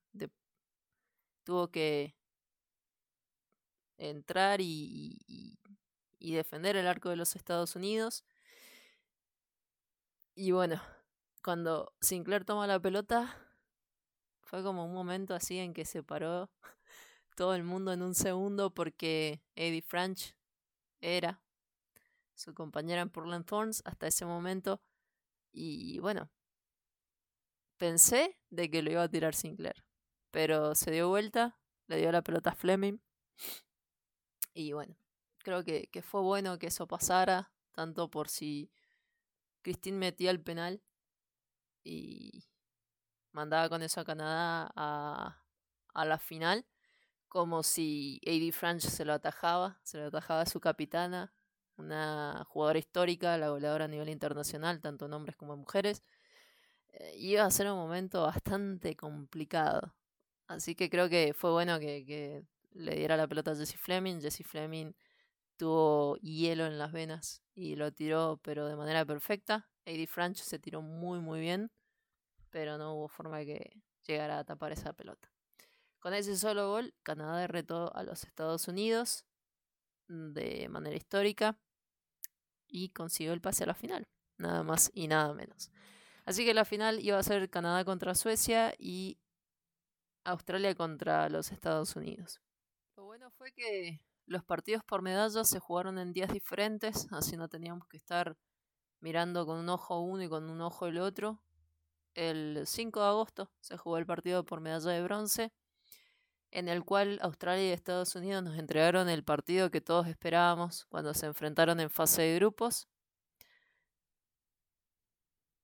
tuvo 1.43 1.71
que 1.71 2.17
entrar 3.99 4.61
y, 4.61 5.19
y, 5.27 6.33
defender 6.33 6.77
el 6.77 6.87
arco 6.87 7.11
de 7.11 7.17
los 7.17 7.37
Estados 7.37 7.77
Unidos. 7.77 8.25
Y 10.37 10.53
bueno, 10.53 10.81
cuando 11.43 11.93
Sinclair 12.01 12.45
toma 12.45 12.67
la 12.67 12.81
pelota, 12.81 13.37
fue 14.41 14.63
como 14.63 14.87
un 14.87 14.95
momento 14.95 15.35
así 15.35 15.59
en 15.59 15.75
que 15.75 15.85
se 15.85 16.03
paró 16.03 16.49
todo 17.37 17.55
el 17.55 17.65
mundo 17.65 17.93
en 17.93 18.03
un 18.03 18.15
segundo 18.15 18.73
porque 18.73 19.43
Eddie 19.55 19.83
French 19.83 20.35
era 21.01 21.44
su 22.35 22.55
compañera 22.55 23.03
en 23.03 23.11
Portland 23.11 23.47
Thorns 23.47 23.83
hasta 23.85 24.07
ese 24.07 24.25
momento. 24.25 24.81
Y 25.53 25.99
bueno, 26.01 26.31
pensé 27.79 28.39
de 28.51 28.71
que 28.71 28.83
lo 28.83 28.91
iba 28.91 29.03
a 29.03 29.09
tirar 29.09 29.35
Sinclair, 29.35 29.85
pero 30.31 30.75
se 30.75 30.91
dio 30.91 31.09
vuelta, 31.09 31.59
le 31.87 31.99
dio 31.99 32.11
la 32.13 32.23
pelota 32.23 32.51
a 32.51 32.55
Fleming. 32.55 32.99
Y 34.53 34.73
bueno, 34.73 34.97
creo 35.39 35.65
que, 35.65 35.89
que 35.89 36.03
fue 36.03 36.21
bueno 36.23 36.59
que 36.59 36.69
eso 36.69 36.87
pasara, 36.87 37.53
tanto 37.73 38.11
por 38.11 38.29
si 38.29 38.71
Christine 39.63 39.99
metía 39.99 40.31
el 40.31 40.43
penal 40.43 40.83
y 41.83 42.45
mandaba 43.33 43.69
con 43.69 43.83
eso 43.83 44.01
a 44.01 44.05
Canadá 44.05 44.73
a, 44.77 45.45
a 45.93 46.05
la 46.05 46.19
final, 46.19 46.67
como 47.29 47.63
si 47.63 48.21
A.D. 48.27 48.53
French 48.53 48.83
se 48.83 49.05
lo 49.05 49.13
atajaba, 49.13 49.81
se 49.83 49.99
lo 49.99 50.07
atajaba 50.07 50.43
a 50.43 50.47
su 50.47 50.61
capitana 50.61 51.33
una 51.77 52.45
jugadora 52.49 52.79
histórica, 52.79 53.37
la 53.39 53.49
goleadora 53.51 53.87
a 53.87 53.89
nivel 53.89 54.09
internacional, 54.09 54.81
tanto 54.81 55.07
en 55.07 55.13
hombres 55.13 55.37
como 55.37 55.55
en 55.55 55.61
mujeres. 55.61 56.03
Eh, 56.93 57.15
iba 57.19 57.45
a 57.45 57.51
ser 57.51 57.71
un 57.71 57.77
momento 57.77 58.23
bastante 58.23 58.97
complicado. 58.97 59.95
Así 60.47 60.75
que 60.75 60.91
creo 60.91 61.09
que 61.09 61.35
fue 61.35 61.51
bueno 61.53 61.79
que, 61.79 62.45
le 62.73 62.97
diera 62.97 63.17
la 63.17 63.29
pelota 63.29 63.53
a 63.53 63.57
Jesse 63.57 63.77
Fleming. 63.77 64.21
Jesse 64.21 64.45
Fleming 64.45 64.93
tuvo 65.57 66.17
hielo 66.19 66.67
en 66.67 66.79
las 66.79 66.93
venas 66.93 67.43
y 67.55 67.77
lo 67.77 67.93
tiró, 67.93 68.41
pero 68.43 68.67
de 68.67 68.77
manera 68.77 69.05
perfecta. 69.05 69.69
Eddie 69.85 70.07
French 70.07 70.39
se 70.39 70.59
tiró 70.59 70.83
muy, 70.83 71.21
muy 71.21 71.41
bien, 71.41 71.71
pero 72.51 72.79
no 72.79 72.95
hubo 72.95 73.09
forma 73.09 73.39
de 73.39 73.47
que 73.47 73.83
llegara 74.07 74.39
a 74.39 74.45
tapar 74.45 74.73
esa 74.73 74.93
pelota. 74.93 75.31
Con 76.01 76.15
ese 76.15 76.37
solo 76.37 76.69
gol, 76.69 76.95
Canadá 77.03 77.39
derretó 77.39 77.95
a 77.95 78.03
los 78.03 78.25
Estados 78.25 78.69
Unidos 78.69 79.25
de 80.09 80.69
manera 80.69 80.97
histórica 80.97 81.59
y 82.67 82.91
consiguió 82.91 83.33
el 83.33 83.41
pase 83.41 83.65
a 83.65 83.69
la 83.69 83.75
final, 83.75 84.09
nada 84.39 84.63
más 84.63 84.91
y 84.95 85.09
nada 85.09 85.33
menos. 85.35 85.71
Así 86.25 86.45
que 86.45 86.55
la 86.55 86.65
final 86.65 87.01
iba 87.01 87.19
a 87.19 87.23
ser 87.23 87.51
Canadá 87.51 87.85
contra 87.85 88.15
Suecia 88.15 88.75
y 88.79 89.19
Australia 90.25 90.75
contra 90.75 91.29
los 91.29 91.53
Estados 91.53 91.97
Unidos. 91.97 92.41
Lo 92.97 93.05
bueno 93.05 93.31
fue 93.31 93.53
que 93.53 94.01
los 94.27 94.43
partidos 94.43 94.83
por 94.85 95.03
medallas 95.03 95.49
se 95.49 95.59
jugaron 95.59 95.99
en 95.99 96.13
días 96.13 96.33
diferentes, 96.33 97.07
así 97.13 97.37
no 97.37 97.49
teníamos 97.49 97.87
que 97.89 97.99
estar 97.99 98.37
mirando 99.01 99.45
con 99.45 99.59
un 99.59 99.69
ojo 99.69 100.01
uno 100.01 100.23
y 100.23 100.29
con 100.29 100.49
un 100.49 100.63
ojo 100.63 100.87
el 100.87 100.99
otro. 100.99 101.43
El 102.15 102.63
5 102.67 103.01
de 103.01 103.07
agosto 103.07 103.51
se 103.61 103.77
jugó 103.77 103.99
el 103.99 104.07
partido 104.07 104.45
por 104.45 104.61
medalla 104.61 104.93
de 104.93 105.03
bronce 105.03 105.53
en 106.55 106.69
el 106.69 106.85
cual 106.85 107.19
Australia 107.21 107.69
y 107.69 107.73
Estados 107.73 108.15
Unidos 108.15 108.43
nos 108.45 108.57
entregaron 108.57 109.09
el 109.09 109.25
partido 109.25 109.73
que 109.73 109.81
todos 109.81 110.07
esperábamos 110.07 110.87
cuando 110.87 111.13
se 111.13 111.27
enfrentaron 111.27 111.81
en 111.81 111.91
fase 111.91 112.23
de 112.23 112.37
grupos. 112.37 112.89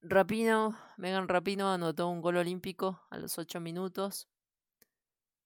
Rapino, 0.02 0.76
Megan 0.96 1.28
Rapino 1.28 1.70
anotó 1.70 2.08
un 2.08 2.20
gol 2.20 2.38
olímpico 2.38 3.00
a 3.08 3.18
los 3.18 3.38
8 3.38 3.60
minutos. 3.60 4.28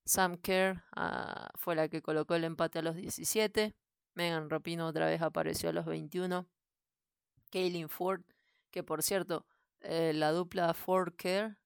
Sam 0.06 0.38
Kerr 0.38 0.82
ah, 0.96 1.50
fue 1.56 1.74
la 1.74 1.88
que 1.88 2.00
colocó 2.00 2.34
el 2.36 2.44
empate 2.44 2.78
a 2.78 2.82
los 2.82 2.96
17. 2.96 3.74
Megan 4.14 4.48
Rapino 4.48 4.86
otra 4.86 5.06
vez 5.06 5.20
apareció 5.20 5.68
a 5.68 5.72
los 5.74 5.84
21. 5.84 6.46
Kaylin 7.50 7.90
Ford, 7.90 8.22
que 8.70 8.82
por 8.82 9.02
cierto, 9.02 9.44
eh, 9.80 10.12
la 10.14 10.32
dupla 10.32 10.72
Ford-Kerr 10.72 11.58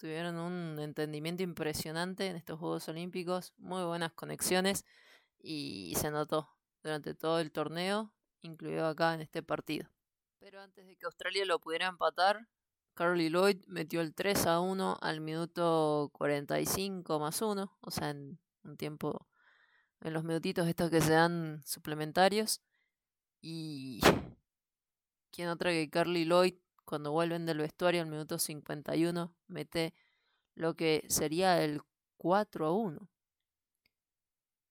tuvieron 0.00 0.38
un 0.38 0.78
entendimiento 0.78 1.42
impresionante 1.42 2.26
en 2.26 2.36
estos 2.36 2.58
Juegos 2.58 2.88
Olímpicos, 2.88 3.52
muy 3.58 3.84
buenas 3.84 4.12
conexiones 4.12 4.86
y 5.38 5.92
se 5.96 6.10
notó 6.10 6.48
durante 6.82 7.14
todo 7.14 7.38
el 7.38 7.52
torneo, 7.52 8.10
incluido 8.40 8.86
acá 8.86 9.12
en 9.12 9.20
este 9.20 9.42
partido. 9.42 9.90
Pero 10.38 10.62
antes 10.62 10.86
de 10.86 10.96
que 10.96 11.04
Australia 11.04 11.44
lo 11.44 11.60
pudiera 11.60 11.86
empatar, 11.86 12.48
Carly 12.94 13.28
Lloyd 13.28 13.58
metió 13.66 14.00
el 14.00 14.14
3 14.14 14.46
a 14.46 14.60
1 14.60 14.98
al 15.02 15.20
minuto 15.20 16.10
45 16.14 17.20
más 17.20 17.42
1, 17.42 17.76
o 17.78 17.90
sea, 17.90 18.08
en 18.08 18.38
un 18.64 18.78
tiempo, 18.78 19.28
en 20.00 20.14
los 20.14 20.24
minutitos 20.24 20.66
estos 20.66 20.90
que 20.90 21.02
se 21.02 21.12
dan 21.12 21.62
suplementarios. 21.66 22.62
Y. 23.42 24.00
¿Quién 25.30 25.48
otra 25.48 25.70
que 25.70 25.88
Carly 25.90 26.24
Lloyd 26.24 26.54
cuando 26.90 27.12
vuelven 27.12 27.46
del 27.46 27.58
vestuario 27.58 28.02
al 28.02 28.08
minuto 28.08 28.36
51, 28.36 29.32
mete 29.46 29.94
lo 30.56 30.74
que 30.74 31.04
sería 31.08 31.62
el 31.62 31.82
4 32.16 32.66
a 32.66 32.72
1. 32.72 33.08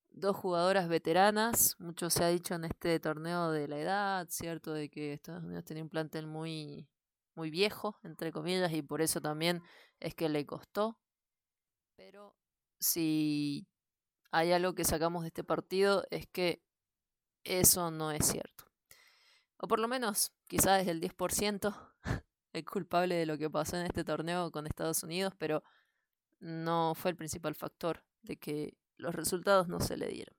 Dos 0.09 0.35
jugadoras 0.35 0.89
veteranas, 0.89 1.77
mucho 1.79 2.09
se 2.09 2.25
ha 2.25 2.27
dicho 2.27 2.55
en 2.55 2.65
este 2.65 2.99
torneo 2.99 3.51
de 3.51 3.69
la 3.69 3.79
edad, 3.79 4.27
cierto, 4.29 4.73
de 4.73 4.89
que 4.89 5.13
Estados 5.13 5.45
Unidos 5.45 5.63
tenía 5.63 5.81
un 5.81 5.87
plantel 5.87 6.27
muy, 6.27 6.89
muy 7.35 7.49
viejo, 7.51 7.97
entre 8.03 8.33
comillas, 8.33 8.73
y 8.73 8.81
por 8.81 9.01
eso 9.01 9.21
también 9.21 9.63
es 10.01 10.13
que 10.13 10.27
le 10.27 10.45
costó. 10.45 10.97
Pero 11.95 12.35
si 12.79 13.65
hay 14.29 14.51
algo 14.51 14.75
que 14.75 14.83
sacamos 14.83 15.21
de 15.21 15.29
este 15.29 15.45
partido 15.45 16.05
es 16.11 16.27
que 16.27 16.61
eso 17.45 17.91
no 17.91 18.11
es 18.11 18.25
cierto. 18.25 18.65
O 19.55 19.69
por 19.69 19.79
lo 19.79 19.87
menos, 19.87 20.33
quizás 20.49 20.81
es 20.81 20.89
el 20.89 20.99
10% 20.99 21.88
el 22.53 22.65
culpable 22.65 23.15
de 23.15 23.25
lo 23.25 23.37
que 23.37 23.49
pasó 23.49 23.77
en 23.77 23.85
este 23.85 24.03
torneo 24.03 24.51
con 24.51 24.67
Estados 24.67 25.03
Unidos, 25.03 25.33
pero 25.37 25.63
no 26.39 26.93
fue 26.95 27.11
el 27.11 27.17
principal 27.17 27.55
factor 27.55 28.03
de 28.23 28.37
que 28.37 28.77
los 28.97 29.15
resultados 29.15 29.67
no 29.67 29.79
se 29.79 29.97
le 29.97 30.07
dieron. 30.07 30.35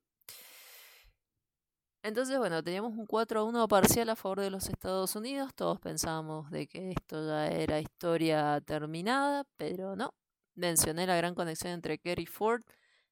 Entonces, 2.03 2.39
bueno, 2.39 2.63
teníamos 2.63 2.97
un 2.97 3.07
4 3.07 3.41
a 3.41 3.45
1 3.45 3.69
parcial 3.69 4.09
a 4.09 4.17
favor 4.17 4.41
de 4.41 4.51
los 4.51 4.69
Estados 4.69 5.15
Unidos. 5.17 5.55
Todos 5.55 5.79
pensábamos 5.81 6.51
de 6.51 6.67
que 6.67 6.93
esto 6.93 7.27
ya 7.27 7.49
era 7.49 7.79
historia 7.79 8.61
terminada, 8.63 9.45
pero 9.59 9.97
no. 9.97 10.15
Mencioné 10.55 11.07
la 11.07 11.17
gran 11.17 11.35
conexión 11.35 11.73
entre 11.73 11.99
Kerry 11.99 12.23
y 12.23 12.27
Ford. 12.27 12.63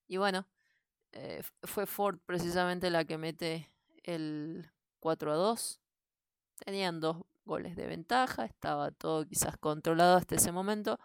Y 0.06 0.16
bueno, 0.16 0.46
eh, 1.12 1.42
fue 1.64 1.86
Ford 1.86 2.18
precisamente 2.24 2.90
la 2.90 3.04
que 3.04 3.18
mete 3.18 3.70
el 4.04 4.70
4 5.00 5.32
a 5.32 5.36
2. 5.36 5.80
Tenían 6.64 7.00
dos 7.00 7.18
goles 7.48 7.74
de 7.74 7.88
ventaja, 7.88 8.44
estaba 8.44 8.92
todo 8.92 9.26
quizás 9.26 9.56
controlado 9.56 10.16
hasta 10.16 10.36
ese 10.36 10.52
momento, 10.52 11.00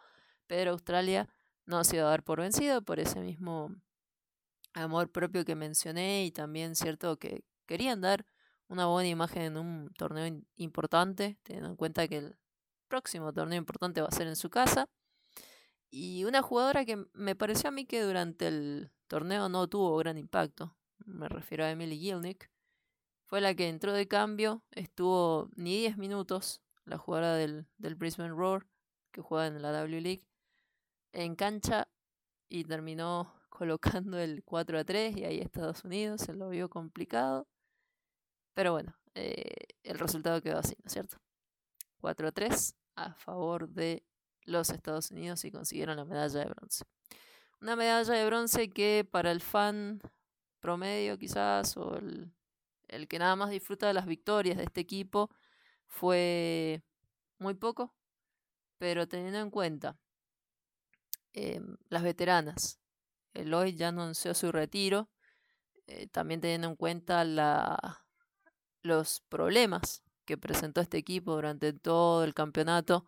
pero 0.46 0.72
Australia 0.72 1.28
no 1.66 1.84
se 1.84 1.96
iba 1.96 2.06
a 2.06 2.10
dar 2.10 2.24
por 2.24 2.40
vencido 2.40 2.84
por 2.84 3.00
ese 3.00 3.20
mismo 3.22 3.76
amor 4.74 5.12
propio 5.12 5.46
que 5.46 5.56
mencioné 5.56 6.26
y 6.26 6.32
también 6.32 6.76
cierto 6.76 7.18
que 7.18 7.44
querían 7.66 8.02
dar 8.02 8.26
una 8.68 8.86
buena 8.88 9.10
imagen 9.10 9.44
en 9.44 9.58
un 9.58 9.90
torneo 9.98 10.44
importante, 10.56 11.40
teniendo 11.44 11.70
en 11.70 11.76
cuenta 11.76 12.08
que 12.08 12.18
el 12.18 12.38
próximo 12.88 13.34
torneo 13.34 13.58
importante 13.58 14.02
va 14.02 14.08
a 14.08 14.12
ser 14.12 14.28
en 14.28 14.36
su 14.36 14.50
casa. 14.50 14.90
Y 15.90 16.26
una 16.26 16.42
jugadora 16.42 16.86
que 16.86 17.06
me 17.14 17.36
pareció 17.36 17.70
a 17.70 17.72
mí 17.72 17.86
que 17.86 18.02
durante 18.02 18.48
el 18.48 18.92
torneo 19.08 19.48
no 19.48 19.68
tuvo 19.68 19.96
gran 19.98 20.18
impacto, 20.18 20.76
me 21.06 21.30
refiero 21.30 21.64
a 21.64 21.70
Emily 21.70 22.00
Gilnick, 22.00 22.50
fue 23.34 23.42
la 23.42 23.56
que 23.56 23.68
entró 23.68 23.94
de 23.94 24.08
cambio, 24.08 24.62
estuvo 24.70 25.50
ni 25.56 25.76
10 25.80 25.98
minutos, 25.98 26.62
la 26.86 27.00
jugadora 27.00 27.34
del, 27.34 27.66
del 27.80 27.96
Brisbane 27.96 28.30
Roar, 28.30 28.68
que 29.12 29.22
juega 29.22 29.48
en 29.48 29.60
la 29.60 29.72
W 29.72 30.02
League, 30.02 30.24
en 31.14 31.36
cancha 31.36 31.90
y 32.48 32.64
terminó 32.64 33.34
colocando 33.50 34.20
el 34.20 34.44
4 34.44 34.78
a 34.78 34.84
3 34.84 35.18
y 35.18 35.26
ahí 35.26 35.40
Estados 35.40 35.84
Unidos 35.84 36.22
se 36.22 36.34
lo 36.36 36.50
vio 36.50 36.70
complicado. 36.70 37.48
Pero 38.54 38.74
bueno, 38.74 38.96
eh, 39.16 39.66
el 39.82 39.98
resultado 39.98 40.40
quedó 40.40 40.60
así, 40.60 40.76
¿no 40.84 40.86
es 40.86 40.94
cierto? 40.94 41.18
4 42.02 42.28
a 42.28 42.32
3 42.32 42.76
a 42.98 43.16
favor 43.16 43.68
de 43.68 44.04
los 44.44 44.70
Estados 44.70 45.10
Unidos 45.10 45.44
y 45.44 45.50
consiguieron 45.50 45.98
la 45.98 46.06
medalla 46.06 46.40
de 46.40 46.46
bronce. 46.46 46.86
Una 47.60 47.76
medalla 47.76 48.14
de 48.14 48.28
bronce 48.28 48.70
que 48.70 49.08
para 49.10 49.32
el 49.32 49.42
fan 49.42 50.02
promedio 50.60 51.18
quizás 51.18 51.76
o 51.78 51.98
el, 51.98 52.32
el 52.96 53.08
que 53.08 53.20
nada 53.20 53.36
más 53.36 53.50
disfruta 53.50 53.88
de 53.88 53.94
las 53.94 54.06
victorias 54.06 54.58
de 54.58 54.64
este 54.64 54.82
equipo 54.82 55.30
fue 55.88 56.84
muy 57.40 57.56
poco, 57.56 57.94
pero 58.78 59.08
teniendo 59.08 59.40
en 59.40 59.50
cuenta 59.50 59.98
Em, 61.34 61.78
las 61.90 62.04
veteranas. 62.04 62.80
Eloy 63.34 63.76
ya 63.76 63.90
anunció 63.90 64.34
su 64.36 64.52
retiro, 64.52 65.10
eh, 65.88 66.08
también 66.08 66.42
teniendo 66.42 66.68
en 66.70 66.76
cuenta 66.76 67.24
los 68.84 69.22
problemas 69.30 70.04
que 70.26 70.38
presentó 70.38 70.82
este 70.82 70.98
equipo 70.98 71.34
durante 71.36 71.74
todo 71.74 72.24
el 72.24 72.34
campeonato. 72.36 73.06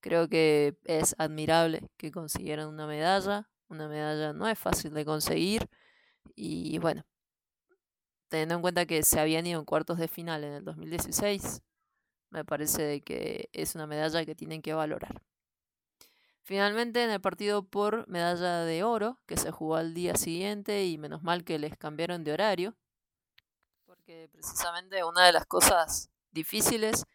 Creo 0.00 0.28
que 0.28 0.78
es 0.84 1.14
admirable 1.18 1.88
que 1.98 2.10
consiguieran 2.12 2.68
una 2.68 2.86
medalla. 2.86 3.48
Una 3.68 3.88
medalla 3.88 4.32
no 4.32 4.48
es 4.48 4.58
fácil 4.58 4.94
de 4.94 5.04
conseguir. 5.04 5.68
Y 6.34 6.78
bueno, 6.78 7.04
teniendo 8.36 8.56
en 8.56 8.60
cuenta 8.60 8.84
que 8.84 9.02
se 9.02 9.18
habían 9.18 9.46
ido 9.46 9.58
en 9.58 9.64
cuartos 9.64 9.96
de 9.96 10.08
final 10.08 10.44
en 10.44 10.52
el 10.52 10.62
2016, 10.62 11.62
me 12.28 12.44
parece 12.44 13.00
que 13.00 13.48
es 13.54 13.74
una 13.74 13.86
medalla 13.86 14.26
que 14.26 14.34
tienen 14.34 14.60
que 14.60 14.74
valorar. 14.74 15.22
Finalmente, 16.42 17.02
en 17.02 17.08
el 17.08 17.20
partido 17.22 17.62
por 17.62 18.06
medalla 18.08 18.60
de 18.64 18.84
oro, 18.84 19.18
que 19.24 19.38
se 19.38 19.50
jugó 19.50 19.76
al 19.76 19.94
día 19.94 20.16
siguiente, 20.16 20.84
y 20.84 20.98
menos 20.98 21.22
mal 21.22 21.44
que 21.44 21.58
les 21.58 21.78
cambiaron 21.78 22.24
de 22.24 22.32
horario, 22.34 22.76
porque 23.86 24.28
precisamente 24.30 25.02
una 25.02 25.24
de 25.24 25.32
las 25.32 25.46
cosas 25.46 26.10
difíciles 26.30 27.06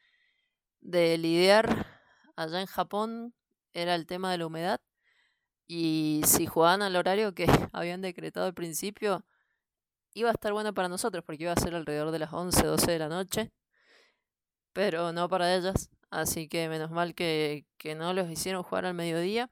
de 0.79 1.19
lidiar 1.19 2.01
allá 2.35 2.61
en 2.61 2.65
Japón 2.65 3.35
era 3.73 3.93
el 3.93 4.07
tema 4.07 4.31
de 4.31 4.39
la 4.39 4.47
humedad. 4.47 4.81
Y 5.67 6.21
si 6.25 6.47
jugaban 6.47 6.81
al 6.81 6.95
horario 6.95 7.35
que 7.35 7.45
habían 7.73 8.01
decretado 8.01 8.47
al 8.47 8.55
principio, 8.55 9.23
iba 10.13 10.29
a 10.29 10.33
estar 10.33 10.53
bueno 10.53 10.73
para 10.73 10.89
nosotros, 10.89 11.23
porque 11.23 11.43
iba 11.43 11.53
a 11.53 11.55
ser 11.55 11.75
alrededor 11.75 12.11
de 12.11 12.19
las 12.19 12.33
11, 12.33 12.65
12 12.65 12.91
de 12.91 12.99
la 12.99 13.09
noche, 13.09 13.51
pero 14.73 15.11
no 15.13 15.29
para 15.29 15.55
ellas. 15.55 15.89
Así 16.09 16.49
que 16.49 16.67
menos 16.67 16.91
mal 16.91 17.15
que, 17.15 17.65
no 17.97 18.13
los 18.13 18.29
hicieron 18.29 18.63
jugar 18.63 18.85
al 18.85 18.93
mediodía 18.93 19.49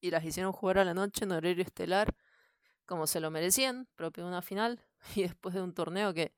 y 0.00 0.10
las 0.10 0.24
hicieron 0.24 0.52
jugar 0.52 0.78
a 0.78 0.84
la 0.84 0.94
noche 0.94 1.24
en 1.24 1.32
horario 1.32 1.64
estelar, 1.64 2.14
como 2.86 3.06
se 3.08 3.20
lo 3.20 3.30
merecían, 3.30 3.88
propio 3.96 4.24
de 4.24 4.30
una 4.30 4.42
final 4.42 4.80
y 5.16 5.22
después 5.22 5.54
de 5.54 5.62
un 5.62 5.74
torneo 5.74 6.14
que 6.14 6.32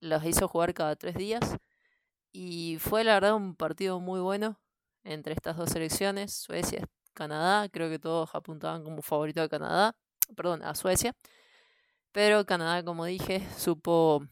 los 0.00 0.24
hizo 0.24 0.46
jugar 0.48 0.74
cada 0.74 0.96
tres 0.96 1.16
días. 1.16 1.56
Y 2.32 2.78
fue 2.80 3.04
la 3.04 3.14
verdad 3.14 3.34
un 3.34 3.56
partido 3.56 4.00
muy 4.00 4.20
bueno 4.20 4.60
entre 5.02 5.32
estas 5.32 5.56
dos 5.56 5.70
selecciones, 5.70 6.34
Suecia, 6.34 6.86
Canadá, 7.14 7.68
creo 7.68 7.88
que 7.90 7.98
todos 7.98 8.34
apuntaban 8.34 8.84
como 8.84 9.02
favorito 9.02 9.42
a 9.42 9.48
Canadá, 9.48 9.96
perdón, 10.36 10.62
a 10.62 10.74
Suecia. 10.74 11.14
Pero 12.12 12.46
Canadá, 12.46 12.84
como 12.84 13.04
dije, 13.04 13.46
supo 13.56 14.26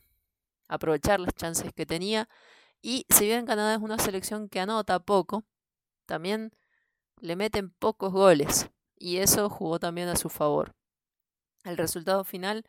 aprovechar 0.69 1.21
las 1.21 1.35
chances 1.35 1.73
que 1.73 1.87
tenía 1.87 2.29
y 2.83 3.05
si 3.09 3.27
bien 3.27 3.47
Canadá 3.47 3.75
es 3.75 3.81
una 3.81 3.99
selección 3.99 4.49
que 4.49 4.61
anota 4.61 5.01
poco, 5.01 5.45
también 6.07 6.53
le 7.21 7.35
meten 7.35 7.71
pocos 7.71 8.13
goles. 8.13 8.71
Y 8.97 9.17
eso 9.17 9.51
jugó 9.51 9.79
también 9.81 10.09
a 10.09 10.17
su 10.17 10.29
favor. 10.29 10.75
El 11.65 11.77
resultado 11.77 12.23
final, 12.23 12.65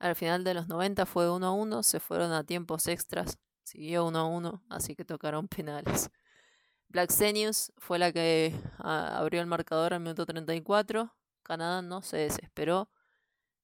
al 0.00 0.16
final 0.16 0.42
de 0.42 0.54
los 0.54 0.66
90, 0.66 1.06
fue 1.06 1.30
1 1.30 1.46
a 1.46 1.52
1. 1.52 1.82
Se 1.84 2.00
fueron 2.00 2.32
a 2.32 2.42
tiempos 2.42 2.88
extras. 2.88 3.38
Siguió 3.62 4.04
1 4.06 4.18
a 4.18 4.24
1, 4.26 4.64
así 4.70 4.96
que 4.96 5.04
tocaron 5.04 5.46
penales. 5.56 6.10
Black 6.88 7.10
Senius 7.10 7.72
fue 7.78 8.00
la 8.00 8.12
que 8.12 8.52
ah, 8.78 9.18
abrió 9.18 9.40
el 9.40 9.46
marcador 9.46 9.94
al 9.94 10.00
minuto 10.00 10.26
34. 10.26 11.14
Canadá 11.44 11.80
no 11.80 12.02
se 12.02 12.16
desesperó. 12.16 12.88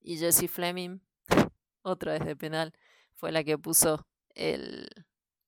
Y 0.01 0.19
Jesse 0.19 0.49
Fleming, 0.51 1.01
otra 1.83 2.13
vez 2.13 2.25
de 2.25 2.37
penal, 2.37 2.73
fue 3.15 3.33
la 3.33 3.45
que 3.45 3.59
puso 3.59 4.07
el, 4.35 4.89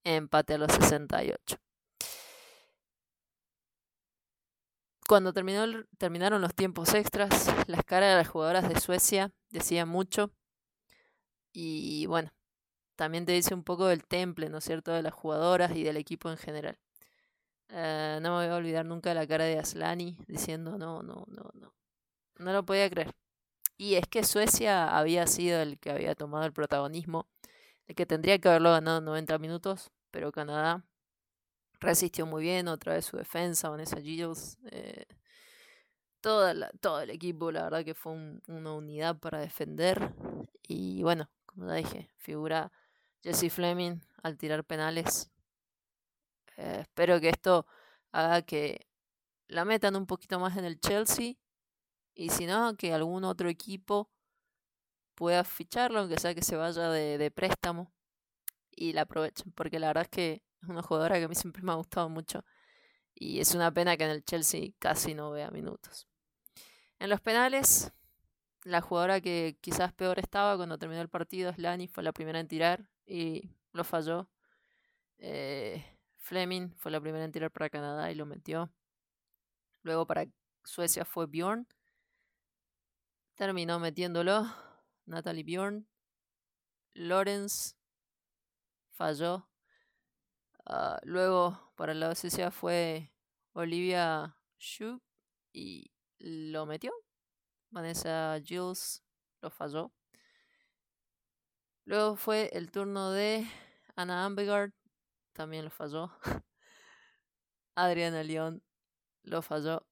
empate 0.05 0.55
a 0.55 0.59
los 0.59 0.73
68. 0.73 1.57
Cuando 5.09 5.33
terminó 5.33 5.65
terminaron 5.99 6.41
los 6.41 6.55
tiempos 6.55 6.95
extras, 6.95 7.53
las 7.67 7.85
caras 7.85 8.11
de 8.11 8.17
las 8.17 8.29
jugadoras 8.29 8.69
de 8.69 8.81
Suecia 8.81 9.33
decían 9.51 9.89
mucho. 9.89 10.31
Y 11.53 12.07
bueno, 12.07 12.33
también 12.97 13.27
te 13.27 13.33
dice 13.33 13.55
un 13.55 13.65
poco 13.65 13.87
del 13.87 14.05
temple, 14.07 14.49
¿no 14.49 14.59
es 14.59 14.65
cierto?, 14.65 14.93
de 14.93 15.03
las 15.03 15.13
jugadoras 15.13 15.77
y 15.77 15.83
del 15.83 15.99
equipo 15.99 16.31
en 16.31 16.39
general. 16.39 16.79
Eh, 17.69 18.19
no 18.23 18.31
me 18.31 18.47
voy 18.47 18.55
a 18.55 18.57
olvidar 18.57 18.87
nunca 18.87 19.15
la 19.15 19.27
cara 19.27 19.45
de 19.45 19.59
Aslani 19.59 20.17
diciendo 20.29 20.79
no, 20.79 21.03
no, 21.03 21.25
no, 21.29 21.51
no. 21.55 21.75
No 22.39 22.53
lo 22.53 22.65
podía 22.65 22.89
creer. 22.91 23.15
Y 23.77 23.95
es 23.95 24.07
que 24.07 24.25
Suecia 24.25 24.97
había 24.97 25.27
sido 25.27 25.61
el 25.61 25.79
que 25.79 25.91
había 25.91 26.15
tomado 26.15 26.45
el 26.45 26.53
protagonismo 26.53 27.27
que 27.95 28.07
tendría 28.07 28.39
que 28.39 28.49
haberlo 28.49 28.71
ganado 28.71 28.99
en 28.99 29.05
90 29.05 29.39
minutos, 29.39 29.91
pero 30.11 30.33
Canadá 30.33 30.85
resistió 31.81 32.27
muy 32.27 32.43
bien, 32.43 32.69
otra 32.69 32.95
vez 32.95 33.07
su 33.07 33.17
defensa, 33.17 33.69
Vanessa 33.69 34.01
Giles, 34.01 34.59
eh, 34.71 35.07
todo 36.21 37.01
el 37.01 37.11
equipo, 37.11 37.51
la 37.51 37.65
verdad 37.65 37.85
que 37.85 37.95
fue 37.95 38.13
una 38.47 38.73
unidad 38.73 39.19
para 39.19 39.41
defender. 39.41 40.15
Y 40.63 41.03
bueno, 41.03 41.29
como 41.47 41.67
ya 41.67 41.75
dije, 41.75 42.09
figura 42.17 42.71
Jesse 43.23 43.53
Fleming 43.53 44.01
al 44.23 44.39
tirar 44.39 44.65
penales. 44.65 45.31
Eh, 46.57 46.79
espero 46.83 47.21
que 47.21 47.31
esto 47.31 47.67
haga 48.13 48.43
que 48.43 48.87
la 49.49 49.65
metan 49.65 49.97
un 49.97 50.07
poquito 50.07 50.39
más 50.39 50.57
en 50.57 50.65
el 50.65 50.79
Chelsea. 50.79 51.35
Y 52.15 52.31
si 52.31 52.47
no, 52.47 52.77
que 52.77 52.93
algún 52.93 53.25
otro 53.25 53.49
equipo 53.49 54.11
pueda 55.15 55.45
ficharlo, 55.45 56.01
aunque 56.01 56.19
sea 56.19 56.35
que 56.35 56.43
se 56.43 56.57
vaya 56.57 56.91
de, 56.91 57.31
préstamo 57.31 57.93
y 58.71 58.93
la 58.93 59.03
aprovechen, 59.03 59.53
porque 59.53 59.79
la 59.79 59.89
verdad 59.89 60.05
es 60.05 60.09
que 60.11 60.43
es 60.63 60.69
una 60.69 60.83
jugadora 60.83 61.19
que 61.19 61.25
a 61.25 61.29
mí 61.29 61.35
siempre 61.35 61.63
me 61.63 61.73
ha 61.73 61.77
gustado 61.77 62.09
mucho 62.09 62.45
y 63.15 63.41
es 63.41 63.55
una 63.55 63.73
pena 63.73 63.97
que 63.97 64.05
en 64.05 64.11
el 64.11 64.25
Chelsea 64.25 64.71
casi 64.79 65.15
no 65.15 65.31
vea 65.31 65.51
minutos. 65.51 66.09
En 66.99 67.11
los 67.11 67.21
penales, 67.21 67.93
la 68.65 68.81
jugadora 68.81 69.21
que 69.21 69.59
quizás 69.61 69.93
peor 69.93 70.19
estaba 70.19 70.57
cuando 70.57 70.79
terminó 70.79 71.01
el 71.01 71.09
partido, 71.09 71.53
Slani, 71.53 71.89
fue 71.89 72.03
la 72.03 72.13
primera 72.13 72.41
en 72.41 72.49
tirar 72.49 72.89
y 73.07 73.51
lo 73.73 73.85
falló. 73.85 74.29
Eh, 75.19 75.85
Fleming 76.17 76.71
fue 76.77 76.91
la 76.91 77.01
primera 77.01 77.25
en 77.25 77.33
tirar 77.33 77.51
para 77.51 77.71
Canadá 77.71 78.11
y 78.11 78.15
lo 78.15 78.27
metió. 78.27 78.73
Luego 79.83 80.07
para 80.07 80.27
Suecia 80.65 81.05
fue 81.05 81.27
Bjorn. 81.27 81.67
Terminó 83.43 83.81
metiéndolo. 83.81 84.47
Natalie 85.05 85.43
Bjorn, 85.43 85.89
Lawrence 86.95 87.75
falló. 88.93 89.49
Ah, 90.65 91.01
luego, 91.03 91.73
para 91.75 91.93
la 91.93 92.15
Suecia 92.15 92.53
fue 92.53 93.13
Olivia 93.53 94.39
Shu 94.59 95.03
y 95.53 95.91
lo 96.21 96.67
metió. 96.67 96.93
Vanessa 97.71 98.41
Gilles 98.45 99.03
lo 99.41 99.51
falló. 99.51 99.93
Luego 101.85 102.15
fue 102.15 102.49
el 102.53 102.71
turno 102.71 103.11
de 103.11 103.45
Anna 103.97 104.25
Ambegard, 104.25 104.71
también 105.33 105.65
lo 105.65 105.71
falló. 105.73 106.13
Adriana 107.75 108.23
León 108.23 108.63
lo 109.25 109.43
falló. 109.43 109.85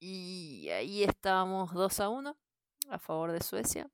Y 0.00 0.68
ahí 0.70 1.02
estábamos 1.02 1.72
2 1.72 2.00
a 2.00 2.08
1 2.08 2.36
a 2.88 2.98
favor 2.98 3.32
de 3.32 3.40
Suecia. 3.40 3.90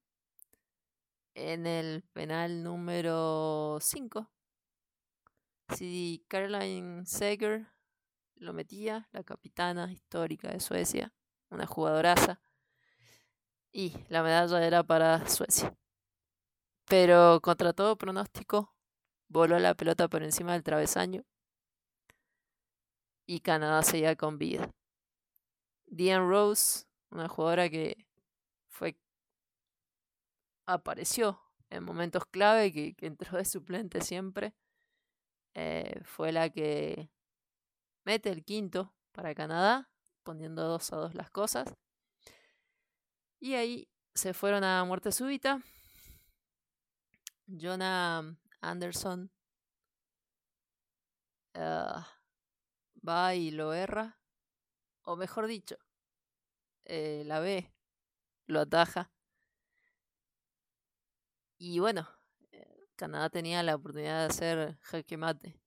En 1.34 1.66
el 1.66 2.02
penal 2.12 2.62
número 2.62 3.78
5. 3.80 4.30
Si 5.74 6.24
Caroline 6.28 7.06
Seger 7.06 7.66
lo 8.36 8.52
metía, 8.52 9.08
la 9.12 9.24
capitana 9.24 9.90
histórica 9.90 10.50
de 10.50 10.60
Suecia, 10.60 11.12
una 11.50 11.66
jugadoraza. 11.66 12.40
Y 13.72 13.94
la 14.08 14.22
medalla 14.22 14.64
era 14.64 14.82
para 14.82 15.26
Suecia. 15.28 15.74
Pero 16.86 17.40
contra 17.40 17.72
todo 17.72 17.96
pronóstico, 17.96 18.74
voló 19.28 19.58
la 19.58 19.74
pelota 19.74 20.06
por 20.08 20.22
encima 20.22 20.52
del 20.52 20.62
travesaño 20.62 21.24
y 23.26 23.40
Canadá 23.40 23.82
seguía 23.82 24.16
con 24.16 24.38
vida. 24.38 24.70
Diane 25.86 26.26
Rose, 26.26 26.86
una 27.10 27.28
jugadora 27.28 27.68
que 27.68 28.06
fue 28.68 28.96
apareció 30.66 31.40
en 31.70 31.84
momentos 31.84 32.24
clave, 32.26 32.72
que, 32.72 32.94
entró 33.00 33.38
de 33.38 33.44
suplente 33.44 34.00
siempre, 34.00 34.54
eh, 35.54 36.00
fue 36.04 36.32
la 36.32 36.50
que 36.50 37.10
mete 38.04 38.30
el 38.30 38.44
quinto 38.44 38.94
para 39.12 39.34
Canadá, 39.34 39.90
poniendo 40.22 40.66
dos 40.66 40.92
a 40.92 40.96
dos 40.96 41.14
las 41.14 41.30
cosas. 41.30 41.74
Y 43.40 43.54
ahí 43.54 43.88
se 44.14 44.34
fueron 44.34 44.64
a 44.64 44.84
muerte 44.84 45.12
súbita. 45.12 45.60
Jonah 47.46 48.36
Anderson 48.60 49.30
ah, 51.54 52.08
va 53.06 53.34
y 53.34 53.50
lo 53.50 53.74
erra. 53.74 54.18
O 55.04 55.16
mejor 55.16 55.46
dicho, 55.46 55.76
eh, 56.86 57.22
la 57.26 57.40
ve, 57.40 57.70
lo 58.46 58.60
ataja. 58.60 59.10
Y 61.58 61.78
bueno, 61.78 62.08
eh, 62.52 62.88
Canadá 62.96 63.30
tenía 63.30 63.62
la 63.62 63.74
oportunidad 63.74 64.20
de 64.20 64.26
hacer 64.26 64.78
jaque 64.80 65.16
mate. 65.16 65.60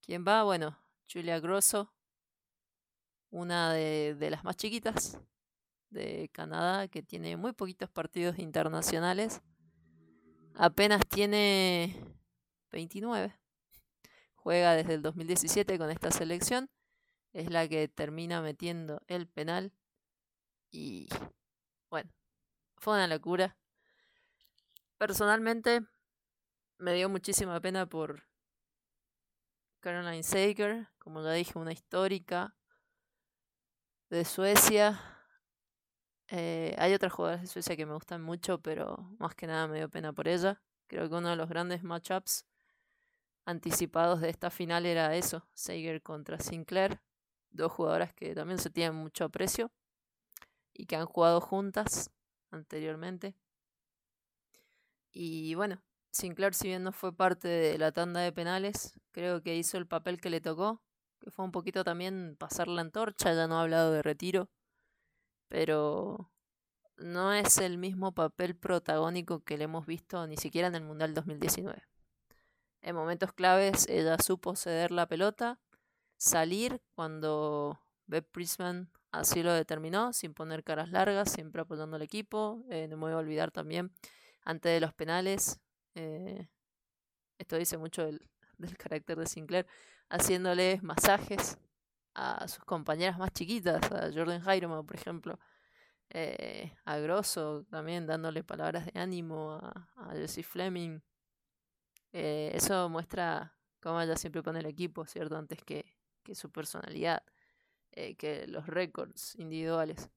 ¿Quién 0.00 0.24
va? 0.26 0.42
Bueno, 0.42 0.78
Julia 1.10 1.40
Grosso, 1.40 1.92
una 3.30 3.72
de, 3.72 4.14
de 4.14 4.30
las 4.30 4.44
más 4.44 4.56
chiquitas 4.56 5.18
de 5.90 6.30
Canadá, 6.32 6.88
que 6.88 7.02
tiene 7.02 7.36
muy 7.36 7.52
poquitos 7.52 7.90
partidos 7.90 8.38
internacionales. 8.38 9.42
Apenas 10.54 11.06
tiene 11.06 11.94
29. 12.70 13.38
Juega 14.34 14.74
desde 14.74 14.94
el 14.94 15.02
2017 15.02 15.78
con 15.78 15.90
esta 15.90 16.10
selección. 16.10 16.70
Es 17.38 17.50
la 17.50 17.68
que 17.68 17.86
termina 17.86 18.42
metiendo 18.42 19.00
el 19.06 19.28
penal. 19.28 19.72
Y 20.72 21.08
bueno, 21.88 22.10
fue 22.78 22.94
una 22.94 23.06
locura. 23.06 23.56
Personalmente 24.96 25.86
me 26.78 26.94
dio 26.94 27.08
muchísima 27.08 27.60
pena 27.60 27.88
por 27.88 28.24
Caroline 29.78 30.24
Sager, 30.24 30.88
como 30.98 31.22
ya 31.22 31.30
dije, 31.30 31.56
una 31.56 31.70
histórica 31.70 32.56
de 34.10 34.24
Suecia. 34.24 35.00
Eh, 36.26 36.74
hay 36.76 36.92
otras 36.92 37.12
jugadoras 37.12 37.42
de 37.42 37.46
Suecia 37.46 37.76
que 37.76 37.86
me 37.86 37.94
gustan 37.94 38.20
mucho, 38.20 38.60
pero 38.60 38.96
más 39.20 39.36
que 39.36 39.46
nada 39.46 39.68
me 39.68 39.76
dio 39.76 39.88
pena 39.88 40.12
por 40.12 40.26
ella. 40.26 40.60
Creo 40.88 41.08
que 41.08 41.14
uno 41.14 41.28
de 41.28 41.36
los 41.36 41.48
grandes 41.48 41.84
matchups 41.84 42.48
anticipados 43.44 44.20
de 44.20 44.28
esta 44.28 44.50
final 44.50 44.86
era 44.86 45.14
eso, 45.14 45.48
Sager 45.54 46.02
contra 46.02 46.40
Sinclair, 46.40 47.00
dos 47.50 47.72
jugadoras 47.72 48.12
que 48.12 48.34
también 48.34 48.58
se 48.58 48.70
tienen 48.70 48.94
mucho 48.94 49.24
aprecio 49.24 49.70
y 50.72 50.86
que 50.86 50.96
han 50.96 51.06
jugado 51.06 51.40
juntas 51.40 52.10
anteriormente. 52.50 53.34
Y 55.12 55.54
bueno, 55.54 55.82
Sinclair 56.10 56.54
si 56.54 56.68
bien 56.68 56.84
no 56.84 56.92
fue 56.92 57.14
parte 57.14 57.48
de 57.48 57.78
la 57.78 57.92
tanda 57.92 58.20
de 58.20 58.32
penales, 58.32 58.98
creo 59.12 59.42
que 59.42 59.56
hizo 59.56 59.78
el 59.78 59.86
papel 59.86 60.20
que 60.20 60.30
le 60.30 60.40
tocó, 60.40 60.82
que 61.20 61.30
fue 61.30 61.44
un 61.44 61.52
poquito 61.52 61.84
también 61.84 62.36
pasar 62.38 62.68
la 62.68 62.82
antorcha, 62.82 63.34
ya 63.34 63.46
no 63.46 63.58
ha 63.58 63.62
hablado 63.62 63.92
de 63.92 64.02
retiro, 64.02 64.48
pero 65.48 66.30
no 66.96 67.32
es 67.32 67.58
el 67.58 67.78
mismo 67.78 68.12
papel 68.12 68.56
protagónico 68.56 69.44
que 69.44 69.56
le 69.56 69.64
hemos 69.64 69.86
visto 69.86 70.26
ni 70.26 70.36
siquiera 70.36 70.68
en 70.68 70.74
el 70.74 70.84
Mundial 70.84 71.14
2019. 71.14 71.82
En 72.82 72.94
momentos 72.94 73.32
claves 73.32 73.88
ella 73.88 74.16
supo 74.18 74.56
ceder 74.56 74.90
la 74.90 75.06
pelota, 75.06 75.58
salir 76.18 76.82
cuando 76.94 77.80
Beth 78.06 78.28
Prisman 78.30 78.90
así 79.12 79.42
lo 79.42 79.52
determinó, 79.54 80.12
sin 80.12 80.34
poner 80.34 80.64
caras 80.64 80.90
largas, 80.90 81.32
siempre 81.32 81.62
apoyando 81.62 81.96
al 81.96 82.02
equipo. 82.02 82.64
Eh, 82.68 82.86
no 82.88 82.96
me 82.96 83.04
voy 83.04 83.12
a 83.12 83.18
olvidar 83.18 83.50
también, 83.50 83.92
antes 84.42 84.72
de 84.72 84.80
los 84.80 84.92
penales, 84.92 85.60
eh, 85.94 86.48
esto 87.38 87.56
dice 87.56 87.78
mucho 87.78 88.04
del, 88.04 88.20
carácter 88.78 89.18
de 89.18 89.26
Sinclair, 89.26 89.66
haciéndoles 90.10 90.82
masajes 90.82 91.58
a 92.14 92.48
sus 92.48 92.64
compañeras 92.64 93.18
más 93.18 93.32
chiquitas, 93.32 93.80
a 93.92 94.10
Jordan 94.12 94.40
Jairo, 94.40 94.84
por 94.84 94.96
ejemplo, 94.96 95.38
eh, 96.10 96.72
a 96.84 96.98
Grosso 96.98 97.64
también 97.70 98.06
dándole 98.06 98.42
palabras 98.42 98.86
de 98.86 98.98
ánimo 98.98 99.52
a, 99.52 99.88
a 99.96 100.14
Jesse 100.14 100.44
Fleming. 100.44 101.00
Eso 102.10 102.88
muestra 102.88 103.54
cómo 103.80 104.00
ella 104.00 104.16
siempre 104.16 104.42
pone 104.42 104.60
el 104.60 104.66
equipo, 104.66 105.04
¿cierto? 105.06 105.36
Antes 105.36 105.62
que, 105.62 105.97
que 106.28 106.34
su 106.34 106.50
personalidad, 106.50 107.22
eh, 107.92 108.14
que 108.16 108.46
los 108.46 108.66
récords 108.66 109.34
individuales. 109.36 110.10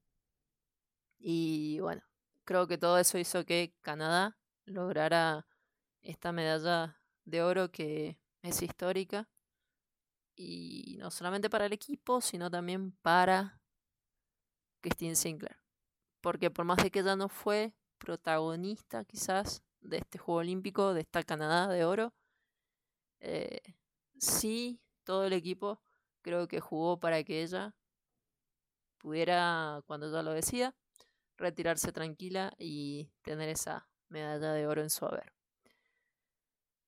Y 1.17 1.79
bueno, 1.79 2.01
creo 2.43 2.67
que 2.67 2.77
todo 2.77 2.97
eso 2.97 3.17
hizo 3.17 3.45
que 3.45 3.73
Canadá 3.79 4.37
lograra 4.65 5.47
esta 6.01 6.33
medalla 6.33 6.99
de 7.23 7.41
oro 7.41 7.71
que 7.71 8.19
es 8.41 8.61
histórica. 8.61 9.29
Y 10.35 10.97
no 10.99 11.11
solamente 11.11 11.49
para 11.49 11.67
el 11.67 11.71
equipo, 11.71 12.19
sino 12.19 12.51
también 12.51 12.91
para 12.91 13.61
Christine 14.81 15.15
Sinclair. 15.15 15.55
Porque 16.19 16.51
por 16.51 16.65
más 16.65 16.83
de 16.83 16.91
que 16.91 16.99
ella 16.99 17.15
no 17.15 17.29
fue 17.29 17.73
protagonista 17.99 19.05
quizás 19.05 19.63
de 19.79 19.99
este 19.99 20.17
Juego 20.17 20.39
Olímpico, 20.39 20.93
de 20.93 21.01
esta 21.01 21.23
Canadá 21.23 21.69
de 21.69 21.85
oro. 21.85 22.13
Eh, 23.21 23.61
sí, 24.17 24.81
todo 25.05 25.23
el 25.23 25.31
equipo 25.31 25.81
creo 26.21 26.47
que 26.47 26.59
jugó 26.59 26.99
para 26.99 27.23
que 27.23 27.43
ella 27.43 27.75
pudiera, 28.97 29.81
cuando 29.85 30.07
ella 30.07 30.21
lo 30.23 30.31
decida, 30.31 30.75
retirarse 31.37 31.91
tranquila 31.91 32.53
y 32.57 33.11
tener 33.23 33.49
esa 33.49 33.89
medalla 34.09 34.53
de 34.53 34.67
oro 34.67 34.81
en 34.81 34.89
su 34.89 35.05
haber. 35.05 35.33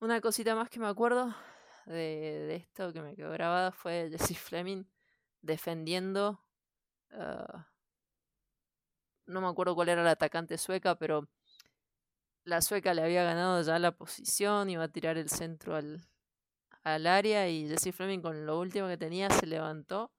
Una 0.00 0.20
cosita 0.20 0.54
más 0.54 0.68
que 0.68 0.78
me 0.78 0.86
acuerdo 0.86 1.34
de, 1.86 2.56
esto 2.56 2.92
que 2.92 3.02
me 3.02 3.16
quedó 3.16 3.30
grabada 3.32 3.72
fue 3.72 4.08
Jessie 4.10 4.36
Fleming 4.36 4.84
defendiendo. 5.40 6.40
Ah, 7.10 7.68
no 9.26 9.40
me 9.40 9.48
acuerdo 9.48 9.74
cuál 9.74 9.88
era 9.88 10.02
la 10.02 10.12
atacante 10.12 10.58
sueca, 10.58 10.96
pero 10.96 11.28
la 12.44 12.60
sueca 12.60 12.92
le 12.94 13.02
había 13.02 13.24
ganado 13.24 13.62
ya 13.62 13.78
la 13.78 13.96
posición, 13.96 14.68
iba 14.70 14.84
a 14.84 14.88
tirar 14.88 15.16
el 15.16 15.30
centro 15.30 15.74
al, 15.74 16.06
al 16.84 17.06
área 17.06 17.48
y 17.48 17.66
Jesse 17.68 17.94
Fleming 17.94 18.20
con 18.20 18.46
lo 18.46 18.58
último 18.60 18.86
que 18.88 18.96
tenía 18.96 19.30
se 19.30 19.46
levantó 19.46 20.12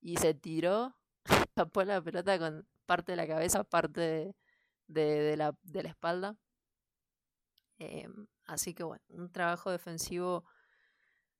y 0.00 0.16
se 0.18 0.34
tiró, 0.34 0.96
tapó 1.54 1.82
la 1.82 2.00
pelota 2.00 2.38
con 2.38 2.68
parte 2.84 3.12
de 3.12 3.16
la 3.16 3.26
cabeza, 3.26 3.64
parte 3.64 4.00
de, 4.00 4.36
de, 4.86 5.36
la, 5.36 5.56
de 5.62 5.82
la, 5.82 5.88
espalda. 5.88 6.36
Em, 7.78 8.26
así 8.44 8.74
que 8.74 8.84
bueno, 8.84 9.02
un 9.08 9.32
trabajo 9.32 9.70
defensivo 9.70 10.44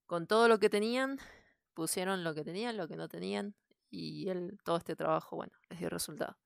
con 0.06 0.26
todo 0.26 0.48
lo 0.48 0.58
que 0.58 0.70
tenían, 0.70 1.18
pusieron 1.74 2.24
lo 2.24 2.34
que 2.34 2.44
tenían, 2.44 2.76
lo 2.76 2.88
que 2.88 2.96
no 2.96 3.08
tenían 3.08 3.54
y 3.90 4.28
el, 4.28 4.58
todo 4.64 4.78
este 4.78 4.96
trabajo, 4.96 5.36
bueno, 5.36 5.52
les 5.68 5.78
dio 5.78 5.90
resultado. 5.90 6.36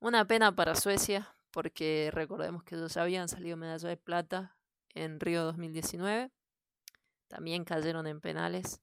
Una 0.00 0.26
pena 0.26 0.54
para 0.54 0.74
Suecia 0.74 1.34
porque 1.50 2.10
recordemos 2.12 2.64
que 2.64 2.74
ellos 2.74 2.96
habían 2.96 3.28
salido 3.28 3.56
medalla 3.56 3.88
de 3.88 3.96
plata 3.96 4.56
en 4.90 5.20
Río 5.20 5.44
2019. 5.44 6.32
También 7.34 7.64
cayeron 7.64 8.06
en 8.06 8.20
penales 8.20 8.80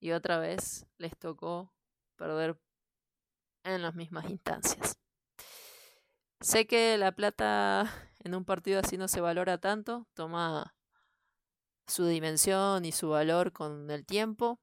y 0.00 0.10
otra 0.10 0.40
vez 0.40 0.84
les 0.98 1.16
tocó 1.16 1.72
perder 2.16 2.58
en 3.62 3.82
las 3.82 3.94
mismas 3.94 4.28
instancias. 4.28 4.98
Sé 6.40 6.66
que 6.66 6.98
la 6.98 7.12
plata 7.12 7.88
en 8.18 8.34
un 8.34 8.44
partido 8.44 8.80
así 8.80 8.98
no 8.98 9.06
se 9.06 9.20
valora 9.20 9.58
tanto, 9.58 10.08
toma 10.12 10.74
su 11.86 12.04
dimensión 12.06 12.84
y 12.84 12.90
su 12.90 13.10
valor 13.10 13.52
con 13.52 13.88
el 13.92 14.04
tiempo. 14.04 14.58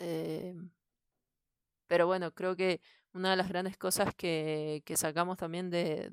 Eh, 0.00 0.56
pero 1.86 2.08
bueno, 2.08 2.34
creo 2.34 2.56
que 2.56 2.80
una 3.12 3.30
de 3.30 3.36
las 3.36 3.48
grandes 3.48 3.76
cosas 3.76 4.12
que, 4.12 4.82
que 4.84 4.96
sacamos 4.96 5.38
también 5.38 5.70
de, 5.70 6.10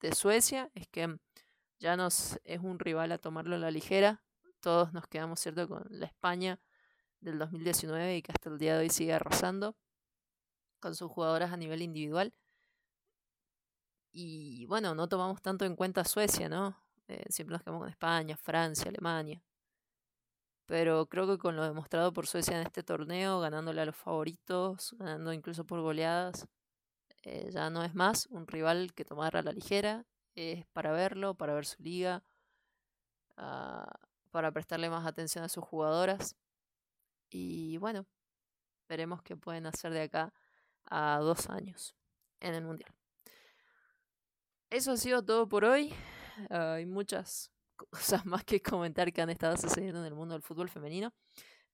de, 0.00 0.14
Suecia 0.14 0.70
es 0.74 0.86
que 0.86 1.18
ya 1.80 1.96
nos 1.96 2.38
es 2.44 2.60
un 2.60 2.78
rival 2.78 3.10
a 3.10 3.18
tomarlo 3.18 3.56
a 3.56 3.58
la 3.58 3.72
ligera. 3.72 4.22
Todos 4.66 4.92
nos 4.92 5.06
quedamos, 5.06 5.38
¿cierto?, 5.38 5.68
con 5.68 5.86
la 5.90 6.06
España 6.06 6.58
del 7.20 7.38
2019 7.38 8.16
y 8.16 8.22
que 8.22 8.32
hasta 8.32 8.50
el 8.50 8.58
día 8.58 8.74
de 8.74 8.80
hoy 8.80 8.90
sigue 8.90 9.12
arrasando 9.12 9.76
con 10.80 10.96
sus 10.96 11.08
jugadoras 11.08 11.52
a 11.52 11.56
nivel 11.56 11.82
individual. 11.82 12.34
Y 14.10 14.66
bueno, 14.66 14.96
no 14.96 15.08
tomamos 15.08 15.40
tanto 15.40 15.64
en 15.66 15.76
cuenta 15.76 16.02
Suecia, 16.04 16.48
¿no? 16.48 16.76
Eh, 17.06 17.22
siempre 17.28 17.52
nos 17.52 17.62
quedamos 17.62 17.82
con 17.82 17.90
España, 17.90 18.36
Francia, 18.36 18.88
Alemania. 18.88 19.40
Pero 20.66 21.06
creo 21.06 21.28
que 21.28 21.38
con 21.38 21.54
lo 21.54 21.62
demostrado 21.62 22.12
por 22.12 22.26
Suecia 22.26 22.60
en 22.60 22.66
este 22.66 22.82
torneo, 22.82 23.38
ganándole 23.38 23.82
a 23.82 23.86
los 23.86 23.94
favoritos, 23.94 24.96
ganando 24.98 25.32
incluso 25.32 25.64
por 25.64 25.80
goleadas, 25.80 26.48
eh, 27.22 27.50
ya 27.52 27.70
no 27.70 27.84
es 27.84 27.94
más 27.94 28.26
un 28.30 28.48
rival 28.48 28.94
que 28.94 29.04
tomar 29.04 29.36
a 29.36 29.42
la 29.42 29.52
ligera. 29.52 30.06
Es 30.34 30.66
para 30.72 30.90
verlo, 30.90 31.36
para 31.36 31.54
ver 31.54 31.66
su 31.66 31.80
liga, 31.84 32.24
ah, 33.36 34.05
para 34.36 34.52
prestarle 34.52 34.90
más 34.90 35.06
atención 35.06 35.44
a 35.44 35.48
sus 35.48 35.64
jugadoras. 35.64 36.36
Y 37.30 37.78
bueno, 37.78 38.04
veremos 38.86 39.22
qué 39.22 39.34
pueden 39.34 39.64
hacer 39.64 39.94
de 39.94 40.02
acá 40.02 40.34
a 40.84 41.18
dos 41.22 41.48
años 41.48 41.96
en 42.40 42.52
el 42.52 42.62
Mundial. 42.62 42.94
Eso 44.68 44.92
ha 44.92 44.98
sido 44.98 45.24
todo 45.24 45.48
por 45.48 45.64
hoy. 45.64 45.90
hay 46.50 46.84
muchas 46.84 47.50
cosas 47.76 48.26
más 48.26 48.44
que 48.44 48.60
comentar 48.60 49.10
que 49.10 49.22
han 49.22 49.30
estado 49.30 49.56
sucediendo 49.56 50.00
en 50.00 50.06
el 50.06 50.14
mundo 50.14 50.34
del 50.34 50.42
fútbol 50.42 50.68
femenino, 50.68 51.14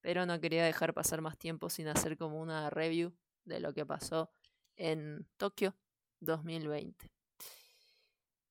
pero 0.00 0.24
no 0.24 0.38
quería 0.38 0.64
dejar 0.64 0.94
pasar 0.94 1.20
más 1.20 1.36
tiempo 1.36 1.68
sin 1.68 1.88
hacer 1.88 2.16
como 2.16 2.40
una 2.40 2.70
review 2.70 3.12
de 3.44 3.58
lo 3.58 3.74
que 3.74 3.84
pasó 3.84 4.30
en 4.76 5.26
Tokio 5.36 5.74
2020. 6.20 7.10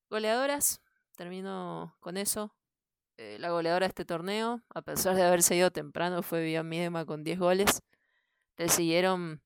Goleadoras, 0.09 0.81
termino 1.15 1.95
con 2.01 2.17
eso. 2.17 2.53
Eh, 3.23 3.37
la 3.37 3.51
goleadora 3.51 3.85
de 3.85 3.89
este 3.89 4.03
torneo, 4.03 4.63
a 4.73 4.81
pesar 4.81 5.15
de 5.15 5.21
haberse 5.21 5.55
ido 5.55 5.69
temprano, 5.69 6.23
fue 6.23 6.41
Vivian 6.41 6.67
Miedema 6.67 7.05
con 7.05 7.23
10 7.23 7.37
goles. 7.37 7.83
Le 8.57 8.67
siguieron 8.67 9.43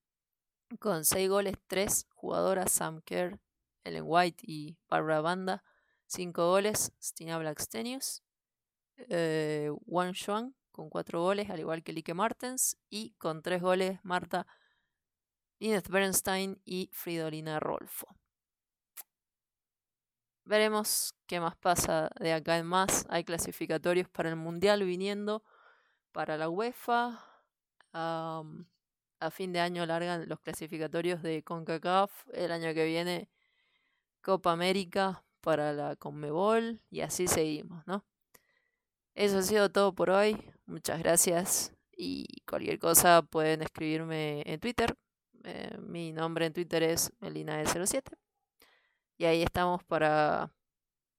con 0.79 1.03
6 1.03 1.27
goles 1.27 1.55
3 1.67 2.07
jugadoras 2.15 2.71
Sam 2.71 3.01
Kerr, 3.01 3.37
Ellen 3.83 4.05
White 4.05 4.45
y 4.47 4.77
Barbara 4.87 5.19
Banda 5.19 5.63
5 6.05 6.47
goles, 6.47 6.93
Stina 7.01 7.37
Blackstenius. 7.37 8.23
Eh, 9.09 9.69
Wang 9.87 10.13
Xuan 10.13 10.55
con 10.71 10.89
4 10.89 11.21
goles, 11.21 11.49
al 11.49 11.59
igual 11.59 11.83
que 11.83 11.91
Lique 11.91 12.13
Martens. 12.13 12.77
Y 12.89 13.11
con 13.17 13.41
3 13.41 13.61
goles, 13.61 13.99
Marta 14.03 14.47
Lineth 15.59 15.89
Bernstein 15.89 16.61
y 16.63 16.89
Fridolina 16.93 17.59
Rolfo. 17.59 18.07
Veremos 20.45 21.15
qué 21.25 21.39
más 21.39 21.55
pasa 21.55 22.09
de 22.19 22.31
acá 22.31 22.57
en 22.57 22.67
más. 22.67 23.05
Hay 23.09 23.23
clasificatorios 23.23 24.07
para 24.09 24.29
el 24.29 24.35
Mundial 24.35 24.83
viniendo 24.83 25.43
para 26.11 26.37
la 26.37 26.49
UEFA. 26.49 27.19
a 27.93 29.31
fin 29.31 29.51
de 29.53 29.59
año 29.59 29.85
largan 29.85 30.29
los 30.29 30.39
clasificatorios 30.39 31.23
de 31.23 31.43
CONCACAF. 31.43 32.27
El 32.33 32.51
año 32.51 32.73
que 32.75 32.85
viene 32.85 33.29
Copa 34.21 34.51
América 34.51 35.23
para 35.41 35.73
la 35.73 35.95
Conmebol 35.95 36.81
y 36.91 37.01
así 37.01 37.27
seguimos, 37.27 37.85
¿no? 37.87 38.05
Eso 39.15 39.39
ha 39.39 39.41
sido 39.43 39.71
todo 39.71 39.93
por 39.95 40.09
hoy. 40.11 40.37
Muchas 40.67 40.99
gracias 40.99 41.73
y 41.97 42.41
cualquier 42.47 42.79
cosa 42.79 43.23
pueden 43.23 43.61
escribirme 43.63 44.43
en 44.45 44.59
Twitter. 44.59 44.95
Eh, 45.43 45.77
mi 45.79 46.11
nombre 46.11 46.45
en 46.45 46.53
Twitter 46.53 46.83
es 46.83 47.11
Melina07. 47.19 48.24
Y 49.17 49.25
ahí 49.25 49.43
estamos 49.43 49.83
para 49.83 50.53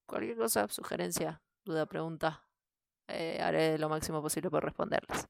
cualquier 0.06 0.36
cosa, 0.36 0.68
sugerencia, 0.68 1.42
duda, 1.64 1.86
pregunta. 1.86 2.44
Eh, 3.08 3.40
haré 3.42 3.78
lo 3.78 3.88
máximo 3.88 4.20
posible 4.22 4.50
por 4.50 4.64
responderlas. 4.64 5.28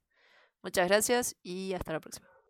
Muchas 0.63 0.89
gracias 0.89 1.37
y 1.43 1.75
hasta 1.75 1.93
la 1.93 2.01
próxima. 2.01 2.36